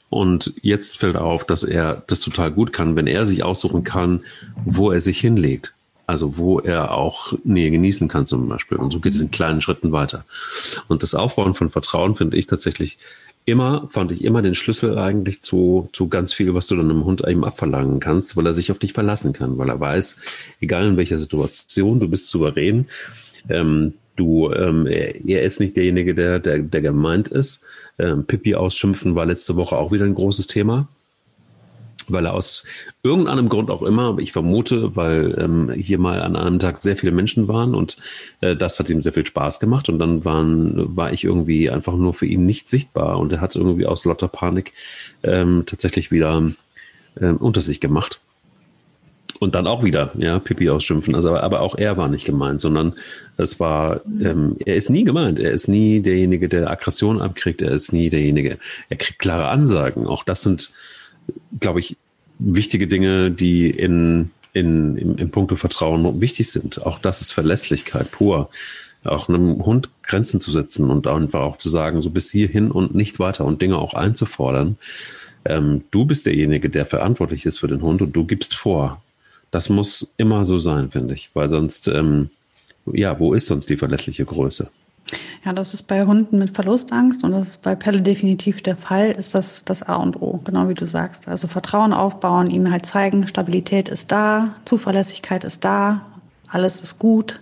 Und 0.10 0.54
jetzt 0.62 0.98
fällt 0.98 1.18
auf, 1.18 1.44
dass 1.44 1.64
er 1.64 2.04
das 2.08 2.20
total 2.20 2.52
gut 2.52 2.74
kann, 2.74 2.96
wenn 2.96 3.08
er 3.08 3.26
sich 3.26 3.44
aussuchen 3.44 3.84
kann, 3.84 4.22
wo 4.66 4.92
er 4.92 5.02
sich 5.02 5.20
hinlegt. 5.20 5.74
Also 6.08 6.38
wo 6.38 6.60
er 6.60 6.92
auch 6.92 7.34
Nähe 7.44 7.70
genießen 7.70 8.08
kann 8.08 8.26
zum 8.26 8.50
Beispiel. 8.50 8.80
Und 8.80 8.92
so 8.92 9.00
geht 9.00 9.14
es 9.14 9.22
in 9.22 9.30
kleinen 9.30 9.62
Schritten 9.62 9.92
weiter. 9.92 10.26
Und 10.88 11.04
das 11.04 11.14
Aufbauen 11.14 11.54
von 11.54 11.70
Vertrauen 11.70 12.16
finde 12.16 12.38
ich 12.38 12.48
tatsächlich 12.48 12.98
immer, 13.46 13.88
fand 13.90 14.12
ich 14.12 14.24
immer 14.24 14.42
den 14.42 14.56
Schlüssel 14.56 14.98
eigentlich 14.98 15.42
zu, 15.42 15.90
zu 15.94 16.08
ganz 16.08 16.34
viel, 16.34 16.56
was 16.56 16.66
du 16.66 16.76
dann 16.76 16.90
einem 16.90 17.06
Hund 17.06 17.26
eben 17.28 17.46
abverlangen 17.46 18.00
kannst, 18.00 18.36
weil 18.36 18.48
er 18.48 18.56
sich 18.56 18.72
auf 18.72 18.80
dich 18.80 18.94
verlassen 18.94 19.34
kann, 19.34 19.60
weil 19.60 19.70
er 19.70 19.80
weiß, 19.80 20.20
egal 20.62 20.88
in 20.88 20.98
welcher 20.98 21.20
Situation, 21.20 22.00
du 22.00 22.08
bist 22.08 22.30
souverän. 22.30 22.88
Ähm, 23.48 23.94
Du, 24.20 24.52
ähm, 24.52 24.86
er 24.86 25.44
ist 25.44 25.60
nicht 25.62 25.78
derjenige, 25.78 26.14
der, 26.14 26.40
der, 26.40 26.60
der 26.60 26.82
gemeint 26.82 27.30
ist. 27.30 27.66
Ähm, 27.98 28.26
Pippi 28.26 28.56
ausschimpfen 28.56 29.16
war 29.16 29.26
letzte 29.26 29.56
Woche 29.56 29.78
auch 29.78 29.92
wieder 29.94 30.06
ein 30.06 30.16
großes 30.16 30.48
Thema. 30.48 30.88
weil 32.12 32.26
er 32.26 32.34
aus 32.34 32.64
irgendeinem 33.04 33.50
Grund 33.50 33.70
auch 33.70 33.84
immer, 33.84 34.18
ich 34.20 34.32
vermute, 34.32 34.96
weil 34.96 35.36
ähm, 35.40 35.72
hier 35.72 36.00
mal 36.00 36.22
an 36.22 36.36
einem 36.36 36.60
Tag 36.60 36.82
sehr 36.82 36.98
viele 36.98 37.12
Menschen 37.12 37.48
waren 37.48 37.76
und 37.76 37.98
äh, 38.42 38.56
das 38.56 38.80
hat 38.80 38.90
ihm 38.90 39.02
sehr 39.02 39.14
viel 39.14 39.26
Spaß 39.26 39.60
gemacht 39.60 39.90
und 39.90 40.00
dann 40.00 40.26
waren, 40.26 40.96
war 40.96 41.14
ich 41.14 41.24
irgendwie 41.24 41.70
einfach 41.70 41.96
nur 41.96 42.14
für 42.14 42.26
ihn 42.26 42.46
nicht 42.46 42.68
sichtbar 42.68 43.20
und 43.20 43.32
er 43.34 43.42
hat 43.42 43.56
irgendwie 43.56 43.86
aus 43.86 44.06
lauter 44.06 44.28
Panik 44.28 44.74
ähm, 45.24 45.64
tatsächlich 45.66 46.12
wieder 46.12 46.52
ähm, 47.20 47.38
unter 47.38 47.62
sich 47.62 47.80
gemacht. 47.80 48.20
Und 49.40 49.56
dann 49.56 49.68
auch 49.68 49.84
wieder, 49.84 50.12
ja, 50.18 50.40
Pipi 50.40 50.70
ausschimpfen. 50.70 51.16
Also, 51.16 51.36
aber 51.36 51.62
auch 51.62 51.76
er 51.76 51.96
war 51.96 52.10
nicht 52.10 52.26
gemeint, 52.26 52.60
sondern 52.60 52.96
es 53.38 53.60
war, 53.60 54.02
ähm, 54.22 54.58
er 54.66 54.76
ist 54.76 54.90
nie 54.90 55.06
gemeint. 55.06 55.40
Er 55.40 55.54
ist 55.54 55.70
nie 55.70 56.02
derjenige, 56.02 56.50
der 56.50 56.70
Aggression 56.70 57.22
abkriegt. 57.22 57.62
Er 57.62 57.72
ist 57.72 57.94
nie 57.94 58.10
derjenige, 58.10 58.58
er 58.90 58.98
kriegt 58.98 59.20
klare 59.20 59.48
Ansagen. 59.48 60.08
Auch 60.08 60.26
das 60.26 60.42
sind, 60.42 60.72
glaube 61.58 61.80
ich, 61.80 61.96
wichtige 62.38 62.88
Dinge, 62.88 63.32
die 63.32 63.70
in, 63.70 64.32
in, 64.52 64.98
im, 64.98 65.18
im 65.18 65.30
Punkto 65.30 65.56
Vertrauen 65.56 66.20
wichtig 66.20 66.52
sind. 66.52 66.86
Auch 66.86 67.00
das 67.00 67.22
ist 67.22 67.32
Verlässlichkeit 67.32 68.12
pur. 68.12 68.50
Auch 69.06 69.30
einem 69.30 69.66
Hund 69.66 69.90
Grenzen 70.04 70.42
zu 70.42 70.52
setzen 70.52 70.90
und 70.90 71.08
einfach 71.08 71.40
auch 71.40 71.58
zu 71.58 71.70
sagen, 71.70 72.02
so 72.02 72.10
bis 72.10 72.30
hierhin 72.30 72.72
und 72.72 72.94
nicht 72.94 73.20
weiter 73.20 73.46
und 73.46 73.62
Dinge 73.62 73.78
auch 73.78 73.94
einzufordern. 73.94 74.78
Ähm, 75.46 75.84
du 75.92 76.04
bist 76.04 76.26
derjenige, 76.26 76.70
der 76.70 76.86
verantwortlich 76.86 77.46
ist 77.46 77.60
für 77.60 77.70
den 77.70 77.82
Hund 77.82 78.02
und 78.02 78.14
du 78.14 78.26
gibst 78.26 78.54
vor. 78.56 79.02
Das 79.52 79.70
muss 79.70 80.14
immer 80.18 80.46
so 80.46 80.58
sein, 80.58 80.92
finde 80.92 81.14
ich, 81.14 81.30
weil 81.34 81.50
sonst, 81.50 81.88
ähm, 81.88 82.30
ja, 82.86 83.20
wo 83.20 83.34
ist 83.34 83.48
sonst 83.48 83.70
die 83.70 83.78
verlässliche 83.78 84.26
Größe? 84.26 84.70
Ja, 85.44 85.54
das 85.54 85.74
ist 85.74 85.84
bei 85.84 86.06
Hunden 86.06 86.38
mit 86.38 86.54
Verlustangst 86.54 87.24
und 87.24 87.32
das 87.32 87.50
ist 87.50 87.62
bei 87.64 87.74
Pelle 87.76 88.02
definitiv 88.02 88.62
der 88.62 88.76
Fall, 88.76 89.12
ist 89.12 89.34
das 89.34 89.64
das 89.66 89.82
A 89.84 89.96
und 89.96 90.22
O, 90.22 90.40
genau 90.44 90.70
wie 90.70 90.74
du 90.74 90.86
sagst. 90.86 91.28
Also 91.28 91.48
Vertrauen 91.48 91.94
aufbauen, 91.94 92.50
ihm 92.50 92.72
halt 92.72 92.86
zeigen, 92.86 93.28
Stabilität 93.28 93.90
ist 93.90 94.12
da, 94.12 94.56
Zuverlässigkeit 94.66 95.44
ist 95.44 95.64
da, 95.66 96.06
alles 96.48 96.82
ist 96.82 97.00
gut. 97.00 97.40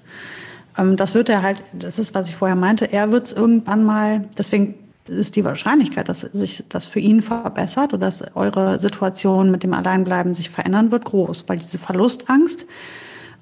Ähm, 0.77 0.95
das 0.95 1.13
wird 1.13 1.29
er 1.29 1.41
halt, 1.41 1.63
das 1.73 1.99
ist, 1.99 2.13
was 2.13 2.29
ich 2.29 2.35
vorher 2.35 2.55
meinte, 2.55 2.85
er 2.91 3.11
wird 3.11 3.25
es 3.25 3.33
irgendwann 3.33 3.83
mal, 3.83 4.25
deswegen 4.37 4.75
ist 5.09 5.35
die 5.35 5.45
Wahrscheinlichkeit, 5.45 6.09
dass 6.09 6.21
sich 6.21 6.63
das 6.69 6.87
für 6.87 6.99
ihn 6.99 7.21
verbessert 7.21 7.93
oder 7.93 8.05
dass 8.05 8.35
eure 8.35 8.79
Situation 8.79 9.51
mit 9.51 9.63
dem 9.63 9.73
Alleinbleiben 9.73 10.35
sich 10.35 10.49
verändern 10.49 10.91
wird, 10.91 11.05
groß, 11.05 11.47
weil 11.47 11.57
diese 11.57 11.79
Verlustangst, 11.79 12.65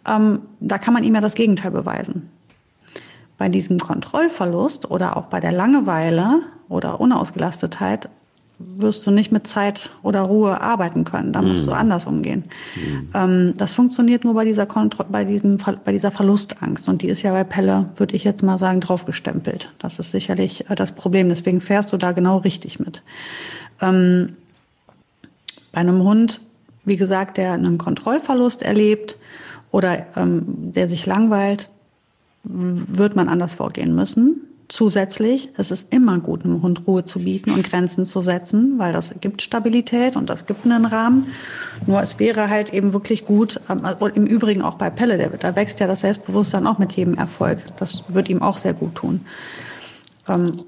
ähm, 0.07 0.41
da 0.59 0.78
kann 0.78 0.93
man 0.93 1.03
ihm 1.03 1.16
ja 1.16 1.22
das 1.22 1.36
Gegenteil 1.36 1.72
beweisen. 1.72 2.30
Bei 3.38 3.49
diesem 3.49 3.80
Kontrollverlust 3.80 4.89
oder 4.89 5.18
auch 5.18 5.26
bei 5.26 5.39
der 5.39 5.51
Langeweile 5.51 6.43
oder 6.70 7.01
Unausgelastetheit 7.01 8.09
wirst 8.58 9.06
du 9.06 9.12
nicht 9.12 9.32
mit 9.32 9.47
Zeit 9.47 9.89
oder 10.01 10.22
Ruhe 10.22 10.62
arbeiten 10.62 11.03
können. 11.03 11.34
Da 11.34 11.41
musst 11.41 11.66
mhm. 11.66 11.72
du 11.72 11.76
anders 11.76 12.06
umgehen. 12.06 12.45
Mhm. 12.76 13.10
Ähm, 13.14 13.53
das 13.58 13.74
funktioniert 13.74 14.24
nur 14.24 14.34
bei 14.34 14.45
dieser, 14.45 14.66
Kontro 14.66 15.06
bei, 15.10 15.24
diesem, 15.26 15.58
bei 15.58 15.91
dieser 15.91 16.12
Verlustangst. 16.12 16.88
Und 16.88 17.01
die 17.01 17.08
ist 17.08 17.22
ja 17.22 17.32
bei 17.32 17.43
Pelle, 17.43 17.89
würde 17.97 18.16
ich 18.16 18.24
jetzt 18.24 18.43
mal 18.43 18.58
sagen, 18.58 18.80
draufgestempelt. 18.80 19.72
Das 19.80 19.99
ist 19.99 20.12
sicherlich 20.12 20.70
äh, 20.70 20.76
das 20.76 20.93
Problem. 20.93 21.30
Deswegen 21.30 21.62
fährst 21.62 21.91
du 21.91 21.97
da 21.97 22.14
genau 22.14 22.38
richtig 22.38 22.80
mit. 22.80 23.03
Ähm, 23.82 24.38
bei 25.72 25.82
einem 25.82 26.03
Hund, 26.03 26.41
wie 26.86 26.97
gesagt, 26.97 27.38
der 27.38 27.53
einen 27.53 27.78
Kontrollverlust 27.78 28.62
erlebt 28.62 29.18
oder 29.72 30.06
ähm, 30.16 30.72
der 30.72 30.88
sich 30.88 31.06
langweilt, 31.06 31.70
wird 32.43 33.16
man 33.16 33.28
anders 33.28 33.53
vorgehen 33.53 33.95
müssen. 33.95 34.41
Zusätzlich, 34.68 35.49
es 35.57 35.70
ist 35.70 35.93
immer 35.93 36.20
gut, 36.20 36.43
einem 36.43 36.63
Hund 36.63 36.88
Ruhe 36.88 37.05
zu 37.05 37.20
bieten 37.20 37.51
und 37.51 37.70
Grenzen 37.70 38.03
zu 38.03 38.22
setzen, 38.22 38.80
weil 38.80 38.93
das 38.93 39.13
gibt 39.22 39.43
Stabilität 39.43 40.16
und 40.16 40.28
das 40.28 40.47
gibt 40.47 40.66
einen 40.66 40.86
Rahmen. 40.86 41.28
Nur 41.86 42.01
es 42.01 42.18
wäre 42.20 42.49
halt 42.49 42.74
eben 42.74 42.91
wirklich 42.91 43.26
gut, 43.26 43.61
ähm, 43.70 43.86
im 44.16 44.26
Übrigen 44.26 44.63
auch 44.63 44.76
bei 44.76 44.89
Pelle, 44.89 45.30
da 45.39 45.55
wächst 45.55 45.80
ja 45.80 45.88
das 45.88 46.01
Selbstbewusstsein 46.01 46.66
auch 46.66 46.80
mit 46.80 46.93
jedem 46.93 47.13
Erfolg. 47.13 47.59
Das 47.78 48.03
wird 48.07 48.28
ihm 48.28 48.41
auch 48.41 48.57
sehr 48.57 48.74
gut 48.74 48.95
tun. 48.95 49.22
Ähm, 50.28 50.63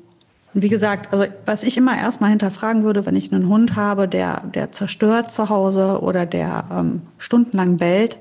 wie 0.53 0.69
gesagt, 0.69 1.11
also 1.11 1.25
was 1.45 1.63
ich 1.63 1.75
immer 1.75 1.97
erstmal 1.97 2.29
hinterfragen 2.29 2.83
würde, 2.83 3.05
wenn 3.05 3.15
ich 3.15 3.33
einen 3.33 3.47
Hund 3.47 3.75
habe, 3.75 4.07
der, 4.07 4.41
der 4.41 4.71
zerstört 4.71 5.31
zu 5.31 5.49
Hause 5.49 6.01
oder 6.01 6.25
der 6.25 6.65
ähm, 6.71 7.01
stundenlang 7.17 7.77
bellt, 7.77 8.17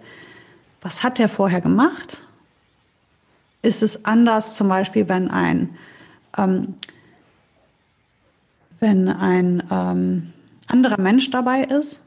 was 0.80 1.02
hat 1.02 1.18
der 1.18 1.28
vorher 1.28 1.60
gemacht? 1.60 2.22
Ist 3.62 3.82
es 3.82 4.04
anders, 4.04 4.54
zum 4.56 4.68
Beispiel, 4.68 5.08
wenn 5.08 5.30
ein, 5.30 5.70
ähm, 6.36 6.74
wenn 8.80 9.08
ein 9.08 9.62
ähm, 9.70 10.32
anderer 10.66 11.00
Mensch 11.00 11.30
dabei 11.30 11.64
ist. 11.64 12.02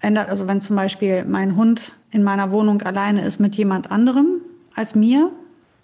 Ändert, 0.00 0.28
also 0.28 0.46
wenn 0.46 0.60
zum 0.60 0.76
Beispiel 0.76 1.24
mein 1.24 1.56
Hund 1.56 1.94
in 2.10 2.22
meiner 2.22 2.50
Wohnung 2.50 2.82
alleine 2.82 3.24
ist 3.24 3.40
mit 3.40 3.54
jemand 3.54 3.90
anderem 3.90 4.40
als 4.74 4.94
mir, 4.94 5.30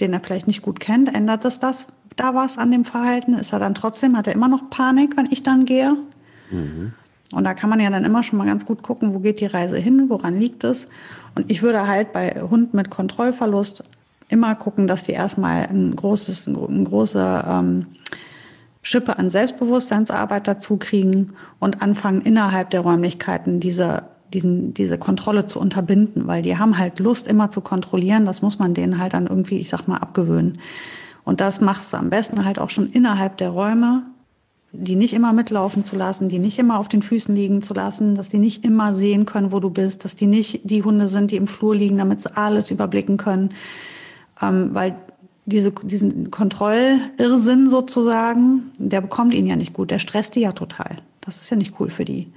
den 0.00 0.12
er 0.12 0.20
vielleicht 0.20 0.46
nicht 0.46 0.62
gut 0.62 0.80
kennt, 0.80 1.14
ändert 1.14 1.44
es 1.44 1.60
das 1.60 1.86
da 2.16 2.34
was 2.34 2.58
an 2.58 2.70
dem 2.70 2.84
Verhalten? 2.84 3.34
Ist 3.34 3.52
er 3.52 3.58
dann 3.58 3.74
trotzdem, 3.74 4.16
hat 4.16 4.26
er 4.26 4.34
immer 4.34 4.48
noch 4.48 4.68
Panik, 4.68 5.16
wenn 5.16 5.28
ich 5.30 5.42
dann 5.42 5.64
gehe? 5.64 5.96
Mhm. 6.50 6.92
Und 7.32 7.44
da 7.44 7.54
kann 7.54 7.70
man 7.70 7.80
ja 7.80 7.90
dann 7.90 8.04
immer 8.04 8.22
schon 8.22 8.38
mal 8.38 8.46
ganz 8.46 8.66
gut 8.66 8.82
gucken, 8.82 9.14
wo 9.14 9.20
geht 9.20 9.40
die 9.40 9.46
Reise 9.46 9.78
hin, 9.78 10.08
woran 10.08 10.38
liegt 10.38 10.64
es. 10.64 10.88
Und 11.34 11.50
ich 11.50 11.62
würde 11.62 11.86
halt 11.86 12.12
bei 12.12 12.42
Hunden 12.42 12.76
mit 12.76 12.90
Kontrollverlust 12.90 13.84
immer 14.30 14.54
gucken, 14.54 14.86
dass 14.86 15.04
die 15.04 15.12
erstmal 15.12 15.66
ein 15.66 15.94
großes, 15.94 16.48
eine 16.48 16.84
große 16.84 17.44
ähm, 17.46 17.86
Schippe 18.82 19.18
an 19.18 19.28
Selbstbewusstseinsarbeit 19.28 20.48
dazu 20.48 20.76
kriegen 20.78 21.34
und 21.58 21.82
anfangen 21.82 22.22
innerhalb 22.22 22.70
der 22.70 22.80
Räumlichkeiten 22.80 23.60
diese 23.60 24.04
diesen, 24.32 24.74
diese 24.74 24.98
Kontrolle 24.98 25.46
zu 25.46 25.58
unterbinden, 25.58 26.26
weil 26.26 26.42
die 26.42 26.56
haben 26.56 26.78
halt 26.78 26.98
Lust, 26.98 27.26
immer 27.26 27.50
zu 27.50 27.60
kontrollieren. 27.60 28.26
Das 28.26 28.42
muss 28.42 28.58
man 28.58 28.74
denen 28.74 28.98
halt 28.98 29.14
dann 29.14 29.26
irgendwie, 29.26 29.58
ich 29.58 29.68
sag 29.68 29.88
mal, 29.88 29.98
abgewöhnen. 29.98 30.58
Und 31.24 31.40
das 31.40 31.60
machst 31.60 31.92
du 31.92 31.96
am 31.96 32.10
besten 32.10 32.44
halt 32.44 32.58
auch 32.58 32.70
schon 32.70 32.88
innerhalb 32.88 33.36
der 33.36 33.50
Räume, 33.50 34.04
die 34.72 34.94
nicht 34.94 35.14
immer 35.14 35.32
mitlaufen 35.32 35.82
zu 35.82 35.96
lassen, 35.96 36.28
die 36.28 36.38
nicht 36.38 36.58
immer 36.58 36.78
auf 36.78 36.88
den 36.88 37.02
Füßen 37.02 37.34
liegen 37.34 37.60
zu 37.60 37.74
lassen, 37.74 38.14
dass 38.14 38.28
die 38.28 38.38
nicht 38.38 38.64
immer 38.64 38.94
sehen 38.94 39.26
können, 39.26 39.52
wo 39.52 39.58
du 39.58 39.70
bist, 39.70 40.04
dass 40.04 40.14
die 40.14 40.26
nicht 40.26 40.60
die 40.64 40.84
Hunde 40.84 41.08
sind, 41.08 41.32
die 41.32 41.36
im 41.36 41.48
Flur 41.48 41.74
liegen, 41.74 41.98
damit 41.98 42.22
sie 42.22 42.36
alles 42.36 42.70
überblicken 42.70 43.16
können, 43.16 43.50
ähm, 44.42 44.70
weil 44.72 44.96
diese, 45.46 45.72
diesen 45.72 46.30
Kontrollirrsinn 46.30 47.68
sozusagen, 47.68 48.70
der 48.78 49.00
bekommt 49.00 49.34
ihn 49.34 49.46
ja 49.46 49.56
nicht 49.56 49.72
gut, 49.72 49.90
der 49.90 49.98
stresst 49.98 50.36
die 50.36 50.40
ja 50.40 50.52
total. 50.52 50.98
Das 51.20 51.40
ist 51.40 51.50
ja 51.50 51.56
nicht 51.56 51.74
cool 51.80 51.90
für 51.90 52.04
die. 52.04 52.32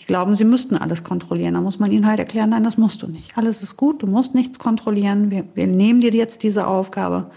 Die 0.00 0.06
glauben, 0.06 0.34
sie 0.34 0.44
müssten 0.44 0.76
alles 0.76 1.04
kontrollieren. 1.04 1.54
Da 1.54 1.60
muss 1.60 1.78
man 1.78 1.92
ihnen 1.92 2.06
halt 2.06 2.18
erklären, 2.18 2.50
nein, 2.50 2.64
das 2.64 2.76
musst 2.76 3.02
du 3.02 3.06
nicht. 3.06 3.36
Alles 3.38 3.62
ist 3.62 3.76
gut, 3.76 4.02
du 4.02 4.06
musst 4.06 4.34
nichts 4.34 4.58
kontrollieren. 4.58 5.30
Wir, 5.30 5.44
wir 5.54 5.66
nehmen 5.66 6.00
dir 6.00 6.10
jetzt 6.10 6.42
diese 6.42 6.66
Aufgabe. 6.66 7.30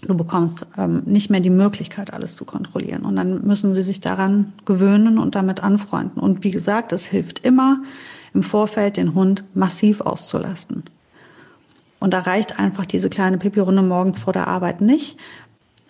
Du 0.00 0.16
bekommst 0.16 0.66
ähm, 0.76 1.02
nicht 1.06 1.30
mehr 1.30 1.40
die 1.40 1.50
Möglichkeit, 1.50 2.12
alles 2.12 2.34
zu 2.34 2.44
kontrollieren. 2.44 3.04
Und 3.04 3.14
dann 3.14 3.46
müssen 3.46 3.72
sie 3.74 3.82
sich 3.82 4.00
daran 4.00 4.52
gewöhnen 4.64 5.18
und 5.18 5.36
damit 5.36 5.62
anfreunden. 5.62 6.20
Und 6.20 6.42
wie 6.42 6.50
gesagt, 6.50 6.92
es 6.92 7.06
hilft 7.06 7.46
immer, 7.46 7.82
im 8.34 8.42
Vorfeld 8.42 8.96
den 8.96 9.14
Hund 9.14 9.44
massiv 9.54 10.00
auszulasten. 10.00 10.84
Und 12.02 12.12
da 12.12 12.18
reicht 12.18 12.58
einfach 12.58 12.84
diese 12.84 13.08
kleine 13.08 13.38
Pipi-Runde 13.38 13.80
morgens 13.80 14.18
vor 14.18 14.32
der 14.32 14.48
Arbeit 14.48 14.80
nicht. 14.80 15.16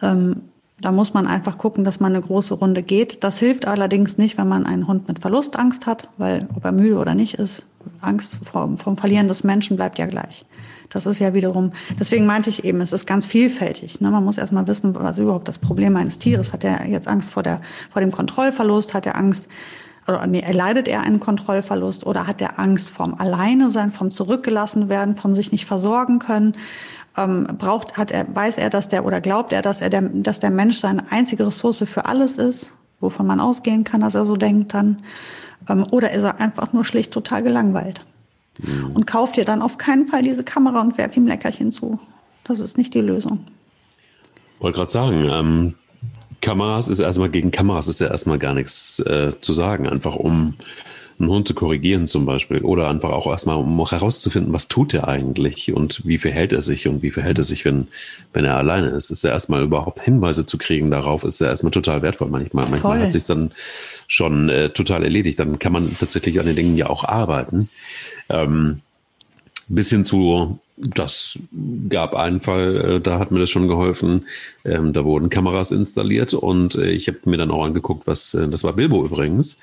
Ähm, 0.03 0.43
da 0.79 0.93
muss 0.93 1.15
man 1.15 1.27
einfach 1.27 1.57
gucken, 1.57 1.85
dass 1.85 2.01
man 2.01 2.13
eine 2.13 2.21
große 2.21 2.53
Runde 2.53 2.83
geht. 2.83 3.25
Das 3.25 3.39
hilft 3.39 3.67
allerdings 3.67 4.19
nicht, 4.19 4.37
wenn 4.37 4.47
man 4.47 4.67
einen 4.67 4.87
Hund 4.87 5.09
mit 5.09 5.21
Verlustangst 5.21 5.87
hat, 5.87 6.11
weil 6.19 6.49
ob 6.55 6.67
er 6.67 6.73
müde 6.73 6.99
oder 6.99 7.15
nicht 7.15 7.35
ist, 7.35 7.65
Angst 8.03 8.37
vom, 8.45 8.77
vom 8.77 8.99
Verlieren 8.99 9.27
des 9.27 9.43
Menschen 9.43 9.77
bleibt 9.77 9.99
ja 9.99 10.05
gleich. 10.05 10.45
Das 10.91 11.07
ist 11.07 11.19
ja 11.19 11.33
wiederum, 11.33 11.73
deswegen 11.99 12.27
meinte 12.27 12.51
ich 12.51 12.63
eben, 12.63 12.83
es 12.83 12.93
ist 12.93 13.07
ganz 13.07 13.25
vielfältig. 13.25 14.03
Ne? 14.03 14.11
Man 14.11 14.23
muss 14.23 14.37
erstmal 14.37 14.67
wissen, 14.67 14.95
was 14.95 15.19
überhaupt 15.19 15.49
das 15.49 15.59
Problem 15.59 15.97
eines 15.97 16.19
Tieres. 16.19 16.53
Hat 16.53 16.63
er 16.63 16.87
jetzt 16.89 17.09
Angst 17.09 17.31
vor, 17.31 17.43
der, 17.43 17.63
vor 17.91 18.03
dem 18.03 18.13
Kontrollverlust? 18.13 18.93
Hat 18.93 19.07
er 19.07 19.17
Angst 19.17 19.49
oder 20.07 20.27
nee, 20.27 20.41
erleidet 20.41 20.89
er 20.89 21.03
einen 21.03 21.21
Kontrollverlust 21.21 22.05
oder 22.07 22.27
hat 22.27 22.41
er 22.41 22.59
Angst 22.59 22.91
vom 22.91 23.15
Alleine 23.15 23.71
sein, 23.71 23.91
vom 23.91 24.11
zurückgelassen 24.11 24.89
werden, 24.89 25.17
vom 25.17 25.35
sich 25.35 25.53
nicht 25.53 25.67
versorgen 25.67 26.19
können? 26.19 26.55
Ähm, 27.17 27.47
braucht, 27.59 27.97
hat 27.97 28.11
er, 28.11 28.27
weiß 28.35 28.59
er, 28.59 28.71
dass 28.71 28.89
der 28.89 29.05
oder 29.05 29.21
glaubt 29.21 29.53
er, 29.53 29.63
dass 29.63 29.81
er 29.81 29.91
der, 29.91 30.01
dass 30.01 30.41
der 30.41 30.51
Mensch 30.51 30.79
seine 30.79 31.13
einzige 31.13 31.47
Ressource 31.47 31.85
für 31.87 32.07
alles 32.07 32.39
ist, 32.39 32.73
wovon 33.01 33.27
man 33.27 33.39
ausgehen 33.39 33.85
kann, 33.85 34.01
dass 34.01 34.15
er 34.15 34.25
so 34.25 34.37
denkt 34.37 34.75
dann? 34.75 34.99
Ähm, 35.69 35.87
oder 35.91 36.11
ist 36.13 36.23
er 36.23 36.41
einfach 36.41 36.73
nur 36.73 36.85
schlicht 36.85 37.13
total 37.13 37.43
gelangweilt? 37.43 38.05
Mhm. 38.59 38.93
Und 38.95 39.07
kauft 39.07 39.37
ihr 39.37 39.45
dann 39.45 39.63
auf 39.63 39.79
keinen 39.79 40.09
Fall 40.09 40.23
diese 40.23 40.43
Kamera 40.43 40.81
und 40.81 40.99
werft 40.99 41.17
ihm 41.17 41.27
Leckerchen 41.27 41.71
zu. 41.71 42.01
Das 42.45 42.61
ist 42.61 42.77
nicht 42.79 42.95
die 42.95 43.01
Lösung. 43.01 43.47
Wollte 44.59 44.79
gerade 44.79 44.91
sagen, 44.91 45.29
ähm, 45.31 45.75
Kameras 46.43 46.89
ist 46.89 46.99
erstmal 46.99 47.31
gegen 47.31 47.51
Kameras 47.51 47.89
ist 47.89 48.01
ja 48.01 48.09
erstmal 48.09 48.39
gar 48.39 48.53
nichts 48.53 48.99
äh, 49.01 49.33
zu 49.41 49.55
sagen, 49.55 49.89
einfach 49.89 50.17
um 50.17 50.57
einen 51.19 51.31
Hund 51.31 51.47
zu 51.49 51.55
korrigieren 51.55 52.07
zum 52.07 52.27
Beispiel 52.27 52.59
oder 52.59 52.89
einfach 52.89 53.11
auch 53.11 53.27
erstmal, 53.27 53.57
um 53.57 53.89
herauszufinden, 53.89 54.53
was 54.53 54.69
tut 54.69 54.93
er 54.93 55.09
eigentlich 55.09 55.73
und 55.73 56.05
wie 56.05 56.19
verhält 56.19 56.53
er 56.53 56.61
sich 56.61 56.89
und 56.89 57.03
wie 57.03 57.11
verhält 57.11 57.39
er 57.39 57.45
sich, 57.45 57.65
wenn, 57.65 57.89
wenn 58.33 58.45
er 58.45 58.57
alleine 58.57 58.89
ist. 58.89 59.11
Ist 59.11 59.25
ja 59.25 59.31
erstmal 59.31 59.63
überhaupt 59.63 60.01
Hinweise 60.01 60.45
zu 60.45 60.59
kriegen 60.59 60.91
darauf, 60.91 61.25
ist 61.25 61.41
ja 61.41 61.47
erstmal 61.47 61.71
total 61.71 62.03
wertvoll 62.03 62.29
manchmal. 62.29 62.69
Manchmal 62.69 62.97
Voll. 62.97 63.05
hat 63.05 63.13
sich 63.13 63.25
dann 63.25 63.53
schon 64.09 64.49
äh, 64.49 64.71
total 64.71 65.05
erledigt. 65.05 65.39
Dann 65.39 65.59
kann 65.59 65.73
man 65.73 65.97
tatsächlich 65.99 66.41
an 66.41 66.47
den 66.47 66.57
Dingen 66.57 66.77
ja 66.77 66.91
auch 66.91 67.05
arbeiten. 67.05 67.69
Ähm, 68.29 68.81
bis 69.69 69.91
hin 69.91 70.05
zu, 70.05 70.59
das 70.77 71.39
gab 71.89 72.15
einen 72.15 72.41
Fall, 72.41 72.77
äh, 72.77 73.01
da 73.01 73.19
hat 73.19 73.31
mir 73.31 73.41
das 73.41 73.51
schon 73.51 73.69
geholfen. 73.69 74.27
Ähm, 74.65 74.93
da 74.93 75.05
wurden 75.05 75.31
Kameras 75.31 75.73
installiert 75.73 76.35
und 76.35 76.75
äh, 76.77 76.91
ich 76.91 77.09
habe 77.09 77.19
mir 77.25 77.37
dann 77.37 77.51
auch 77.51 77.65
angeguckt, 77.65 78.07
was, 78.07 78.35
äh, 78.35 78.49
das 78.49 78.65
war 78.65 78.73
Bilbo 78.73 79.05
übrigens. 79.05 79.59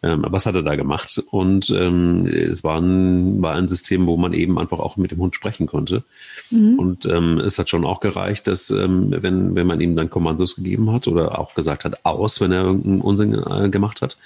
Ähm, 0.00 0.24
was 0.28 0.46
hat 0.46 0.54
er 0.54 0.62
da 0.62 0.76
gemacht? 0.76 1.20
Und 1.30 1.70
ähm, 1.70 2.26
es 2.26 2.62
war 2.62 2.80
ein, 2.80 3.42
war 3.42 3.56
ein 3.56 3.66
System, 3.66 4.06
wo 4.06 4.16
man 4.16 4.32
eben 4.32 4.56
einfach 4.58 4.78
auch 4.78 4.96
mit 4.96 5.10
dem 5.10 5.18
Hund 5.18 5.34
sprechen 5.34 5.66
konnte. 5.66 6.04
Mhm. 6.50 6.78
Und 6.78 7.06
ähm, 7.06 7.40
es 7.40 7.58
hat 7.58 7.68
schon 7.68 7.84
auch 7.84 7.98
gereicht, 7.98 8.46
dass 8.46 8.70
ähm, 8.70 9.08
wenn, 9.10 9.56
wenn 9.56 9.66
man 9.66 9.80
ihm 9.80 9.96
dann 9.96 10.08
Kommandos 10.08 10.54
gegeben 10.54 10.92
hat 10.92 11.08
oder 11.08 11.38
auch 11.38 11.54
gesagt 11.54 11.84
hat, 11.84 12.04
aus, 12.04 12.40
wenn 12.40 12.52
er 12.52 12.62
irgendeinen 12.62 13.00
Unsinn 13.00 13.34
äh, 13.34 13.70
gemacht 13.70 14.00
hat, 14.00 14.18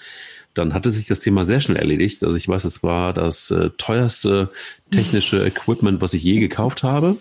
dann 0.54 0.74
hatte 0.74 0.90
sich 0.90 1.06
das 1.06 1.20
Thema 1.20 1.44
sehr 1.44 1.60
schnell 1.60 1.78
erledigt. 1.78 2.22
Also 2.24 2.36
ich 2.36 2.48
weiß, 2.48 2.64
es 2.64 2.82
war 2.82 3.12
das 3.12 3.50
äh, 3.50 3.70
teuerste 3.78 4.50
technische 4.90 5.44
Equipment, 5.44 6.02
was 6.02 6.14
ich 6.14 6.22
je 6.22 6.40
gekauft 6.40 6.82
habe. 6.82 7.18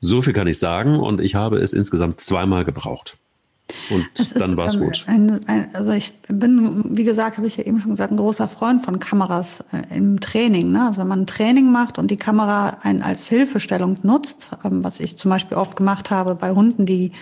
So 0.00 0.22
viel 0.22 0.32
kann 0.32 0.46
ich 0.46 0.58
sagen 0.58 0.98
und 0.98 1.20
ich 1.20 1.34
habe 1.34 1.58
es 1.58 1.72
insgesamt 1.72 2.20
zweimal 2.20 2.64
gebraucht. 2.64 3.16
Und 3.88 4.06
das 4.14 4.34
dann 4.34 4.56
war 4.56 4.66
es 4.66 4.78
gut. 4.78 5.04
Ein, 5.06 5.40
ein, 5.46 5.74
also 5.74 5.92
ich 5.92 6.12
bin, 6.28 6.96
wie 6.96 7.04
gesagt, 7.04 7.36
habe 7.36 7.46
ich 7.46 7.56
ja 7.56 7.64
eben 7.64 7.80
schon 7.80 7.90
gesagt, 7.90 8.12
ein 8.12 8.16
großer 8.16 8.48
Freund 8.48 8.84
von 8.84 8.98
Kameras 8.98 9.64
äh, 9.72 9.96
im 9.96 10.20
Training. 10.20 10.72
Ne? 10.72 10.86
Also 10.86 11.00
wenn 11.00 11.08
man 11.08 11.22
ein 11.22 11.26
Training 11.26 11.70
macht 11.70 11.98
und 11.98 12.10
die 12.10 12.16
Kamera 12.16 12.78
ein, 12.82 13.02
als 13.02 13.28
Hilfestellung 13.28 13.98
nutzt, 14.02 14.50
ähm, 14.64 14.82
was 14.82 15.00
ich 15.00 15.16
zum 15.18 15.30
Beispiel 15.30 15.56
oft 15.56 15.76
gemacht 15.76 16.10
habe 16.10 16.34
bei 16.34 16.50
Hunden, 16.50 16.86
die 16.86 17.12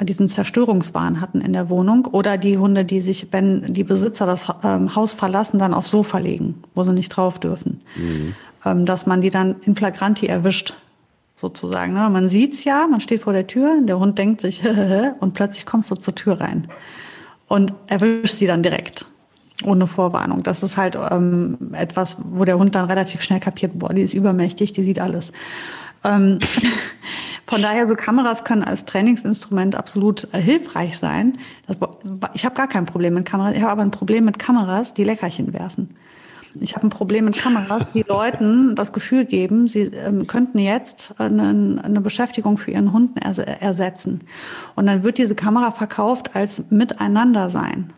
diesen 0.00 0.26
Zerstörungswahn 0.26 1.20
hatten 1.20 1.40
in 1.40 1.52
der 1.52 1.70
Wohnung 1.70 2.06
oder 2.06 2.36
die 2.36 2.58
Hunde, 2.58 2.84
die 2.84 3.00
sich, 3.00 3.28
wenn 3.30 3.72
die 3.72 3.84
Besitzer 3.84 4.26
das 4.26 4.46
ähm, 4.64 4.94
Haus 4.96 5.12
verlassen, 5.12 5.58
dann 5.58 5.72
aufs 5.72 5.90
Sofa 5.90 6.18
legen, 6.18 6.62
wo 6.74 6.82
sie 6.82 6.92
nicht 6.92 7.10
drauf 7.10 7.38
dürfen. 7.38 7.80
Mhm. 7.94 8.34
Ähm, 8.64 8.86
dass 8.86 9.06
man 9.06 9.20
die 9.20 9.30
dann 9.30 9.56
in 9.64 9.76
Flagranti 9.76 10.26
erwischt, 10.26 10.74
sozusagen. 11.36 11.94
Ne? 11.94 12.08
Man 12.10 12.28
sieht's 12.28 12.64
ja, 12.64 12.86
man 12.88 13.00
steht 13.00 13.22
vor 13.22 13.32
der 13.32 13.46
Tür, 13.46 13.80
der 13.82 13.98
Hund 13.98 14.18
denkt 14.18 14.40
sich, 14.40 14.62
und 15.20 15.34
plötzlich 15.34 15.66
kommst 15.66 15.90
du 15.90 15.94
zur 15.94 16.14
Tür 16.14 16.40
rein 16.40 16.68
und 17.48 17.72
erwischt 17.86 18.34
sie 18.34 18.46
dann 18.46 18.62
direkt. 18.62 19.06
Ohne 19.64 19.86
Vorwarnung. 19.86 20.42
Das 20.42 20.64
ist 20.64 20.76
halt 20.76 20.96
ähm, 20.96 21.72
etwas, 21.74 22.16
wo 22.32 22.44
der 22.44 22.58
Hund 22.58 22.74
dann 22.74 22.86
relativ 22.86 23.22
schnell 23.22 23.38
kapiert, 23.38 23.78
boah, 23.78 23.94
die 23.94 24.02
ist 24.02 24.12
übermächtig, 24.12 24.72
die 24.72 24.82
sieht 24.82 24.98
alles. 24.98 25.32
Von 27.54 27.62
daher, 27.62 27.86
so 27.86 27.94
Kameras 27.94 28.42
können 28.42 28.64
als 28.64 28.84
Trainingsinstrument 28.84 29.76
absolut 29.76 30.26
äh, 30.32 30.40
hilfreich 30.40 30.98
sein. 30.98 31.38
Das, 31.68 31.76
ich 32.34 32.44
habe 32.44 32.56
gar 32.56 32.66
kein 32.66 32.84
Problem 32.84 33.14
mit 33.14 33.26
Kameras. 33.26 33.54
Ich 33.54 33.62
habe 33.62 33.70
aber 33.70 33.82
ein 33.82 33.92
Problem 33.92 34.24
mit 34.24 34.40
Kameras, 34.40 34.92
die 34.92 35.04
Leckerchen 35.04 35.52
werfen. 35.52 35.94
Ich 36.60 36.74
habe 36.74 36.84
ein 36.84 36.90
Problem 36.90 37.26
mit 37.26 37.38
Kameras, 37.38 37.92
die 37.92 38.02
Leuten 38.02 38.74
das 38.74 38.92
Gefühl 38.92 39.24
geben, 39.24 39.68
sie 39.68 39.82
ähm, 39.82 40.26
könnten 40.26 40.58
jetzt 40.58 41.14
eine, 41.18 41.80
eine, 41.80 42.00
Beschäftigung 42.00 42.58
für 42.58 42.72
ihren 42.72 42.92
Hund 42.92 43.12
ersetzen. 43.22 44.24
Und 44.74 44.86
dann 44.86 45.04
wird 45.04 45.18
diese 45.18 45.36
Kamera 45.36 45.70
verkauft 45.70 46.34
als 46.34 46.64
Miteinander 46.70 47.50
sein 47.50 47.92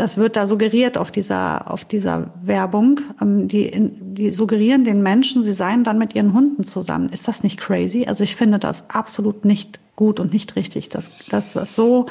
das 0.00 0.16
wird 0.16 0.36
da 0.36 0.46
suggeriert 0.46 0.96
auf 0.96 1.10
dieser, 1.10 1.70
auf 1.70 1.84
dieser 1.84 2.30
Werbung. 2.42 3.00
Ähm, 3.20 3.48
die, 3.48 3.70
die 4.00 4.30
suggerieren 4.30 4.82
den 4.82 5.02
Menschen, 5.02 5.44
sie 5.44 5.52
seien 5.52 5.84
dann 5.84 5.98
mit 5.98 6.14
ihren 6.14 6.32
Hunden 6.32 6.64
zusammen. 6.64 7.10
Ist 7.10 7.28
das 7.28 7.42
nicht 7.42 7.60
crazy? 7.60 8.06
Also 8.08 8.24
ich 8.24 8.34
finde 8.34 8.58
das 8.58 8.88
absolut 8.88 9.44
nicht 9.44 9.78
gut 9.96 10.18
und 10.18 10.32
nicht 10.32 10.56
richtig, 10.56 10.88
dass, 10.88 11.10
dass 11.28 11.52
das 11.52 11.74
so 11.74 12.06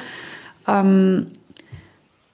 ähm, 0.67 1.27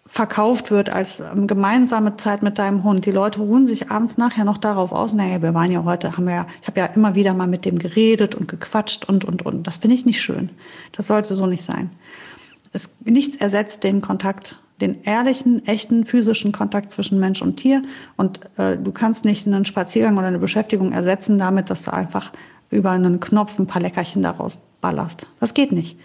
verkauft 0.08 0.72
wird 0.72 0.89
als 0.89 1.22
ähm, 1.22 1.47
gemeinsame 1.47 2.18
Zeit 2.18 2.43
mit 2.43 2.60
deinem 2.60 2.84
Hund. 2.84 3.06
Die 3.06 3.12
Leute 3.12 3.39
ruhen 3.39 3.66
sich 3.66 3.89
abends 3.89 4.18
nachher 4.18 4.43
noch 4.43 4.58
darauf 4.58 4.91
aus. 4.91 5.14
Naja, 5.14 5.41
wir 5.41 5.53
waren 5.53 5.72
ja 5.72 5.86
heute, 5.86 6.18
haben 6.18 6.26
wir 6.26 6.36
ja, 6.36 6.47
ich 6.62 6.68
habe 6.68 6.82
ja 6.82 6.88
immer 6.88 7.16
wieder 7.16 7.34
mal 7.34 7.47
mit 7.47 7.64
dem 7.64 7.80
geredet 7.80 8.36
und 8.36 8.49
gequatscht 8.49 9.06
und 9.08 9.24
und 9.24 9.45
und. 9.45 9.66
Das 9.68 9.78
finde 9.78 9.95
ich 9.95 10.06
nicht 10.06 10.22
schön. 10.22 10.49
Das 10.91 11.08
sollte 11.08 11.34
so 11.34 11.45
nicht 11.45 11.64
sein. 11.64 11.91
Es, 12.76 12.95
nichts 13.03 13.36
ersetzt 13.36 13.84
den 13.84 14.01
Kontakt 14.01 14.59
den 14.82 15.03
ehrlichen, 15.03 15.65
echten 15.65 16.05
physischen 16.05 16.51
Kontakt 16.51 16.91
zwischen 16.91 17.19
Mensch 17.19 17.41
und 17.41 17.57
Tier. 17.57 17.84
Und 18.17 18.39
äh, 18.57 18.78
du 18.78 18.91
kannst 18.91 19.26
nicht 19.26 19.47
einen 19.47 19.65
Spaziergang 19.65 20.17
oder 20.17 20.28
eine 20.28 20.39
Beschäftigung 20.39 20.91
ersetzen 20.91 21.38
damit, 21.38 21.69
dass 21.69 21.84
du 21.84 21.93
einfach 21.93 22.34
über 22.69 22.91
einen 22.91 23.19
Knopf 23.19 23.57
ein 23.57 23.67
paar 23.67 23.82
Leckerchen 23.82 24.21
daraus 24.21 24.61
ballerst. 24.82 25.30
Das 25.39 25.53
geht 25.53 25.71
nicht. 25.71 25.97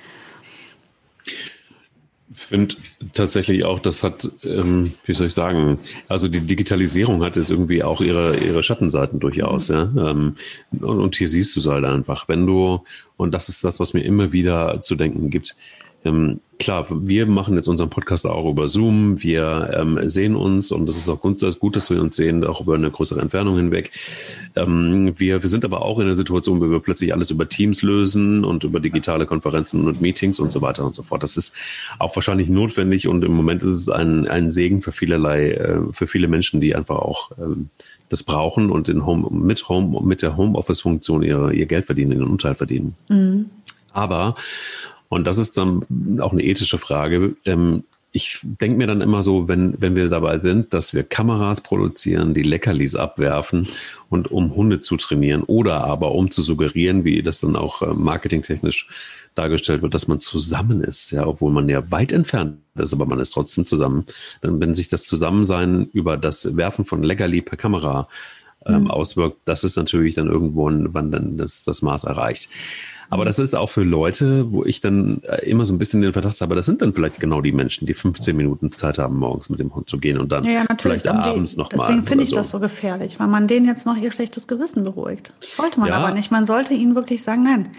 Ich 2.32 2.46
finde 2.46 2.76
tatsächlich 3.12 3.64
auch, 3.64 3.80
das 3.80 4.04
hat, 4.04 4.30
ähm, 4.44 4.92
wie 5.04 5.14
soll 5.14 5.26
ich 5.26 5.34
sagen, 5.34 5.78
also 6.08 6.28
die 6.28 6.40
Digitalisierung 6.40 7.22
hat 7.24 7.36
jetzt 7.36 7.50
irgendwie 7.50 7.82
auch 7.82 8.00
ihre, 8.00 8.36
ihre 8.36 8.62
Schattenseiten 8.62 9.18
durchaus, 9.18 9.68
mhm. 9.68 9.74
ja. 9.74 10.10
Ähm, 10.10 10.36
und, 10.70 11.00
und, 11.00 11.16
hier 11.16 11.28
siehst 11.28 11.56
du 11.56 11.60
es 11.60 11.66
halt 11.66 11.84
einfach. 11.84 12.28
Wenn 12.28 12.46
du, 12.46 12.84
und 13.16 13.34
das 13.34 13.48
ist 13.48 13.64
das, 13.64 13.80
was 13.80 13.94
mir 13.94 14.02
immer 14.02 14.32
wieder 14.32 14.80
zu 14.80 14.94
denken 14.94 15.30
gibt, 15.30 15.56
ähm, 16.04 16.40
klar, 16.60 16.86
wir 16.90 17.26
machen 17.26 17.56
jetzt 17.56 17.66
unseren 17.66 17.90
Podcast 17.90 18.26
auch 18.26 18.48
über 18.48 18.68
Zoom. 18.68 19.20
Wir 19.22 19.70
ähm, 19.74 20.08
sehen 20.08 20.36
uns 20.36 20.70
und 20.70 20.86
das 20.86 20.96
ist 20.96 21.08
auch 21.08 21.20
gut, 21.20 21.74
dass 21.74 21.90
wir 21.90 22.00
uns 22.00 22.14
sehen, 22.14 22.44
auch 22.44 22.60
über 22.60 22.74
eine 22.74 22.90
größere 22.90 23.20
Entfernung 23.20 23.56
hinweg. 23.56 23.90
Ähm, 24.54 25.14
wir, 25.16 25.42
wir 25.42 25.48
sind 25.48 25.64
aber 25.64 25.82
auch 25.82 25.98
in 25.98 26.04
einer 26.04 26.14
Situation, 26.14 26.60
wo 26.60 26.70
wir 26.70 26.80
plötzlich 26.80 27.12
alles 27.12 27.30
über 27.30 27.48
Teams 27.48 27.82
lösen 27.82 28.44
und 28.44 28.62
über 28.62 28.78
digitale 28.78 29.26
Konferenzen 29.26 29.88
und 29.88 30.00
Meetings 30.00 30.38
und 30.38 30.52
so 30.52 30.60
weiter 30.60 30.84
und 30.84 30.94
so 30.94 31.02
fort. 31.02 31.22
Das 31.22 31.36
ist 31.36 31.56
auch 31.98 32.14
wahrscheinlich 32.14 32.50
notwendig 32.50 33.08
und 33.08 33.24
im 33.24 33.32
Moment 33.32 33.62
ist 33.62 33.74
es 33.74 33.88
ein, 33.88 34.28
ein 34.28 34.52
Segen 34.52 34.82
für 34.82 34.92
vielerlei, 34.92 35.52
äh, 35.52 35.80
für 35.92 36.06
viele 36.06 36.28
Menschen, 36.28 36.60
die 36.60 36.76
einfach 36.76 36.96
auch 36.96 37.30
ähm, 37.38 37.70
das 38.10 38.22
brauchen 38.22 38.70
und 38.70 38.88
in 38.90 39.06
Home, 39.06 39.28
mit 39.30 39.66
Home, 39.68 40.00
mit 40.02 40.20
der 40.20 40.36
Homeoffice-Funktion 40.36 41.22
ihr, 41.22 41.52
ihr 41.52 41.66
Geld 41.66 41.86
verdienen, 41.86 42.12
ihren 42.12 42.28
Unterhalt 42.28 42.58
verdienen. 42.58 42.96
Mhm. 43.08 43.46
Aber 43.92 44.36
und 45.10 45.26
das 45.26 45.38
ist 45.38 45.58
dann 45.58 46.20
auch 46.20 46.32
eine 46.32 46.42
ethische 46.42 46.78
Frage. 46.78 47.36
Ähm, 47.44 47.84
ich 48.12 48.40
denke 48.42 48.78
mir 48.78 48.86
dann 48.86 49.02
immer 49.02 49.22
so, 49.22 49.46
wenn, 49.48 49.74
wenn 49.80 49.94
wir 49.94 50.08
dabei 50.08 50.38
sind, 50.38 50.72
dass 50.74 50.94
wir 50.94 51.04
Kameras 51.04 51.60
produzieren, 51.60 52.34
die 52.34 52.42
Leckerlis 52.42 52.96
abwerfen 52.96 53.68
und 54.08 54.30
um 54.30 54.54
Hunde 54.54 54.80
zu 54.80 54.96
trainieren 54.96 55.42
oder 55.42 55.84
aber 55.84 56.12
um 56.12 56.30
zu 56.30 56.42
suggerieren, 56.42 57.04
wie 57.04 57.22
das 57.22 57.40
dann 57.40 57.54
auch 57.54 57.82
äh, 57.82 57.92
marketingtechnisch 57.92 58.88
dargestellt 59.34 59.82
wird, 59.82 59.94
dass 59.94 60.08
man 60.08 60.18
zusammen 60.18 60.82
ist, 60.82 61.10
ja, 61.12 61.26
obwohl 61.26 61.52
man 61.52 61.68
ja 61.68 61.88
weit 61.90 62.12
entfernt 62.12 62.58
ist, 62.76 62.92
aber 62.92 63.06
man 63.06 63.20
ist 63.20 63.30
trotzdem 63.30 63.66
zusammen. 63.66 64.04
Dann, 64.40 64.60
wenn 64.60 64.74
sich 64.74 64.88
das 64.88 65.04
Zusammensein 65.04 65.88
über 65.92 66.16
das 66.16 66.56
Werfen 66.56 66.84
von 66.84 67.02
Leckerli 67.02 67.40
per 67.40 67.56
Kamera 67.56 68.08
ähm, 68.66 68.82
mhm. 68.82 68.90
auswirkt, 68.90 69.38
das 69.44 69.64
ist 69.64 69.76
natürlich 69.76 70.14
dann 70.14 70.28
irgendwo, 70.28 70.70
wann 70.70 71.10
dann 71.10 71.36
das, 71.36 71.64
das 71.64 71.82
Maß 71.82 72.04
erreicht. 72.04 72.48
Aber 73.12 73.24
das 73.24 73.40
ist 73.40 73.56
auch 73.56 73.68
für 73.68 73.82
Leute, 73.82 74.52
wo 74.52 74.64
ich 74.64 74.80
dann 74.80 75.20
äh, 75.24 75.44
immer 75.44 75.66
so 75.66 75.74
ein 75.74 75.78
bisschen 75.78 76.00
den 76.00 76.12
Verdacht 76.12 76.40
habe, 76.40 76.54
das 76.54 76.64
sind 76.64 76.80
dann 76.80 76.94
vielleicht 76.94 77.18
genau 77.18 77.40
die 77.40 77.50
Menschen, 77.50 77.84
die 77.86 77.94
15 77.94 78.36
Minuten 78.36 78.70
Zeit 78.70 78.98
haben, 78.98 79.18
morgens 79.18 79.50
mit 79.50 79.58
dem 79.58 79.74
Hund 79.74 79.90
zu 79.90 79.98
gehen 79.98 80.16
und 80.16 80.30
dann 80.30 80.44
ja, 80.44 80.64
vielleicht 80.78 81.06
um 81.08 81.16
abends 81.16 81.56
nochmal. 81.56 81.88
Deswegen 81.88 82.06
finde 82.06 82.22
ich 82.22 82.30
so. 82.30 82.36
das 82.36 82.50
so 82.50 82.60
gefährlich, 82.60 83.18
weil 83.18 83.26
man 83.26 83.48
denen 83.48 83.66
jetzt 83.66 83.84
noch 83.84 83.96
ihr 83.96 84.12
schlechtes 84.12 84.46
Gewissen 84.46 84.84
beruhigt. 84.84 85.32
Sollte 85.40 85.80
man 85.80 85.88
ja. 85.88 85.96
aber 85.96 86.12
nicht. 86.12 86.30
Man 86.30 86.44
sollte 86.44 86.72
ihnen 86.72 86.94
wirklich 86.94 87.22
sagen, 87.22 87.42
nein. 87.42 87.72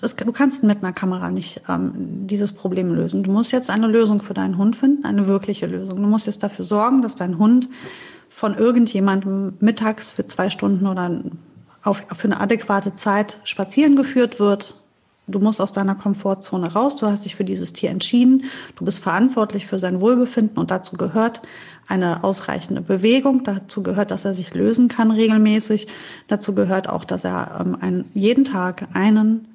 Das, 0.00 0.16
du 0.16 0.32
kannst 0.32 0.64
mit 0.64 0.82
einer 0.82 0.92
Kamera 0.92 1.30
nicht 1.30 1.62
ähm, 1.68 1.92
dieses 2.26 2.52
Problem 2.52 2.92
lösen. 2.92 3.22
Du 3.22 3.30
musst 3.30 3.52
jetzt 3.52 3.70
eine 3.70 3.86
Lösung 3.86 4.22
für 4.22 4.34
deinen 4.34 4.58
Hund 4.58 4.74
finden, 4.74 5.04
eine 5.04 5.28
wirkliche 5.28 5.66
Lösung. 5.66 6.02
Du 6.02 6.08
musst 6.08 6.26
jetzt 6.26 6.42
dafür 6.42 6.64
sorgen, 6.64 7.00
dass 7.00 7.14
dein 7.14 7.38
Hund 7.38 7.68
von 8.34 8.56
irgendjemandem 8.58 9.54
mittags 9.60 10.10
für 10.10 10.26
zwei 10.26 10.50
Stunden 10.50 10.88
oder 10.88 11.20
auf, 11.84 12.04
für 12.12 12.24
eine 12.24 12.40
adäquate 12.40 12.92
Zeit 12.92 13.38
spazieren 13.44 13.94
geführt 13.94 14.40
wird. 14.40 14.74
Du 15.28 15.38
musst 15.38 15.60
aus 15.60 15.72
deiner 15.72 15.94
Komfortzone 15.94 16.72
raus. 16.72 16.96
Du 16.96 17.06
hast 17.06 17.24
dich 17.24 17.36
für 17.36 17.44
dieses 17.44 17.72
Tier 17.74 17.90
entschieden. 17.90 18.46
Du 18.74 18.84
bist 18.84 18.98
verantwortlich 18.98 19.68
für 19.68 19.78
sein 19.78 20.00
Wohlbefinden 20.00 20.58
und 20.58 20.72
dazu 20.72 20.96
gehört 20.96 21.42
eine 21.86 22.24
ausreichende 22.24 22.80
Bewegung. 22.80 23.44
Dazu 23.44 23.84
gehört, 23.84 24.10
dass 24.10 24.24
er 24.24 24.34
sich 24.34 24.52
lösen 24.52 24.88
kann 24.88 25.12
regelmäßig. 25.12 25.86
Dazu 26.26 26.56
gehört 26.56 26.88
auch, 26.88 27.04
dass 27.04 27.22
er 27.22 27.60
ähm, 27.60 27.78
einen, 27.80 28.10
jeden 28.14 28.42
Tag 28.42 28.88
einen 28.94 29.46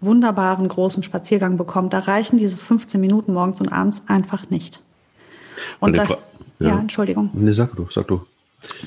wunderbaren 0.00 0.68
großen 0.68 1.02
Spaziergang 1.02 1.56
bekommt. 1.56 1.92
Da 1.92 1.98
reichen 1.98 2.38
diese 2.38 2.56
15 2.56 3.00
Minuten 3.00 3.32
morgens 3.32 3.60
und 3.60 3.72
abends 3.72 4.04
einfach 4.06 4.50
nicht. 4.50 4.84
Und 5.80 5.96
das, 5.96 6.16
ja. 6.60 6.68
ja, 6.68 6.78
Entschuldigung. 6.78 7.30
Nee, 7.32 7.52
sag 7.52 7.74
du, 7.74 7.86
sag 7.90 8.06
du. 8.06 8.20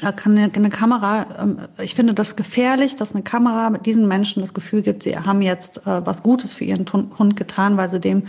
Da 0.02 0.12
kann 0.12 0.38
eine, 0.38 0.54
eine, 0.54 0.70
Kamera, 0.70 1.26
ähm, 1.40 1.58
ich 1.80 1.96
finde 1.96 2.14
das 2.14 2.36
gefährlich, 2.36 2.96
dass 2.96 3.16
eine 3.16 3.24
Kamera 3.24 3.72
mit 3.72 3.86
diesen 3.86 4.08
Menschen 4.08 4.42
das 4.42 4.54
Gefühl 4.54 4.84
gibt, 4.84 5.04
sie 5.04 5.18
haben 5.18 5.42
jetzt 5.42 5.80
äh, 5.88 6.06
was 6.06 6.22
Gutes 6.22 6.54
für 6.54 6.64
ihren 6.64 6.86
Hund 6.92 7.36
getan, 7.36 7.76
weil 7.76 7.90
sie 7.90 8.00
dem 8.00 8.24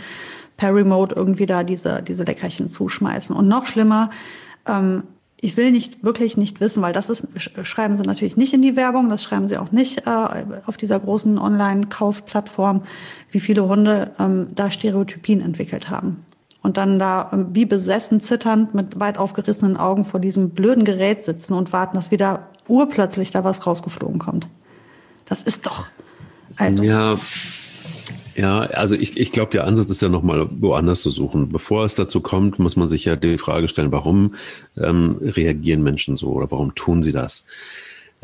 per 0.57 0.73
Remote 0.73 1.13
irgendwie 1.15 1.45
da 1.45 1.63
diese, 1.63 2.01
diese 2.01 2.23
Leckerchen 2.23 2.67
zuschmeißen. 2.67 3.35
Und 3.35 3.47
noch 3.47 3.67
schlimmer, 3.67 4.09
ähm, 4.67 5.03
ich 5.41 5.57
will 5.57 5.71
nicht 5.71 6.03
wirklich 6.03 6.37
nicht 6.37 6.59
wissen, 6.59 6.81
weil 6.81 6.93
das 6.93 7.09
ist, 7.11 7.27
schreiben 7.63 7.95
sie 7.95 8.03
natürlich 8.03 8.37
nicht 8.37 8.53
in 8.53 8.63
die 8.63 8.75
Werbung, 8.75 9.09
das 9.09 9.21
schreiben 9.21 9.47
sie 9.47 9.57
auch 9.57 9.71
nicht 9.71 10.07
äh, 10.07 10.45
auf 10.65 10.77
dieser 10.77 10.99
großen 10.99 11.37
Online-Kaufplattform, 11.37 12.83
wie 13.29 13.39
viele 13.39 13.67
Hunde 13.67 14.11
ähm, 14.17 14.47
da 14.55 14.71
Stereotypien 14.71 15.41
entwickelt 15.41 15.89
haben. 15.89 16.24
Und 16.65 16.77
dann 16.77 16.97
da 16.97 17.29
ähm, 17.31 17.49
wie 17.51 17.65
besessen 17.65 18.19
zitternd 18.19 18.73
mit 18.73 18.99
weit 18.99 19.19
aufgerissenen 19.19 19.77
Augen 19.77 20.03
vor 20.03 20.19
diesem 20.19 20.49
blöden 20.49 20.83
Gerät 20.83 21.21
sitzen 21.21 21.53
und 21.53 21.71
warten, 21.71 21.95
dass 21.95 22.09
wieder 22.09 22.49
urplötzlich 22.67 23.29
da 23.29 23.43
was 23.43 23.67
rausgeflogen 23.67 24.17
kommt. 24.17 24.47
Das 25.25 25.43
ist 25.43 25.67
doch. 25.67 25.85
Also. 26.57 26.83
Ja, 26.83 27.19
ja, 28.35 28.61
also 28.61 28.95
ich, 28.95 29.15
ich 29.15 29.31
glaube, 29.31 29.51
der 29.51 29.65
Ansatz 29.65 29.91
ist 29.91 30.01
ja 30.01 30.09
nochmal 30.09 30.47
woanders 30.59 31.03
zu 31.03 31.11
suchen. 31.11 31.49
Bevor 31.49 31.85
es 31.85 31.93
dazu 31.93 32.19
kommt, 32.19 32.57
muss 32.57 32.75
man 32.75 32.87
sich 32.87 33.05
ja 33.05 33.15
die 33.15 33.37
Frage 33.37 33.67
stellen, 33.67 33.91
warum 33.91 34.33
ähm, 34.75 35.19
reagieren 35.21 35.83
Menschen 35.83 36.17
so 36.17 36.29
oder 36.31 36.49
warum 36.49 36.73
tun 36.73 37.03
sie 37.03 37.11
das? 37.11 37.45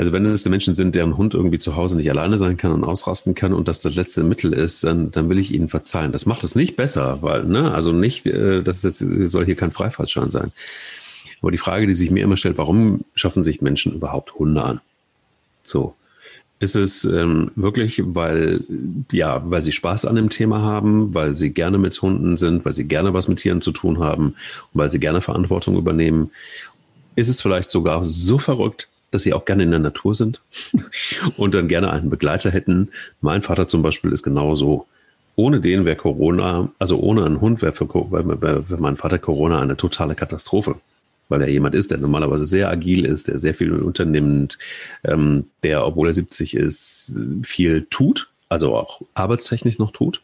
Also 0.01 0.13
wenn 0.13 0.25
es 0.25 0.49
Menschen 0.49 0.73
sind, 0.73 0.95
deren 0.95 1.15
Hund 1.15 1.35
irgendwie 1.35 1.59
zu 1.59 1.75
Hause 1.75 1.95
nicht 1.95 2.09
alleine 2.09 2.35
sein 2.35 2.57
kann 2.57 2.71
und 2.71 2.83
ausrasten 2.83 3.35
kann 3.35 3.53
und 3.53 3.67
das 3.67 3.81
das 3.81 3.93
letzte 3.93 4.23
Mittel 4.23 4.51
ist, 4.51 4.83
dann, 4.83 5.11
dann 5.11 5.29
will 5.29 5.37
ich 5.37 5.53
ihnen 5.53 5.69
verzeihen. 5.69 6.11
Das 6.11 6.25
macht 6.25 6.43
es 6.43 6.55
nicht 6.55 6.75
besser, 6.75 7.19
weil, 7.21 7.43
ne, 7.43 7.71
also 7.71 7.91
nicht, 7.91 8.25
äh, 8.25 8.63
das 8.63 8.81
jetzt, 8.81 8.97
soll 8.97 9.45
hier 9.45 9.55
kein 9.55 9.69
Freifahrtschein 9.69 10.31
sein. 10.31 10.53
Aber 11.39 11.51
die 11.51 11.59
Frage, 11.59 11.85
die 11.85 11.93
sich 11.93 12.09
mir 12.09 12.23
immer 12.23 12.35
stellt, 12.35 12.57
warum 12.57 13.01
schaffen 13.13 13.43
sich 13.43 13.61
Menschen 13.61 13.93
überhaupt 13.93 14.33
Hunde 14.33 14.63
an? 14.63 14.81
So. 15.63 15.93
Ist 16.59 16.75
es 16.75 17.05
ähm, 17.05 17.51
wirklich, 17.55 18.01
weil, 18.03 18.63
ja, 19.11 19.43
weil 19.51 19.61
sie 19.61 19.71
Spaß 19.71 20.07
an 20.07 20.15
dem 20.15 20.31
Thema 20.31 20.63
haben, 20.63 21.13
weil 21.13 21.35
sie 21.35 21.53
gerne 21.53 21.77
mit 21.77 22.01
Hunden 22.01 22.37
sind, 22.37 22.65
weil 22.65 22.73
sie 22.73 22.87
gerne 22.87 23.13
was 23.13 23.27
mit 23.27 23.37
Tieren 23.37 23.61
zu 23.61 23.71
tun 23.71 23.99
haben 23.99 24.29
und 24.29 24.35
weil 24.73 24.89
sie 24.89 24.99
gerne 24.99 25.21
Verantwortung 25.21 25.77
übernehmen? 25.77 26.31
Ist 27.15 27.29
es 27.29 27.39
vielleicht 27.39 27.69
sogar 27.69 28.03
so 28.03 28.39
verrückt, 28.39 28.87
dass 29.11 29.23
sie 29.23 29.33
auch 29.33 29.45
gerne 29.45 29.63
in 29.63 29.71
der 29.71 29.79
Natur 29.79 30.15
sind 30.15 30.41
und 31.37 31.53
dann 31.53 31.67
gerne 31.67 31.91
einen 31.91 32.09
Begleiter 32.09 32.49
hätten? 32.49 32.89
Mein 33.21 33.41
Vater 33.41 33.67
zum 33.67 33.81
Beispiel 33.81 34.11
ist 34.11 34.23
genauso. 34.23 34.87
Ohne 35.35 35.61
den 35.61 35.85
wäre 35.85 35.95
Corona, 35.95 36.69
also 36.77 36.99
ohne 36.99 37.25
einen 37.25 37.39
Hund 37.39 37.61
wäre 37.61 37.71
für, 37.71 37.87
wär, 37.87 38.69
wär 38.69 38.79
mein 38.79 38.97
Vater 38.97 39.19
Corona 39.19 39.61
eine 39.61 39.77
totale 39.77 40.15
Katastrophe 40.15 40.75
weil 41.31 41.41
er 41.41 41.49
jemand 41.49 41.73
ist, 41.73 41.89
der 41.89 41.97
normalerweise 41.97 42.45
sehr 42.45 42.69
agil 42.69 43.05
ist, 43.05 43.29
der 43.29 43.39
sehr 43.39 43.53
viel 43.53 43.71
unternimmt, 43.71 44.59
ähm, 45.03 45.45
der, 45.63 45.87
obwohl 45.87 46.07
er 46.09 46.13
70 46.13 46.57
ist, 46.57 47.17
viel 47.41 47.87
tut, 47.89 48.27
also 48.49 48.75
auch 48.75 49.01
arbeitstechnisch 49.13 49.79
noch 49.79 49.91
tut. 49.91 50.21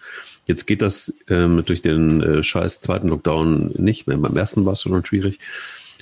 Jetzt 0.48 0.68
geht 0.68 0.82
das 0.82 1.18
ähm, 1.30 1.64
durch 1.66 1.82
den 1.82 2.22
äh, 2.22 2.44
scheiß 2.44 2.82
zweiten 2.82 3.08
Lockdown 3.08 3.72
nicht 3.78 4.08
mehr. 4.08 4.18
Beim 4.18 4.36
ersten 4.36 4.66
war 4.66 4.74
es 4.74 4.82
schon 4.82 5.06
schwierig. 5.06 5.40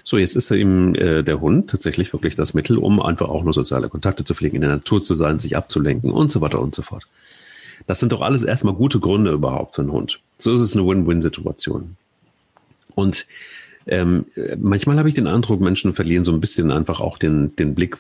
So, 0.08 0.20
jetzt 0.20 0.36
ist 0.36 0.52
eben 0.52 0.94
äh, 0.94 1.24
der 1.24 1.42
Hund 1.42 1.72
tatsächlich 1.72 2.14
wirklich 2.14 2.36
das 2.36 2.54
Mittel, 2.54 2.78
um 2.78 3.02
einfach 3.02 3.28
auch 3.28 3.44
nur 3.44 3.54
soziale 3.54 3.90
Kontakte 3.90 4.24
zu 4.24 4.36
pflegen, 4.36 4.56
in 4.56 4.62
der 4.62 4.70
Natur 4.70 5.02
zu 5.02 5.16
sein, 5.16 5.40
sich 5.40 5.58
abzulenken 5.58 6.12
und 6.12 6.32
so 6.32 6.42
weiter 6.42 6.62
und 6.62 6.76
so 6.76 6.84
fort. 6.84 7.08
Das 7.88 8.00
sind 8.00 8.12
doch 8.12 8.22
alles 8.22 8.44
erstmal 8.44 8.76
gute 8.76 9.00
Gründe 9.00 9.32
überhaupt 9.32 9.74
für 9.74 9.82
einen 9.82 9.92
Hund. 9.92 10.20
So 10.38 10.54
ist 10.54 10.60
es 10.60 10.78
eine 10.78 10.88
Win-Win-Situation. 10.88 11.98
Und 12.94 13.26
ähm, 13.88 14.26
manchmal 14.58 15.00
habe 15.00 15.10
ich 15.10 15.16
den 15.16 15.26
Eindruck, 15.26 15.60
Menschen 15.60 15.96
verlieren 15.96 16.24
so 16.24 16.32
ein 16.32 16.40
bisschen 16.40 16.72
einfach 16.72 17.00
auch 17.00 17.18
den, 17.18 17.56
den 17.56 17.74
Blick 17.74 17.98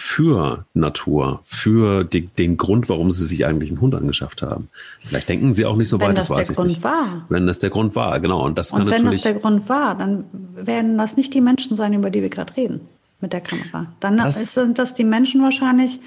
für 0.00 0.64
Natur, 0.74 1.40
für 1.44 2.04
die, 2.04 2.26
den 2.26 2.56
Grund, 2.56 2.88
warum 2.88 3.10
sie 3.10 3.24
sich 3.24 3.46
eigentlich 3.46 3.70
einen 3.70 3.80
Hund 3.80 3.94
angeschafft 3.94 4.42
haben. 4.42 4.68
Vielleicht 5.04 5.28
denken 5.28 5.54
sie 5.54 5.66
auch 5.66 5.76
nicht 5.76 5.88
so 5.88 6.00
wenn 6.00 6.08
weit, 6.08 6.18
das, 6.18 6.28
das 6.28 6.36
weiß 6.36 6.46
der 6.46 6.52
ich 6.52 6.56
Grund 6.56 6.70
nicht. 6.70 6.82
War. 6.82 7.26
Wenn 7.28 7.46
das 7.46 7.58
der 7.58 7.70
Grund 7.70 7.94
war, 7.96 8.18
genau. 8.20 8.44
Und 8.44 8.58
das 8.58 8.72
und 8.72 8.78
kann 8.78 8.86
wenn 8.88 9.02
natürlich. 9.02 9.22
das 9.22 9.32
der 9.32 9.40
Grund 9.40 9.68
war, 9.68 9.94
dann 9.94 10.24
werden 10.54 10.96
das 10.98 11.16
nicht 11.16 11.34
die 11.34 11.40
Menschen 11.40 11.76
sein, 11.76 11.92
über 11.94 12.10
die 12.10 12.22
wir 12.22 12.30
gerade 12.30 12.56
reden 12.56 12.80
mit 13.20 13.32
der 13.32 13.40
Kamera. 13.40 13.86
Dann 14.00 14.16
das, 14.16 14.54
sind 14.54 14.78
das 14.78 14.94
die 14.94 15.04
Menschen 15.04 15.42
wahrscheinlich, 15.42 16.00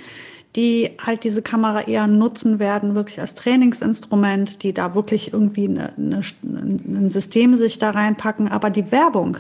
die 0.56 0.92
halt 1.00 1.24
diese 1.24 1.42
Kamera 1.42 1.82
eher 1.82 2.08
nutzen 2.08 2.60
werden, 2.60 2.96
wirklich 2.96 3.20
als 3.22 3.36
Trainingsinstrument, 3.36 4.64
die 4.64 4.74
da 4.74 4.96
wirklich 4.96 5.34
irgendwie 5.34 5.68
eine, 5.68 5.94
eine, 5.98 6.22
ein 6.44 7.10
System 7.10 7.56
sich 7.56 7.80
da 7.80 7.92
reinpacken. 7.92 8.50
Aber 8.50 8.70
die 8.70 8.92
Werbung, 8.92 9.38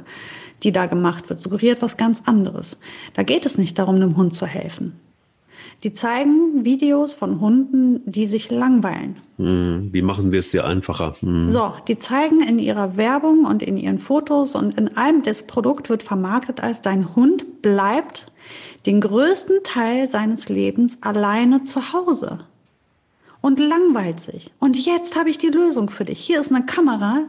die 0.64 0.72
da 0.72 0.86
gemacht 0.86 1.30
wird, 1.30 1.40
suggeriert 1.40 1.82
was 1.82 1.98
ganz 1.98 2.24
anderes. 2.26 2.78
Da 3.14 3.24
geht 3.24 3.46
es 3.46 3.58
nicht 3.58 3.80
darum, 3.80 3.96
einem 3.96 4.18
Hund 4.18 4.34
zu 4.34 4.46
helfen. 4.46 4.94
Die 5.84 5.94
zeigen 5.94 6.64
Videos 6.64 7.14
von 7.14 7.40
Hunden, 7.40 8.02
die 8.06 8.28
sich 8.28 8.52
langweilen. 8.52 9.16
Hm, 9.38 9.90
wie 9.92 10.04
machen 10.04 10.32
wir 10.32 10.38
es 10.38 10.52
dir 10.52 10.66
einfacher? 10.66 11.16
Hm. 11.20 11.48
So, 11.48 11.74
die 11.88 11.98
zeigen 11.98 12.42
in 12.44 12.60
ihrer 12.60 12.98
Werbung 12.98 13.46
und 13.46 13.64
in 13.64 13.78
ihren 13.78 13.98
Fotos 13.98 14.56
und 14.56 14.78
in 14.78 14.96
allem, 14.96 15.24
das 15.24 15.48
Produkt 15.48 15.90
wird 15.90 16.04
vermarktet 16.04 16.62
als 16.62 16.82
dein 16.82 17.16
Hund 17.16 17.64
bleibt 17.64 18.28
den 18.86 19.02
größten 19.02 19.64
Teil 19.64 20.10
seines 20.10 20.50
Lebens 20.50 21.00
alleine 21.02 21.64
zu 21.64 21.94
Hause 21.94 22.46
und 23.42 23.60
langweilt 23.60 24.20
sich. 24.20 24.52
Und 24.60 24.78
jetzt 24.78 25.16
habe 25.16 25.30
ich 25.30 25.38
die 25.38 25.50
Lösung 25.50 25.90
für 25.90 26.06
dich. 26.06 26.20
Hier 26.20 26.40
ist 26.40 26.52
eine 26.52 26.66
Kamera, 26.66 27.24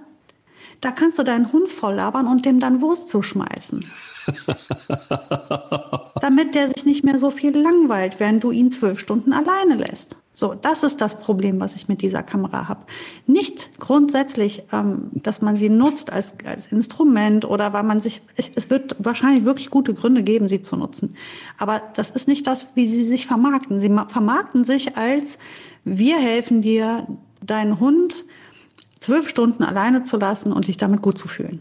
da 0.83 0.91
kannst 0.91 1.18
du 1.18 1.22
deinen 1.22 1.53
Hund 1.53 1.68
voll 1.68 1.95
labern 1.95 2.26
und 2.26 2.45
dem 2.45 2.59
dann 2.59 2.80
Wurst 2.80 3.09
zuschmeißen. 3.09 3.85
Damit 6.20 6.57
der 6.57 6.68
sich 6.68 6.85
nicht 6.85 7.05
mehr 7.05 7.18
so 7.18 7.30
viel 7.30 7.57
langweilt, 7.57 8.18
während 8.18 8.43
du 8.43 8.51
ihn 8.51 8.72
zwölf 8.72 8.99
Stunden 8.99 9.33
alleine 9.33 9.76
lässt. 9.76 10.16
So, 10.35 10.55
das 10.55 10.83
ist 10.83 11.01
das 11.01 11.20
Problem, 11.20 11.61
was 11.61 11.76
ich 11.76 11.87
mit 11.89 12.03
dieser 12.03 12.24
Kamera 12.24 12.66
habe. 12.66 12.80
Nicht 13.28 13.78
grundsätzlich, 13.78 14.64
ähm, 14.72 15.11
dass 15.12 15.41
man 15.41 15.57
sie 15.57 15.68
nutzt 15.68 16.12
als, 16.12 16.35
als 16.45 16.66
Instrument 16.66 17.45
oder 17.45 17.72
weil 17.72 17.85
man 17.85 18.01
sich, 18.01 18.20
es 18.37 18.68
wird 18.68 18.97
wahrscheinlich 18.99 19.45
wirklich 19.45 19.70
gute 19.70 19.95
Gründe 19.95 20.24
geben, 20.24 20.49
sie 20.49 20.62
zu 20.62 20.74
nutzen. 20.74 21.14
Aber 21.59 21.80
das 21.95 22.11
ist 22.11 22.26
nicht 22.26 22.47
das, 22.49 22.68
wie 22.74 22.89
sie 22.89 23.05
sich 23.05 23.28
vermarkten. 23.28 23.78
Sie 23.78 23.95
vermarkten 24.09 24.64
sich 24.64 24.97
als, 24.97 25.39
wir 25.85 26.16
helfen 26.16 26.61
dir, 26.61 27.07
deinen 27.45 27.78
Hund 27.78 28.24
zwölf 29.03 29.28
Stunden 29.28 29.62
alleine 29.64 30.03
zu 30.03 30.16
lassen 30.16 30.53
und 30.53 30.68
dich 30.68 30.76
damit 30.76 31.03
gut 31.03 31.18
zu 31.18 31.28
fühlen. 31.28 31.61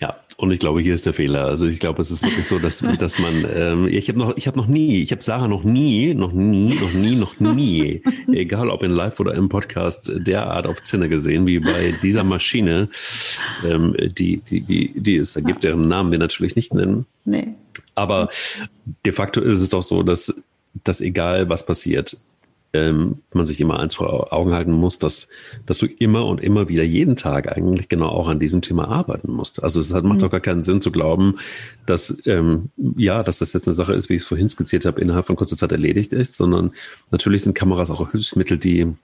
Ja, 0.00 0.16
und 0.36 0.50
ich 0.50 0.58
glaube, 0.58 0.80
hier 0.80 0.94
ist 0.94 1.06
der 1.06 1.12
Fehler. 1.12 1.44
Also 1.44 1.66
ich 1.66 1.78
glaube, 1.78 2.00
es 2.00 2.10
ist 2.10 2.24
wirklich 2.24 2.48
so, 2.48 2.58
dass, 2.58 2.84
dass 2.98 3.20
man, 3.20 3.46
ähm, 3.54 3.86
ich 3.86 4.08
habe 4.08 4.18
noch, 4.18 4.36
ich 4.36 4.48
habe 4.48 4.56
noch 4.56 4.66
nie, 4.66 5.00
ich 5.00 5.12
habe 5.12 5.22
Sarah 5.22 5.46
noch 5.46 5.62
nie, 5.62 6.14
noch 6.14 6.32
nie, 6.32 6.74
noch 6.74 6.92
nie, 6.92 7.14
noch 7.14 7.38
nie, 7.38 8.02
egal 8.32 8.68
ob 8.70 8.82
in 8.82 8.90
Live 8.90 9.20
oder 9.20 9.34
im 9.34 9.48
Podcast, 9.48 10.10
derart 10.16 10.66
auf 10.66 10.82
Zinne 10.82 11.08
gesehen 11.08 11.46
wie 11.46 11.60
bei 11.60 11.94
dieser 12.02 12.24
Maschine, 12.24 12.88
ähm, 13.64 13.94
die, 13.98 14.38
die, 14.38 14.62
die, 14.62 14.92
die 14.96 15.16
es 15.16 15.34
da 15.34 15.40
gibt, 15.40 15.62
deren 15.62 15.82
Namen 15.82 16.10
wir 16.10 16.18
natürlich 16.18 16.56
nicht 16.56 16.74
nennen. 16.74 17.06
Nee. 17.24 17.48
Aber 17.94 18.28
de 19.06 19.12
facto 19.12 19.40
ist 19.40 19.60
es 19.60 19.68
doch 19.68 19.82
so, 19.82 20.02
dass, 20.02 20.42
dass 20.82 21.00
egal 21.00 21.48
was 21.48 21.64
passiert, 21.64 22.16
ähm, 22.72 23.18
man 23.32 23.46
sich 23.46 23.60
immer 23.60 23.78
eins 23.78 23.94
vor 23.94 24.32
Augen 24.32 24.52
halten 24.52 24.72
muss, 24.72 24.98
dass, 24.98 25.28
dass 25.66 25.78
du 25.78 25.86
immer 25.86 26.26
und 26.26 26.40
immer 26.40 26.68
wieder 26.68 26.84
jeden 26.84 27.16
Tag 27.16 27.50
eigentlich 27.50 27.88
genau 27.88 28.08
auch 28.08 28.28
an 28.28 28.38
diesem 28.38 28.62
Thema 28.62 28.88
arbeiten 28.88 29.30
musst. 29.32 29.62
Also 29.62 29.80
es 29.80 29.92
hat, 29.92 30.04
macht 30.04 30.18
mhm. 30.18 30.22
doch 30.22 30.30
gar 30.30 30.40
keinen 30.40 30.62
Sinn 30.62 30.80
zu 30.80 30.90
glauben, 30.90 31.36
dass 31.86 32.22
ähm, 32.26 32.70
ja, 32.96 33.22
dass 33.22 33.38
das 33.38 33.52
jetzt 33.52 33.68
eine 33.68 33.74
Sache 33.74 33.94
ist, 33.94 34.08
wie 34.08 34.14
ich 34.14 34.22
es 34.22 34.28
vorhin 34.28 34.48
skizziert 34.48 34.86
habe, 34.86 35.00
innerhalb 35.00 35.26
von 35.26 35.36
kurzer 35.36 35.56
Zeit 35.56 35.72
erledigt 35.72 36.12
ist, 36.12 36.34
sondern 36.34 36.72
natürlich 37.10 37.42
sind 37.42 37.54
Kameras 37.54 37.90
auch 37.90 38.10
Hilfsmittel, 38.10 38.58
die 38.58 38.94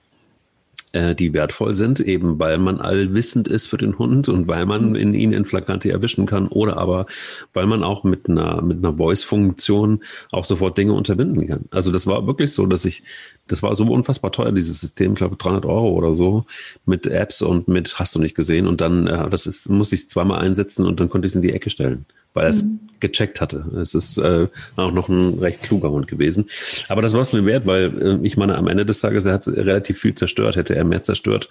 äh, 0.91 1.15
die 1.15 1.33
wertvoll 1.33 1.73
sind, 1.73 1.99
eben 1.99 2.39
weil 2.39 2.57
man 2.57 2.79
allwissend 2.79 3.47
ist 3.47 3.67
für 3.67 3.77
den 3.77 3.97
Hund 3.99 4.29
und 4.29 4.47
weil 4.47 4.65
man 4.65 4.89
mhm. 4.89 4.95
in 4.95 5.13
ihn 5.13 5.33
in 5.33 5.45
Flagranti 5.45 5.89
erwischen 5.89 6.25
kann 6.25 6.47
oder 6.47 6.77
aber 6.77 7.05
weil 7.53 7.67
man 7.67 7.83
auch 7.83 8.03
mit 8.03 8.29
einer, 8.29 8.61
mit 8.61 8.79
einer 8.79 8.97
Voice-Funktion 8.97 10.01
auch 10.31 10.45
sofort 10.45 10.77
Dinge 10.77 10.93
unterbinden 10.93 11.47
kann. 11.47 11.65
Also 11.71 11.91
das 11.91 12.07
war 12.07 12.25
wirklich 12.27 12.53
so, 12.53 12.65
dass 12.65 12.85
ich, 12.85 13.03
das 13.47 13.61
war 13.63 13.75
so 13.75 13.85
unfassbar 13.85 14.31
teuer, 14.31 14.51
dieses 14.51 14.81
System, 14.81 15.13
ich 15.13 15.17
glaube 15.17 15.35
300 15.35 15.65
Euro 15.65 15.91
oder 15.91 16.13
so, 16.15 16.45
mit 16.85 17.07
Apps 17.07 17.41
und 17.41 17.67
mit 17.67 17.99
hast 17.99 18.15
du 18.15 18.19
nicht 18.19 18.35
gesehen 18.35 18.67
und 18.67 18.81
dann, 18.81 19.07
äh, 19.07 19.29
das 19.29 19.45
ist, 19.45 19.69
muss 19.69 19.91
ich 19.93 20.09
zweimal 20.09 20.39
einsetzen 20.39 20.85
und 20.85 20.99
dann 20.99 21.09
konnte 21.09 21.25
ich 21.25 21.31
es 21.31 21.35
in 21.35 21.41
die 21.41 21.53
Ecke 21.53 21.69
stellen 21.69 22.05
weil 22.33 22.45
er 22.45 22.49
es 22.49 22.63
mhm. 22.63 22.79
gecheckt 22.99 23.41
hatte. 23.41 23.65
Es 23.81 23.93
ist 23.95 24.17
äh, 24.17 24.47
auch 24.75 24.91
noch 24.91 25.09
ein 25.09 25.39
recht 25.39 25.63
kluger 25.63 25.91
Hund 25.91 26.07
gewesen. 26.07 26.49
Aber 26.87 27.01
das 27.01 27.13
war 27.13 27.21
es 27.21 27.33
mir 27.33 27.45
wert, 27.45 27.65
weil 27.65 28.01
äh, 28.01 28.25
ich 28.25 28.37
meine, 28.37 28.57
am 28.57 28.67
Ende 28.67 28.85
des 28.85 28.99
Tages, 28.99 29.25
er 29.25 29.33
hat 29.33 29.47
relativ 29.47 29.99
viel 29.99 30.15
zerstört. 30.15 30.55
Hätte 30.55 30.75
er 30.75 30.83
mehr 30.83 31.03
zerstört, 31.03 31.49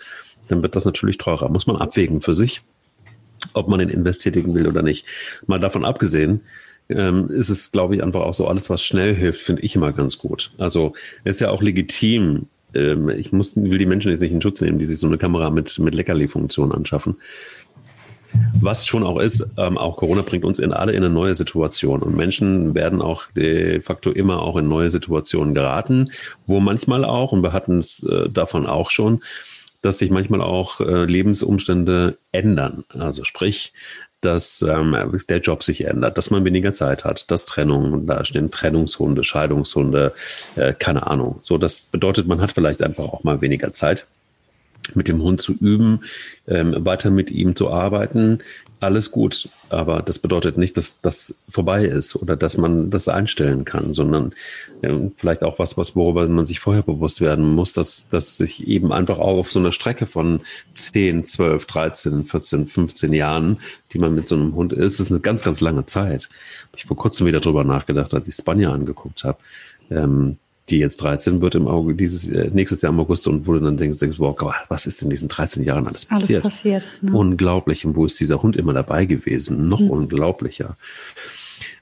dann 0.49 0.63
wird 0.63 0.77
das 0.77 0.85
natürlich 0.85 1.19
teurer. 1.19 1.49
Muss 1.49 1.67
man 1.67 1.77
abwägen 1.77 2.21
für 2.21 2.35
sich, 2.35 2.63
ob 3.55 3.69
man 3.69 3.79
den 3.79 3.89
Invest 3.89 4.23
tätigen 4.23 4.55
will 4.55 4.67
oder 4.67 4.83
nicht. 4.83 5.07
Mal 5.47 5.61
davon 5.61 5.85
abgesehen, 5.85 6.41
ähm, 6.89 7.29
ist 7.31 7.51
es, 7.51 7.71
glaube 7.71 7.95
ich, 7.97 8.03
einfach 8.03 8.23
auch 8.23 8.33
so, 8.33 8.49
alles, 8.49 8.71
was 8.71 8.83
schnell 8.83 9.15
hilft, 9.15 9.43
finde 9.43 9.63
ich 9.63 9.77
immer 9.77 9.93
ganz 9.93 10.19
gut. 10.19 10.53
Also 10.59 10.95
ist 11.25 11.41
ja 11.41 11.51
auch 11.51 11.63
legitim. 11.63 12.47
Ähm, 12.75 13.09
ich 13.11 13.33
muss, 13.33 13.57
will 13.57 13.79
die 13.79 13.87
Menschen 13.87 14.11
jetzt 14.11 14.21
nicht 14.21 14.33
in 14.33 14.41
Schutz 14.41 14.61
nehmen, 14.61 14.79
die 14.79 14.87
sich 14.87 14.99
so 14.99 15.07
eine 15.07 15.19
Kamera 15.19 15.51
mit, 15.51 15.79
mit 15.79 15.95
Leckerli-Funktion 15.95 16.73
anschaffen. 16.73 17.17
Was 18.61 18.87
schon 18.87 19.05
auch 19.05 19.19
ist, 19.19 19.55
ähm, 19.57 19.79
auch 19.79 19.97
Corona 19.97 20.23
bringt 20.23 20.45
uns 20.45 20.59
in 20.59 20.73
alle 20.73 20.93
in 20.93 21.05
eine 21.05 21.13
neue 21.13 21.35
Situation 21.35 22.03
und 22.03 22.17
Menschen 22.17 22.75
werden 22.75 23.01
auch 23.01 23.25
de 23.37 23.81
facto 23.81 24.11
immer 24.11 24.43
auch 24.43 24.57
in 24.57 24.69
neue 24.69 24.91
Situationen 24.91 25.55
geraten, 25.55 26.11
wo 26.47 26.61
manchmal 26.61 27.05
auch, 27.05 27.33
und 27.33 27.43
wir 27.43 27.53
hatten 27.53 27.79
es 27.79 28.03
äh, 28.03 28.29
davon 28.29 28.67
auch 28.67 28.91
schon, 28.91 29.23
dass 29.83 29.99
sich 29.99 30.11
manchmal 30.11 30.43
auch 30.43 30.81
äh, 30.81 31.05
Lebensumstände 31.05 32.17
ändern. 32.33 32.85
Also 32.89 33.25
sprich, 33.25 33.73
dass 34.21 34.63
ähm, 34.63 34.97
der 35.29 35.39
Job 35.39 35.63
sich 35.63 35.85
ändert, 35.85 36.19
dass 36.19 36.31
man 36.31 36.45
weniger 36.45 36.73
Zeit 36.73 37.05
hat, 37.05 37.31
dass 37.31 37.45
Trennungen 37.45 38.07
da 38.07 38.25
stehen, 38.25 38.51
Trennungshunde, 38.51 39.23
Scheidungshunde, 39.23 40.13
äh, 40.57 40.75
keine 40.75 41.07
Ahnung. 41.07 41.39
So, 41.43 41.59
das 41.59 41.83
bedeutet, 41.83 42.27
man 42.27 42.41
hat 42.41 42.53
vielleicht 42.53 42.83
einfach 42.83 43.05
auch 43.05 43.23
mal 43.23 43.41
weniger 43.41 43.71
Zeit 43.73 44.09
mit 44.97 45.09
dem 45.09 45.23
Hund 45.23 45.41
zu 45.41 45.53
üben, 45.55 46.01
ähm, 46.47 46.75
weiter 46.85 47.11
mit 47.11 47.31
ihm 47.31 47.57
zu 47.57 47.71
arbeiten, 47.71 48.41
alles 48.81 49.11
gut. 49.11 49.49
Aber 49.71 50.03
das 50.03 50.19
bedeutet 50.19 50.57
nicht, 50.57 50.77
dass 50.77 51.01
das 51.01 51.39
vorbei 51.49 51.85
ist 51.85 52.17
oder 52.17 52.37
dass 52.37 52.59
man 52.59 52.91
das 52.91 53.09
einstellen 53.09 53.65
kann, 53.65 53.93
sondern 53.93 54.33
ähm, 54.83 55.13
vielleicht 55.17 55.43
auch 55.43 55.59
was, 55.59 55.77
was, 55.77 55.97
worüber 55.97 56.27
man 56.29 56.47
sich 56.47 56.61
vorher 56.61 56.83
bewusst 56.83 57.21
werden 57.21 57.55
muss, 57.55 57.73
dass, 57.73 58.09
dass 58.09 58.39
sich 58.39 58.67
eben 58.67 58.93
einfach 58.93 59.19
auch 59.19 59.39
auf 59.39 59.51
so 59.53 59.59
einer 59.59 59.73
Strecke 59.73 60.07
von 60.07 60.41
10, 60.75 61.25
12, 61.25 61.67
13, 61.67 62.25
14, 62.25 62.67
15 62.67 63.13
Jahren, 63.13 63.59
die 63.93 63.99
man 63.99 64.15
mit 64.15 64.29
so 64.29 64.37
einem 64.37 64.55
Hund 64.55 64.73
ist, 64.73 65.01
ist 65.01 65.11
eine 65.11 65.21
ganz, 65.21 65.43
ganz 65.43 65.61
lange 65.61 65.85
Zeit. 65.87 66.29
Ich 66.77 66.87
vor 66.87 66.97
kurzem 66.97 67.27
wieder 67.27 67.41
drüber 67.41 67.65
nachgedacht, 67.65 68.15
als 68.15 68.29
ich 68.29 68.35
Spanier 68.35 68.71
angeguckt 68.71 69.25
habe. 69.25 69.39
Ähm, 69.91 70.39
die 70.71 70.79
jetzt 70.79 70.99
13 70.99 71.41
wird 71.41 71.55
im 71.55 71.67
Auge 71.67 71.95
dieses 71.95 72.29
äh, 72.29 72.51
nächstes 72.53 72.83
Jahr 72.83 72.93
im 72.93 73.01
August 73.01 73.27
und 73.29 73.47
wo 73.47 73.55
du 73.55 73.61
dann 73.61 73.77
denkst, 73.77 73.99
denkst 73.99 74.19
wow, 74.19 74.37
was 74.69 74.87
ist 74.87 75.03
in 75.03 75.11
diesen 75.11 75.29
13 75.29 75.65
Jahren 75.65 75.87
alles 75.87 76.05
passiert? 76.05 76.45
Alles 76.45 76.57
passiert 76.57 76.85
ne? 77.01 77.13
Unglaublich. 77.13 77.85
Und 77.87 77.97
wo 77.97 78.05
ist 78.05 78.21
dieser 78.21 78.43
Hund 78.43 78.57
immer 78.57 78.73
dabei 78.73 79.07
gewesen? 79.07 79.69
Noch 79.69 79.81
mhm. 79.81 79.91
unglaublicher. 79.91 80.77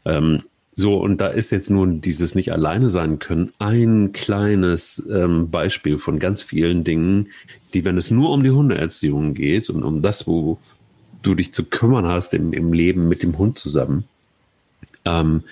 Ähm, 0.04 0.42
so, 0.78 0.98
und 0.98 1.22
da 1.22 1.28
ist 1.28 1.52
jetzt 1.52 1.70
nun 1.70 2.02
dieses 2.02 2.34
nicht 2.34 2.52
alleine 2.52 2.90
sein 2.90 3.18
können 3.18 3.50
ein 3.58 4.12
kleines 4.12 5.08
ähm, 5.10 5.50
Beispiel 5.50 5.96
von 5.96 6.18
ganz 6.18 6.42
vielen 6.42 6.84
Dingen, 6.84 7.28
die, 7.72 7.86
wenn 7.86 7.96
es 7.96 8.10
nur 8.10 8.30
um 8.30 8.42
die 8.42 8.50
Hundeerziehung 8.50 9.32
geht 9.32 9.70
und 9.70 9.82
um 9.82 10.02
das, 10.02 10.26
wo 10.26 10.58
du 11.22 11.34
dich 11.34 11.54
zu 11.54 11.64
kümmern 11.64 12.06
hast 12.06 12.34
im, 12.34 12.52
im 12.52 12.74
Leben 12.74 13.08
mit 13.08 13.22
dem 13.22 13.38
Hund 13.38 13.56
zusammen, 13.56 14.04
ähm, 15.06 15.44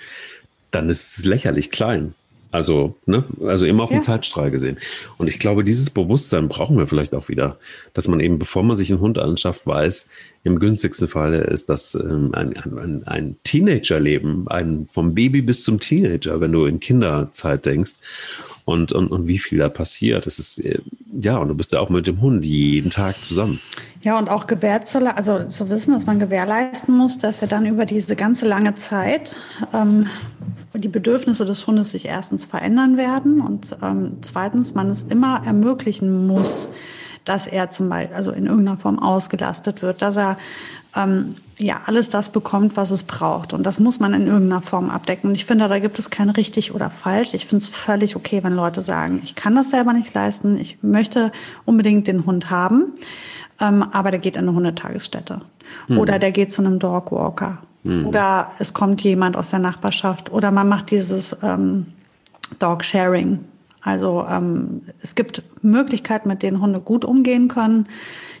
dann 0.69 0.89
ist 0.89 1.17
es 1.17 1.25
lächerlich 1.25 1.71
klein. 1.71 2.13
Also, 2.55 2.95
ne, 3.05 3.25
also 3.45 3.65
immer 3.65 3.83
auf 3.83 3.91
ja. 3.91 3.97
den 3.97 4.03
Zeitstrahl 4.03 4.49
gesehen. 4.49 4.77
Und 5.17 5.27
ich 5.27 5.39
glaube, 5.39 5.65
dieses 5.65 5.89
Bewusstsein 5.89 6.47
brauchen 6.47 6.77
wir 6.77 6.87
vielleicht 6.87 7.13
auch 7.13 7.27
wieder, 7.27 7.57
dass 7.93 8.07
man 8.07 8.21
eben, 8.21 8.39
bevor 8.39 8.63
man 8.63 8.77
sich 8.77 8.89
einen 8.91 9.01
Hund 9.01 9.19
anschafft, 9.19 9.67
weiß, 9.67 10.09
im 10.45 10.59
günstigsten 10.59 11.07
Falle 11.07 11.41
ist 11.41 11.69
das 11.69 11.95
ähm, 11.95 12.29
ein, 12.33 12.55
ein, 12.55 13.03
ein 13.07 13.35
Teenagerleben, 13.43 14.47
ein 14.47 14.87
vom 14.89 15.15
Baby 15.15 15.41
bis 15.41 15.63
zum 15.63 15.79
Teenager, 15.79 16.39
wenn 16.39 16.51
du 16.51 16.67
in 16.67 16.79
Kinderzeit 16.79 17.65
denkst 17.65 17.93
und, 18.63 18.91
und, 18.91 19.07
und 19.07 19.27
wie 19.27 19.39
viel 19.39 19.57
da 19.57 19.69
passiert. 19.69 20.27
Das 20.27 20.37
ist, 20.37 20.59
äh, 20.59 20.79
ja, 21.19 21.37
und 21.37 21.47
du 21.47 21.55
bist 21.55 21.71
ja 21.71 21.79
auch 21.79 21.89
mit 21.89 22.05
dem 22.05 22.21
Hund 22.21 22.45
jeden 22.45 22.91
Tag 22.91 23.23
zusammen. 23.23 23.59
Ja, 24.03 24.19
und 24.19 24.29
auch 24.29 24.45
gewährt 24.45 24.85
zu, 24.85 24.99
also 25.15 25.45
zu 25.45 25.67
wissen, 25.71 25.95
dass 25.95 26.05
man 26.05 26.19
gewährleisten 26.19 26.95
muss, 26.95 27.17
dass 27.17 27.41
er 27.41 27.47
dann 27.47 27.65
über 27.65 27.87
diese 27.87 28.15
ganze 28.15 28.47
lange 28.47 28.75
Zeit 28.75 29.35
ähm, 29.73 30.05
die 30.75 30.89
Bedürfnisse 30.89 31.45
des 31.45 31.65
Hundes 31.65 31.89
sich 31.89 32.05
erstens 32.05 32.45
verändern 32.45 32.97
werden 32.97 33.41
und 33.41 33.75
ähm, 33.81 34.17
zweitens 34.21 34.75
man 34.75 34.91
es 34.91 35.01
immer 35.01 35.41
ermöglichen 35.43 36.27
muss, 36.27 36.69
dass 37.25 37.47
er 37.47 37.69
zum 37.69 37.89
Beispiel 37.89 38.15
also 38.15 38.31
in 38.31 38.45
irgendeiner 38.45 38.77
Form 38.77 38.99
ausgelastet 38.99 39.81
wird, 39.81 40.01
dass 40.01 40.15
er 40.17 40.37
ähm, 40.95 41.35
ja 41.57 41.81
alles 41.85 42.09
das 42.09 42.29
bekommt, 42.29 42.77
was 42.77 42.91
es 42.91 43.03
braucht. 43.03 43.51
Und 43.51 43.63
das 43.63 43.79
muss 43.79 43.99
man 43.99 44.13
in 44.13 44.27
irgendeiner 44.27 44.61
Form 44.61 44.89
abdecken. 44.89 45.29
Und 45.29 45.35
ich 45.35 45.45
finde, 45.45 45.67
da 45.67 45.79
gibt 45.79 45.99
es 45.99 46.09
kein 46.09 46.29
richtig 46.29 46.73
oder 46.73 46.89
falsch. 46.89 47.33
Ich 47.33 47.45
finde 47.45 47.63
es 47.63 47.67
völlig 47.67 48.15
okay, 48.15 48.43
wenn 48.43 48.55
Leute 48.55 48.81
sagen, 48.81 49.21
ich 49.23 49.35
kann 49.35 49.55
das 49.55 49.71
selber 49.71 49.93
nicht 49.93 50.13
leisten, 50.13 50.57
ich 50.57 50.77
möchte 50.81 51.31
unbedingt 51.65 52.07
den 52.07 52.25
Hund 52.25 52.49
haben 52.49 52.93
ähm, 53.59 53.85
aber 53.91 54.11
der 54.11 54.19
geht 54.19 54.35
in 54.35 54.43
eine 54.43 54.53
Hundetagesstätte. 54.53 55.41
Mhm. 55.87 55.97
Oder 55.97 56.19
der 56.19 56.31
geht 56.31 56.51
zu 56.51 56.61
einem 56.61 56.79
Dogwalker. 56.79 57.59
Mhm. 57.83 58.07
Oder 58.07 58.51
es 58.59 58.73
kommt 58.73 59.01
jemand 59.01 59.37
aus 59.37 59.51
der 59.51 59.59
Nachbarschaft. 59.59 60.31
Oder 60.31 60.51
man 60.51 60.67
macht 60.67 60.91
dieses 60.91 61.35
ähm, 61.41 61.87
Dog-Sharing. 62.59 63.39
Also 63.85 64.25
ähm, 64.27 64.81
es 65.01 65.13
gibt 65.13 65.43
Möglichkeiten, 65.61 66.27
mit 66.27 66.41
denen 66.41 66.59
Hunde 66.59 66.79
gut 66.79 67.05
umgehen 67.05 67.47
können, 67.47 67.87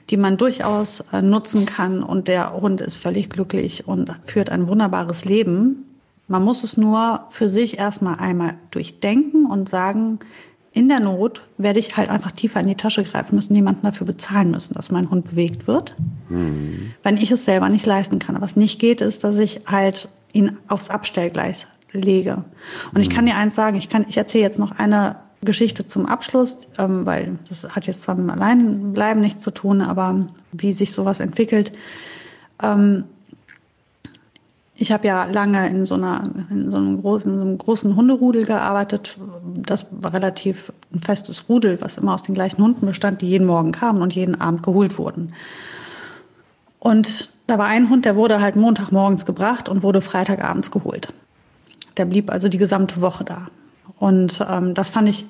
die 0.09 0.17
man 0.17 0.37
durchaus 0.37 1.01
äh, 1.13 1.21
nutzen 1.21 1.67
kann. 1.67 2.01
Und 2.01 2.27
der 2.27 2.53
Hund 2.53 2.81
ist 2.81 2.95
völlig 2.95 3.29
glücklich 3.29 3.87
und 3.87 4.11
führt 4.25 4.49
ein 4.49 4.67
wunderbares 4.67 5.23
Leben. 5.23 5.85
Man 6.27 6.43
muss 6.43 6.63
es 6.63 6.77
nur 6.77 7.27
für 7.29 7.47
sich 7.47 7.77
erstmal 7.77 8.17
einmal 8.17 8.55
durchdenken 8.71 9.45
und 9.45 9.69
sagen, 9.69 10.17
in 10.71 10.89
der 10.89 10.99
Not 10.99 11.43
werde 11.59 11.79
ich 11.79 11.95
halt 11.95 12.09
einfach 12.09 12.31
tiefer 12.31 12.59
in 12.59 12.67
die 12.67 12.75
Tasche 12.75 13.03
greifen 13.03 13.35
müssen, 13.35 13.55
jemanden 13.55 13.83
dafür 13.83 14.07
bezahlen 14.07 14.49
müssen, 14.49 14.73
dass 14.73 14.89
mein 14.89 15.11
Hund 15.11 15.29
bewegt 15.29 15.67
wird, 15.67 15.95
mhm. 16.27 16.91
wenn 17.03 17.17
ich 17.17 17.29
es 17.29 17.45
selber 17.45 17.69
nicht 17.69 17.85
leisten 17.85 18.17
kann. 18.17 18.41
Was 18.41 18.55
nicht 18.55 18.79
geht, 18.79 18.99
ist, 18.99 19.23
dass 19.23 19.37
ich 19.37 19.61
halt 19.67 20.09
ihn 20.33 20.57
aufs 20.67 20.89
Abstellgleis 20.89 21.67
lege. 21.93 22.43
Und 22.87 22.95
mhm. 22.95 23.01
ich 23.01 23.09
kann 23.11 23.27
dir 23.27 23.35
eins 23.35 23.53
sagen, 23.53 23.77
ich 23.77 23.89
kann, 23.89 24.05
ich 24.09 24.17
erzähle 24.17 24.43
jetzt 24.43 24.59
noch 24.59 24.71
eine 24.71 25.17
Geschichte 25.45 25.85
zum 25.85 26.05
Abschluss, 26.05 26.67
ähm, 26.77 27.05
weil 27.05 27.39
das 27.47 27.63
hat 27.69 27.87
jetzt 27.87 28.01
zwar 28.01 28.15
mit 28.15 28.25
dem 28.25 28.29
Alleinbleiben 28.31 29.21
nichts 29.21 29.41
zu 29.41 29.51
tun, 29.51 29.81
aber 29.81 30.27
wie 30.51 30.73
sich 30.73 30.91
sowas 30.91 31.19
entwickelt. 31.19 31.71
Ähm, 32.61 33.05
ich 34.77 34.91
habe 34.91 35.07
ja 35.07 35.23
lange 35.25 35.67
in 35.69 35.85
so, 35.85 35.95
einer, 35.95 36.23
in, 36.49 36.69
so 36.69 36.77
einem 36.77 37.01
großen, 37.01 37.31
in 37.31 37.37
so 37.37 37.45
einem 37.45 37.57
großen 37.57 37.95
Hunderudel 37.95 38.45
gearbeitet. 38.45 39.17
Das 39.55 39.87
war 39.91 40.13
relativ 40.13 40.73
ein 40.93 40.99
festes 40.99 41.47
Rudel, 41.47 41.79
was 41.81 41.97
immer 41.97 42.13
aus 42.13 42.23
den 42.23 42.35
gleichen 42.35 42.61
Hunden 42.61 42.85
bestand, 42.85 43.21
die 43.21 43.29
jeden 43.29 43.47
Morgen 43.47 43.71
kamen 43.71 44.01
und 44.01 44.13
jeden 44.13 44.39
Abend 44.39 44.63
geholt 44.63 44.97
wurden. 44.97 45.33
Und 46.79 47.29
da 47.47 47.57
war 47.57 47.67
ein 47.67 47.89
Hund, 47.89 48.05
der 48.05 48.17
wurde 48.17 48.41
halt 48.41 48.57
Montagmorgens 48.57 49.25
gebracht 49.25 49.69
und 49.69 49.81
wurde 49.81 50.01
Freitagabends 50.01 50.71
geholt. 50.71 51.13
Der 51.95 52.05
blieb 52.05 52.29
also 52.29 52.49
die 52.49 52.57
gesamte 52.57 52.99
Woche 52.99 53.23
da. 53.23 53.47
Und 53.97 54.45
ähm, 54.47 54.73
das 54.73 54.89
fand 54.89 55.07
ich 55.07 55.25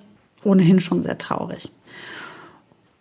ohnehin 0.45 0.79
schon 0.79 1.03
sehr 1.03 1.17
traurig. 1.17 1.71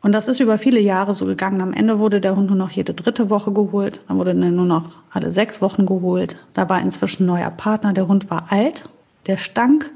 Und 0.04 0.12
das 0.12 0.28
ist 0.28 0.38
über 0.38 0.58
viele 0.58 0.80
Jahre 0.80 1.14
so 1.14 1.24
gegangen. 1.24 1.62
Am 1.62 1.72
Ende 1.72 1.98
wurde 1.98 2.20
der 2.20 2.36
Hund 2.36 2.48
nur 2.48 2.58
noch 2.58 2.70
jede 2.70 2.92
dritte 2.92 3.30
Woche 3.30 3.52
geholt. 3.52 4.02
Dann 4.06 4.18
wurde 4.18 4.32
er 4.32 4.50
nur 4.50 4.66
noch 4.66 4.90
alle 5.10 5.32
sechs 5.32 5.62
Wochen 5.62 5.86
geholt. 5.86 6.36
Da 6.52 6.68
war 6.68 6.82
inzwischen 6.82 7.24
neuer 7.24 7.50
Partner. 7.50 7.94
Der 7.94 8.06
Hund 8.06 8.28
war 8.30 8.52
alt, 8.52 8.90
der 9.26 9.38
stank, 9.38 9.90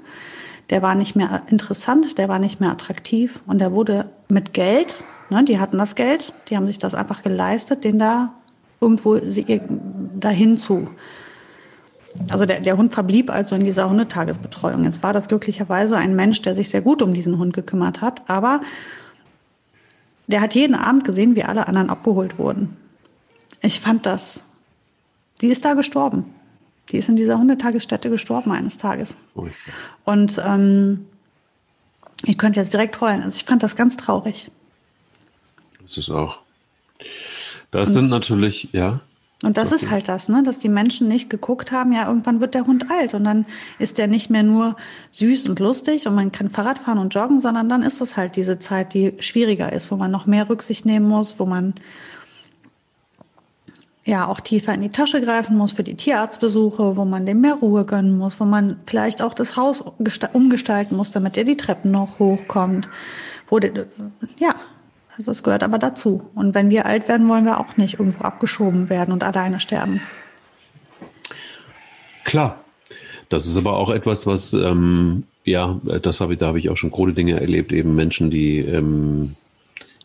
der 0.71 0.81
war 0.81 0.95
nicht 0.95 1.15
mehr 1.15 1.43
interessant, 1.49 2.17
der 2.17 2.31
war 2.31 2.39
nicht 2.39 2.59
mehr 2.59 2.71
attraktiv. 2.71 3.41
Und 3.47 3.59
der 3.59 3.73
wurde 3.73 4.07
mit 4.31 4.55
Geld, 4.55 5.05
ne, 5.29 5.45
die 5.45 5.61
hatten 5.61 5.77
das 5.77 5.95
Geld, 5.95 6.33
die 6.49 6.57
haben 6.57 6.67
sich 6.67 6.79
das 6.79 6.95
einfach 6.95 7.23
geleistet, 7.23 7.85
den 7.85 7.99
da 7.99 8.33
irgendwo 8.81 9.19
dahin 10.19 10.57
zu. 10.57 10.89
Also 12.31 12.47
der, 12.47 12.61
der 12.61 12.77
Hund 12.77 12.93
verblieb 12.93 13.31
also 13.31 13.55
in 13.55 13.65
dieser 13.65 13.89
Hundetagesbetreuung. 13.89 14.85
Jetzt 14.85 15.03
war 15.03 15.13
das 15.13 15.29
glücklicherweise 15.29 15.97
ein 15.97 16.17
Mensch, 16.17 16.43
der 16.43 16.55
sich 16.55 16.71
sehr 16.71 16.81
gut 16.81 17.03
um 17.03 17.15
diesen 17.15 17.39
Hund 17.39 17.53
gekümmert 17.55 18.01
hat, 18.01 18.29
aber 18.29 18.61
der 20.27 20.41
hat 20.41 20.55
jeden 20.55 20.75
Abend 20.75 21.05
gesehen, 21.05 21.37
wie 21.37 21.45
alle 21.45 21.67
anderen 21.69 21.91
abgeholt 21.91 22.39
wurden. 22.39 22.77
Ich 23.63 23.81
fand 23.81 24.07
das. 24.07 24.45
Die 25.41 25.47
ist 25.49 25.65
da 25.65 25.75
gestorben. 25.75 26.27
Die 26.91 26.99
ist 26.99 27.09
in 27.09 27.17
dieser 27.17 27.39
Hundetagesstätte 27.39 28.11
gestorben 28.11 28.53
eines 28.53 28.77
Tages. 28.77 29.17
Und 30.05 30.41
ähm, 30.45 31.07
ich 32.25 32.39
könnte 32.39 32.61
jetzt 32.61 32.73
direkt 32.73 33.01
heulen. 33.01 33.23
Also 33.23 33.37
ich 33.37 33.45
fand 33.45 33.63
das 33.63 33.77
ganz 33.77 33.97
traurig. 33.97 34.51
Das 35.83 35.97
ist 35.97 36.11
auch. 36.11 36.39
Das 37.71 37.91
Und 37.91 37.95
sind 37.95 38.09
natürlich, 38.09 38.69
ja. 38.73 39.01
Und 39.45 39.57
das 39.57 39.71
ist 39.71 39.89
halt 39.89 40.09
das, 40.09 40.29
ne? 40.29 40.43
dass 40.43 40.59
die 40.59 40.69
Menschen 40.69 41.07
nicht 41.07 41.31
geguckt 41.31 41.71
haben, 41.71 41.93
ja, 41.93 42.09
irgendwann 42.09 42.41
wird 42.41 42.55
der 42.55 42.67
Hund 42.67 42.91
alt 42.91 43.15
und 43.15 43.23
dann 43.23 43.47
ist 43.79 43.97
der 43.97 44.09
nicht 44.09 44.31
mehr 44.31 44.43
nur 44.43 44.75
süß 45.11 45.49
und 45.49 45.61
lustig 45.61 46.09
und 46.09 46.17
man 46.17 46.33
kann 46.33 46.51
Fahrrad 46.51 46.81
fahren 46.81 46.99
und 46.99 47.15
joggen, 47.15 47.39
sondern 47.39 47.69
dann 47.69 47.85
ist 47.85 48.01
es 48.01 48.17
halt 48.17 48.35
diese 48.35 48.59
Zeit, 48.59 48.95
die 48.95 49.15
schwieriger 49.21 49.73
ist, 49.73 49.93
wo 49.93 49.97
man 49.97 50.11
noch 50.11 50.27
mehr 50.27 50.49
Rücksicht 50.49 50.87
nehmen 50.87 51.07
muss, 51.07 51.39
wo 51.39 51.47
man 51.47 51.75
ja 54.05 54.27
auch 54.27 54.41
tiefer 54.41 54.75
in 54.75 54.81
die 54.81 54.89
Tasche 54.89 55.21
greifen 55.21 55.57
muss 55.57 55.71
für 55.73 55.85
die 55.85 55.95
Tierarztbesuche, 55.95 56.97
wo 56.97 57.05
man 57.05 57.25
dem 57.25 57.41
mehr 57.41 57.55
Ruhe 57.55 57.85
gönnen 57.85 58.19
muss, 58.19 58.41
wo 58.41 58.45
man 58.45 58.81
vielleicht 58.87 59.23
auch 59.23 59.35
das 59.35 59.57
Haus 59.57 59.85
umgestalten 60.33 60.97
muss, 60.97 61.13
damit 61.13 61.37
er 61.37 61.45
die 61.45 61.57
Treppen 61.57 61.93
noch 61.93 62.19
hochkommt, 62.19 62.89
wo 63.47 63.61
der, 63.61 63.87
ja, 64.39 64.57
also 65.19 65.33
es 65.33 65.43
gehört 65.43 65.65
aber 65.65 65.79
dazu. 65.79 66.23
Und 66.35 66.55
wenn 66.55 66.71
wir 66.71 66.87
alt 66.87 67.09
werden, 67.09 67.29
wollen 67.29 67.45
wir 67.45 67.59
auch 67.59 67.77
nicht 67.77 67.99
irgendwo 67.99 68.23
abgeschoben 68.23 68.89
werden 68.89 69.13
und 69.13 69.25
alleine 69.25 69.59
sterben. 69.61 70.01
Klar. 72.25 72.61
Das 73.29 73.47
ist 73.47 73.59
aber 73.59 73.77
auch 73.77 73.91
etwas, 73.91 74.27
was, 74.27 74.55
ähm, 74.55 75.25
ja, 75.45 75.79
das 76.01 76.21
habe 76.21 76.33
ich, 76.33 76.39
da 76.39 76.47
habe 76.47 76.59
ich 76.59 76.71
auch 76.71 76.77
schon 76.77 76.91
große 76.91 77.13
Dinge 77.13 77.39
erlebt, 77.39 77.73
eben 77.73 77.95
Menschen, 77.95 78.31
die 78.31 78.61
ähm, 78.61 79.35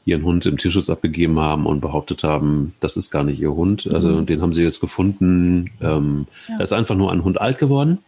ihren 0.04 0.24
Hund 0.24 0.46
im 0.46 0.58
Tierschutz 0.58 0.90
abgegeben 0.90 1.40
haben 1.40 1.66
und 1.66 1.80
behauptet 1.80 2.24
haben, 2.24 2.74
das 2.82 2.98
ist 2.98 3.12
gar 3.12 3.24
nicht 3.24 3.40
ihr 3.40 3.54
Hund. 3.54 3.90
Also 3.94 4.10
mhm. 4.10 4.26
den 4.26 4.42
haben 4.42 4.52
sie 4.52 4.64
jetzt 4.64 4.82
gefunden. 4.82 5.70
Ähm, 5.80 6.28
ja. 6.50 6.58
Da 6.58 6.64
ist 6.64 6.74
einfach 6.74 6.96
nur 6.96 7.12
ein 7.12 7.24
Hund 7.24 7.40
alt 7.40 7.60
geworden. 7.60 8.00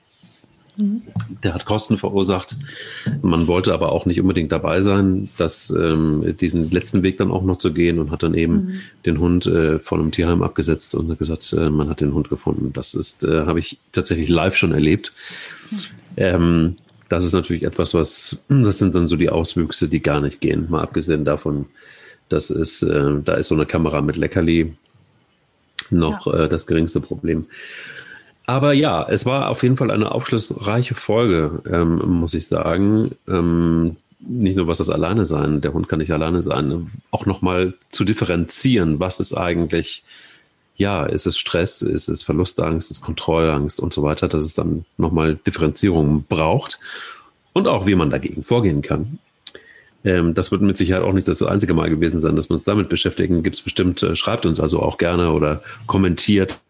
Der 0.78 1.54
hat 1.54 1.66
Kosten 1.66 1.98
verursacht. 1.98 2.56
Man 3.22 3.48
wollte 3.48 3.74
aber 3.74 3.92
auch 3.92 4.06
nicht 4.06 4.20
unbedingt 4.20 4.52
dabei 4.52 4.82
sein, 4.82 5.30
dass 5.38 5.70
ähm, 5.70 6.36
diesen 6.40 6.70
letzten 6.70 7.02
Weg 7.02 7.18
dann 7.18 7.32
auch 7.32 7.44
noch 7.44 7.58
zu 7.58 7.74
gehen 7.74 8.00
und 8.00 8.12
hat 8.12 8.24
dann 8.24 8.34
eben 8.34 8.54
mhm. 8.54 8.80
den 9.06 9.20
Hund 9.20 9.46
äh, 9.46 9.80
von 9.80 10.02
einem 10.02 10.12
Tierheim 10.12 10.42
abgesetzt 10.42 10.94
und 10.96 11.10
hat 11.10 11.20
gesagt, 11.20 11.54
äh, 11.54 11.70
man 11.70 11.90
hat 11.90 12.02
den 12.02 12.14
Hund 12.14 12.30
gefunden. 12.30 12.74
Das 12.74 12.94
ist, 12.94 13.24
äh, 13.24 13.46
habe 13.46 13.60
ich 13.60 13.78
tatsächlich 13.92 14.30
live 14.30 14.56
schon 14.56 14.74
erlebt. 14.74 15.14
Mhm. 15.72 15.78
Ähm, 16.18 16.76
das 17.10 17.24
ist 17.24 17.34
natürlich 17.34 17.64
etwas, 17.64 17.94
was, 17.94 18.46
das 18.50 18.80
sind 18.80 18.96
dann 18.96 19.08
so 19.08 19.16
die 19.16 19.30
Auswüchse, 19.30 19.88
die 19.88 20.02
gar 20.02 20.22
nicht 20.22 20.42
gehen. 20.42 20.68
Mal 20.70 20.82
abgesehen 20.82 21.24
davon, 21.24 21.68
das 22.30 22.50
ist, 22.50 22.82
äh, 22.82 23.12
da 23.24 23.36
ist 23.36 23.48
so 23.48 23.56
eine 23.56 23.66
Kamera 23.66 24.02
mit 24.02 24.18
Leckerli 24.18 24.74
noch 25.90 26.26
ja. 26.28 26.46
äh, 26.46 26.50
das 26.50 26.66
geringste 26.66 27.00
Problem. 27.00 27.46
Aber 28.48 28.74
ja, 28.74 29.08
es 29.10 29.26
war 29.26 29.50
auf 29.50 29.64
jeden 29.64 29.78
Fall 29.78 29.92
eine 29.92 30.12
aufschlussreiche 30.12 30.94
Folge, 30.94 31.62
ähm, 31.72 32.20
muss 32.20 32.34
ich 32.34 32.48
sagen. 32.48 33.16
Ähm, 33.28 33.98
nicht 34.20 34.58
nur 34.58 34.68
was 34.68 34.80
das 34.80 34.90
Alleine 34.90 35.26
sein, 35.26 35.62
der 35.62 35.74
Hund 35.74 35.88
kann 35.88 36.00
nicht 36.00 36.12
alleine 36.12 36.42
sein, 36.42 36.90
auch 37.12 37.26
nochmal 37.26 37.74
zu 37.90 38.06
differenzieren, 38.06 39.00
was 39.00 39.20
ist 39.20 39.34
eigentlich, 39.34 40.04
ja, 40.78 41.06
ist 41.06 41.26
es 41.26 41.38
Stress, 41.38 41.82
ist 41.82 42.08
es 42.08 42.24
Verlustangst, 42.24 42.92
ist 42.92 42.98
es 42.98 43.04
Kontrollangst 43.04 43.80
und 43.80 43.94
so 43.94 44.04
weiter, 44.04 44.28
dass 44.28 44.44
es 44.44 44.54
dann 44.54 44.86
nochmal 44.98 45.36
Differenzierung 45.36 46.26
braucht 46.28 46.80
und 47.54 47.68
auch 47.68 47.86
wie 47.86 47.96
man 47.96 48.10
dagegen 48.10 48.44
vorgehen 48.44 48.82
kann. 48.82 49.20
Ähm, 50.04 50.34
das 50.34 50.52
wird 50.52 50.62
mit 50.62 50.78
Sicherheit 50.78 51.04
auch 51.04 51.14
nicht 51.14 51.28
das 51.28 51.44
einzige 51.44 51.74
Mal 51.74 51.90
gewesen 51.90 52.20
sein, 52.20 52.36
dass 52.36 52.50
wir 52.50 52.54
uns 52.54 52.64
damit 52.64 52.90
beschäftigen. 52.90 53.44
Gibt 53.44 53.56
es 53.56 53.62
bestimmt, 53.62 54.02
äh, 54.04 54.16
schreibt 54.16 54.46
uns 54.46 54.60
also 54.60 54.82
auch 54.82 54.98
gerne 54.98 55.32
oder 55.32 55.62
kommentiert 55.88 56.62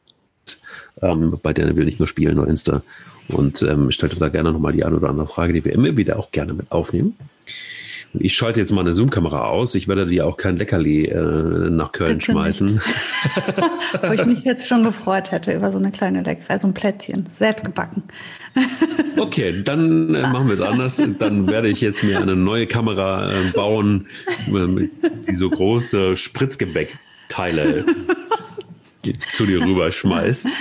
ähm, 1.02 1.38
bei 1.42 1.54
der 1.54 1.76
will 1.76 1.86
nicht 1.86 2.00
nur 2.00 2.08
spielen, 2.08 2.36
nur 2.36 2.48
Insta. 2.48 2.84
Und 3.28 3.64
ähm, 3.64 3.92
stellt 3.92 4.20
da 4.22 4.30
gerne 4.30 4.52
nochmal 4.52 4.74
die 4.74 4.86
eine 4.86 4.98
oder 4.98 5.10
andere 5.10 5.28
Frage, 5.28 5.54
die 5.54 5.66
wir 5.66 5.74
immer 5.74 5.98
wieder 5.98 6.20
auch 6.20 6.32
gerne 6.32 6.54
mit 6.54 6.72
aufnehmen. 6.72 7.16
Und 8.14 8.24
ich 8.24 8.34
schalte 8.34 8.62
jetzt 8.62 8.72
mal 8.72 8.82
eine 8.82 8.94
Zoom-Kamera 8.94 9.48
aus. 9.48 9.76
Ich 9.76 9.90
werde 9.90 10.08
dir 10.08 10.26
auch 10.26 10.38
kein 10.38 10.56
Leckerli 10.56 11.06
äh, 11.06 11.70
nach 11.70 11.92
Köln 11.92 12.14
Bitte 12.14 12.32
schmeißen. 12.32 12.80
Wo 14.08 14.14
ich 14.14 14.26
mich 14.26 14.44
jetzt 14.44 14.70
schon 14.70 14.84
gefreut 14.86 15.32
hätte 15.32 15.52
über 15.52 15.70
so 15.70 15.80
eine 15.80 15.92
kleine 15.92 16.22
Leckerei, 16.22 16.58
so 16.58 16.68
ein 16.68 16.74
Plätzchen, 16.74 17.26
selbst 17.30 17.66
gebacken. 17.66 18.04
Okay, 19.18 19.64
dann 19.64 20.14
äh, 20.14 20.24
machen 20.24 20.48
wir 20.48 20.54
es 20.54 20.62
anders. 20.62 21.02
Dann 21.20 21.48
werde 21.48 21.70
ich 21.70 21.80
jetzt 21.80 22.04
mir 22.04 22.20
eine 22.20 22.36
neue 22.36 22.68
Kamera 22.68 23.32
äh, 23.32 23.52
bauen, 23.54 24.08
äh, 24.48 24.90
die 25.28 25.36
so 25.36 25.50
große 25.50 26.18
Spritzgebäckteile 26.18 27.86
zu 29.34 29.46
dir 29.46 29.64
rüberschmeißt. 29.64 30.56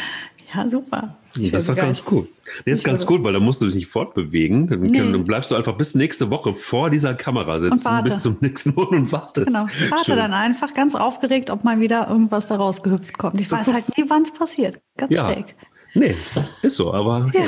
Ja, 0.55 0.69
super. 0.69 1.17
Ich 1.37 1.51
das 1.51 1.65
ist 1.65 1.69
doch 1.69 1.77
ganz 1.77 2.05
cool. 2.11 2.29
Das 2.65 2.79
ist 2.79 2.85
ganz 2.85 3.07
gut, 3.07 3.25
weil 3.25 3.33
da 3.33 3.41
musst 3.41 3.61
du 3.61 3.67
dich 3.67 3.75
nicht 3.75 3.89
fortbewegen. 3.89 4.69
Dann, 4.69 4.81
nee. 4.83 4.99
dann, 4.99 5.25
bleibst 5.25 5.51
du 5.51 5.57
einfach 5.57 5.77
bis 5.77 5.95
nächste 5.95 6.31
Woche 6.31 6.55
vor 6.55 6.91
dieser 6.91 7.15
Kamera 7.15 7.59
sitzen, 7.59 8.05
bis 8.05 8.23
zum 8.23 8.37
nächsten 8.41 8.75
Monat 8.75 8.93
und 8.93 9.13
wartest. 9.13 9.53
Genau, 9.53 9.67
warte 9.91 10.05
Schön. 10.05 10.17
dann 10.17 10.33
einfach 10.33 10.73
ganz 10.75 10.95
aufgeregt, 10.95 11.51
ob 11.51 11.65
mal 11.65 11.81
wieder 11.81 12.09
irgendwas 12.09 12.47
da 12.47 12.57
rausgehüpft 12.57 13.19
kommt. 13.19 13.41
Ich 13.41 13.51
weiß 13.51 13.73
halt 13.73 13.97
nie, 13.97 14.05
wann 14.09 14.23
es 14.23 14.33
passiert. 14.33 14.81
Ganz 14.97 15.15
ja. 15.15 15.33
schräg. 15.33 15.57
Nee, 15.95 16.15
ist 16.63 16.77
so, 16.77 16.93
aber. 16.93 17.31
Ja. 17.35 17.41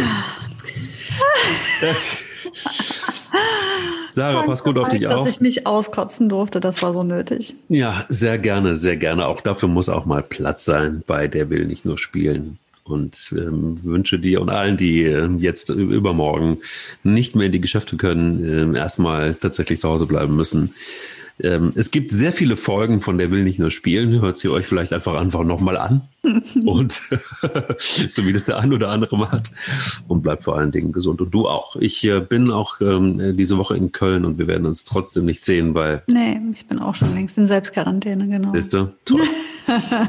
ja. 1.82 1.94
Sarah, 4.06 4.42
pass 4.44 4.64
gut 4.64 4.78
auf 4.78 4.88
dich 4.88 5.06
auf. 5.06 5.24
Dass 5.24 5.34
ich 5.34 5.40
mich 5.40 5.66
auskotzen 5.66 6.28
durfte, 6.28 6.60
das 6.60 6.82
war 6.82 6.92
so 6.92 7.02
nötig. 7.02 7.54
Ja, 7.68 8.04
sehr 8.08 8.38
gerne, 8.38 8.76
sehr 8.76 8.96
gerne. 8.96 9.26
Auch 9.26 9.40
dafür 9.40 9.68
muss 9.68 9.88
auch 9.88 10.06
mal 10.06 10.22
Platz 10.22 10.64
sein 10.64 11.02
bei 11.06 11.28
Der 11.28 11.50
will 11.50 11.66
nicht 11.66 11.84
nur 11.84 11.98
spielen 11.98 12.58
und 12.88 13.34
ähm, 13.36 13.80
wünsche 13.82 14.18
dir 14.18 14.40
und 14.40 14.48
allen, 14.48 14.76
die 14.76 15.02
äh, 15.02 15.28
jetzt 15.38 15.70
übermorgen 15.70 16.58
nicht 17.02 17.36
mehr 17.36 17.46
in 17.46 17.52
die 17.52 17.60
Geschäfte 17.60 17.96
können, 17.96 18.74
äh, 18.74 18.78
erstmal 18.78 19.34
tatsächlich 19.34 19.80
zu 19.80 19.88
Hause 19.88 20.06
bleiben 20.06 20.36
müssen. 20.36 20.74
Ähm, 21.38 21.72
es 21.74 21.90
gibt 21.90 22.10
sehr 22.10 22.32
viele 22.32 22.56
Folgen 22.56 23.02
von 23.02 23.18
Der 23.18 23.30
will 23.30 23.44
nicht 23.44 23.58
nur 23.58 23.70
spielen. 23.70 24.20
Hört 24.22 24.38
sie 24.38 24.48
euch 24.48 24.66
vielleicht 24.66 24.92
einfach 24.92 25.14
einfach 25.14 25.44
nochmal 25.44 25.76
an. 25.76 26.02
und 26.64 26.92
so 27.78 28.26
wie 28.26 28.32
das 28.32 28.44
der 28.44 28.58
ein 28.58 28.72
oder 28.72 28.88
andere 28.88 29.18
macht. 29.18 29.52
Und 30.08 30.22
bleibt 30.22 30.44
vor 30.44 30.56
allen 30.56 30.70
Dingen 30.70 30.92
gesund. 30.92 31.20
Und 31.20 31.34
du 31.34 31.46
auch. 31.46 31.76
Ich 31.76 32.04
äh, 32.04 32.20
bin 32.20 32.50
auch 32.50 32.80
ähm, 32.80 33.36
diese 33.36 33.58
Woche 33.58 33.76
in 33.76 33.92
Köln 33.92 34.24
und 34.24 34.38
wir 34.38 34.46
werden 34.46 34.66
uns 34.66 34.84
trotzdem 34.84 35.26
nicht 35.26 35.44
sehen, 35.44 35.74
weil. 35.74 36.02
Nee, 36.08 36.40
ich 36.54 36.66
bin 36.66 36.78
auch 36.78 36.94
schon 36.94 37.14
längst 37.14 37.36
in 37.36 37.46
Selbstquarantäne, 37.46 38.28
genau. 38.28 38.52
Siehst 38.52 38.72
du? 38.72 38.92
Toll. 39.04 39.20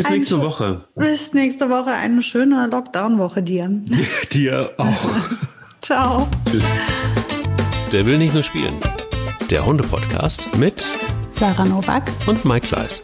Bis 0.00 0.08
nächste 0.08 0.36
ein, 0.36 0.40
Woche. 0.40 0.84
Bis 0.94 1.34
nächste 1.34 1.68
Woche. 1.68 1.90
Eine 1.90 2.22
schöne 2.22 2.68
Lockdown-Woche 2.68 3.42
dir. 3.42 3.68
dir 4.32 4.70
auch. 4.78 5.10
Ciao. 5.82 6.26
Tschüss. 6.50 6.78
Der 7.92 8.06
will 8.06 8.16
nicht 8.16 8.32
nur 8.32 8.42
spielen. 8.42 8.80
Der 9.50 9.66
Hunde-Podcast 9.66 10.56
mit 10.56 10.90
Sarah 11.32 11.66
Novak 11.66 12.10
und 12.26 12.46
Mike 12.46 12.68
Kleiss. 12.68 13.02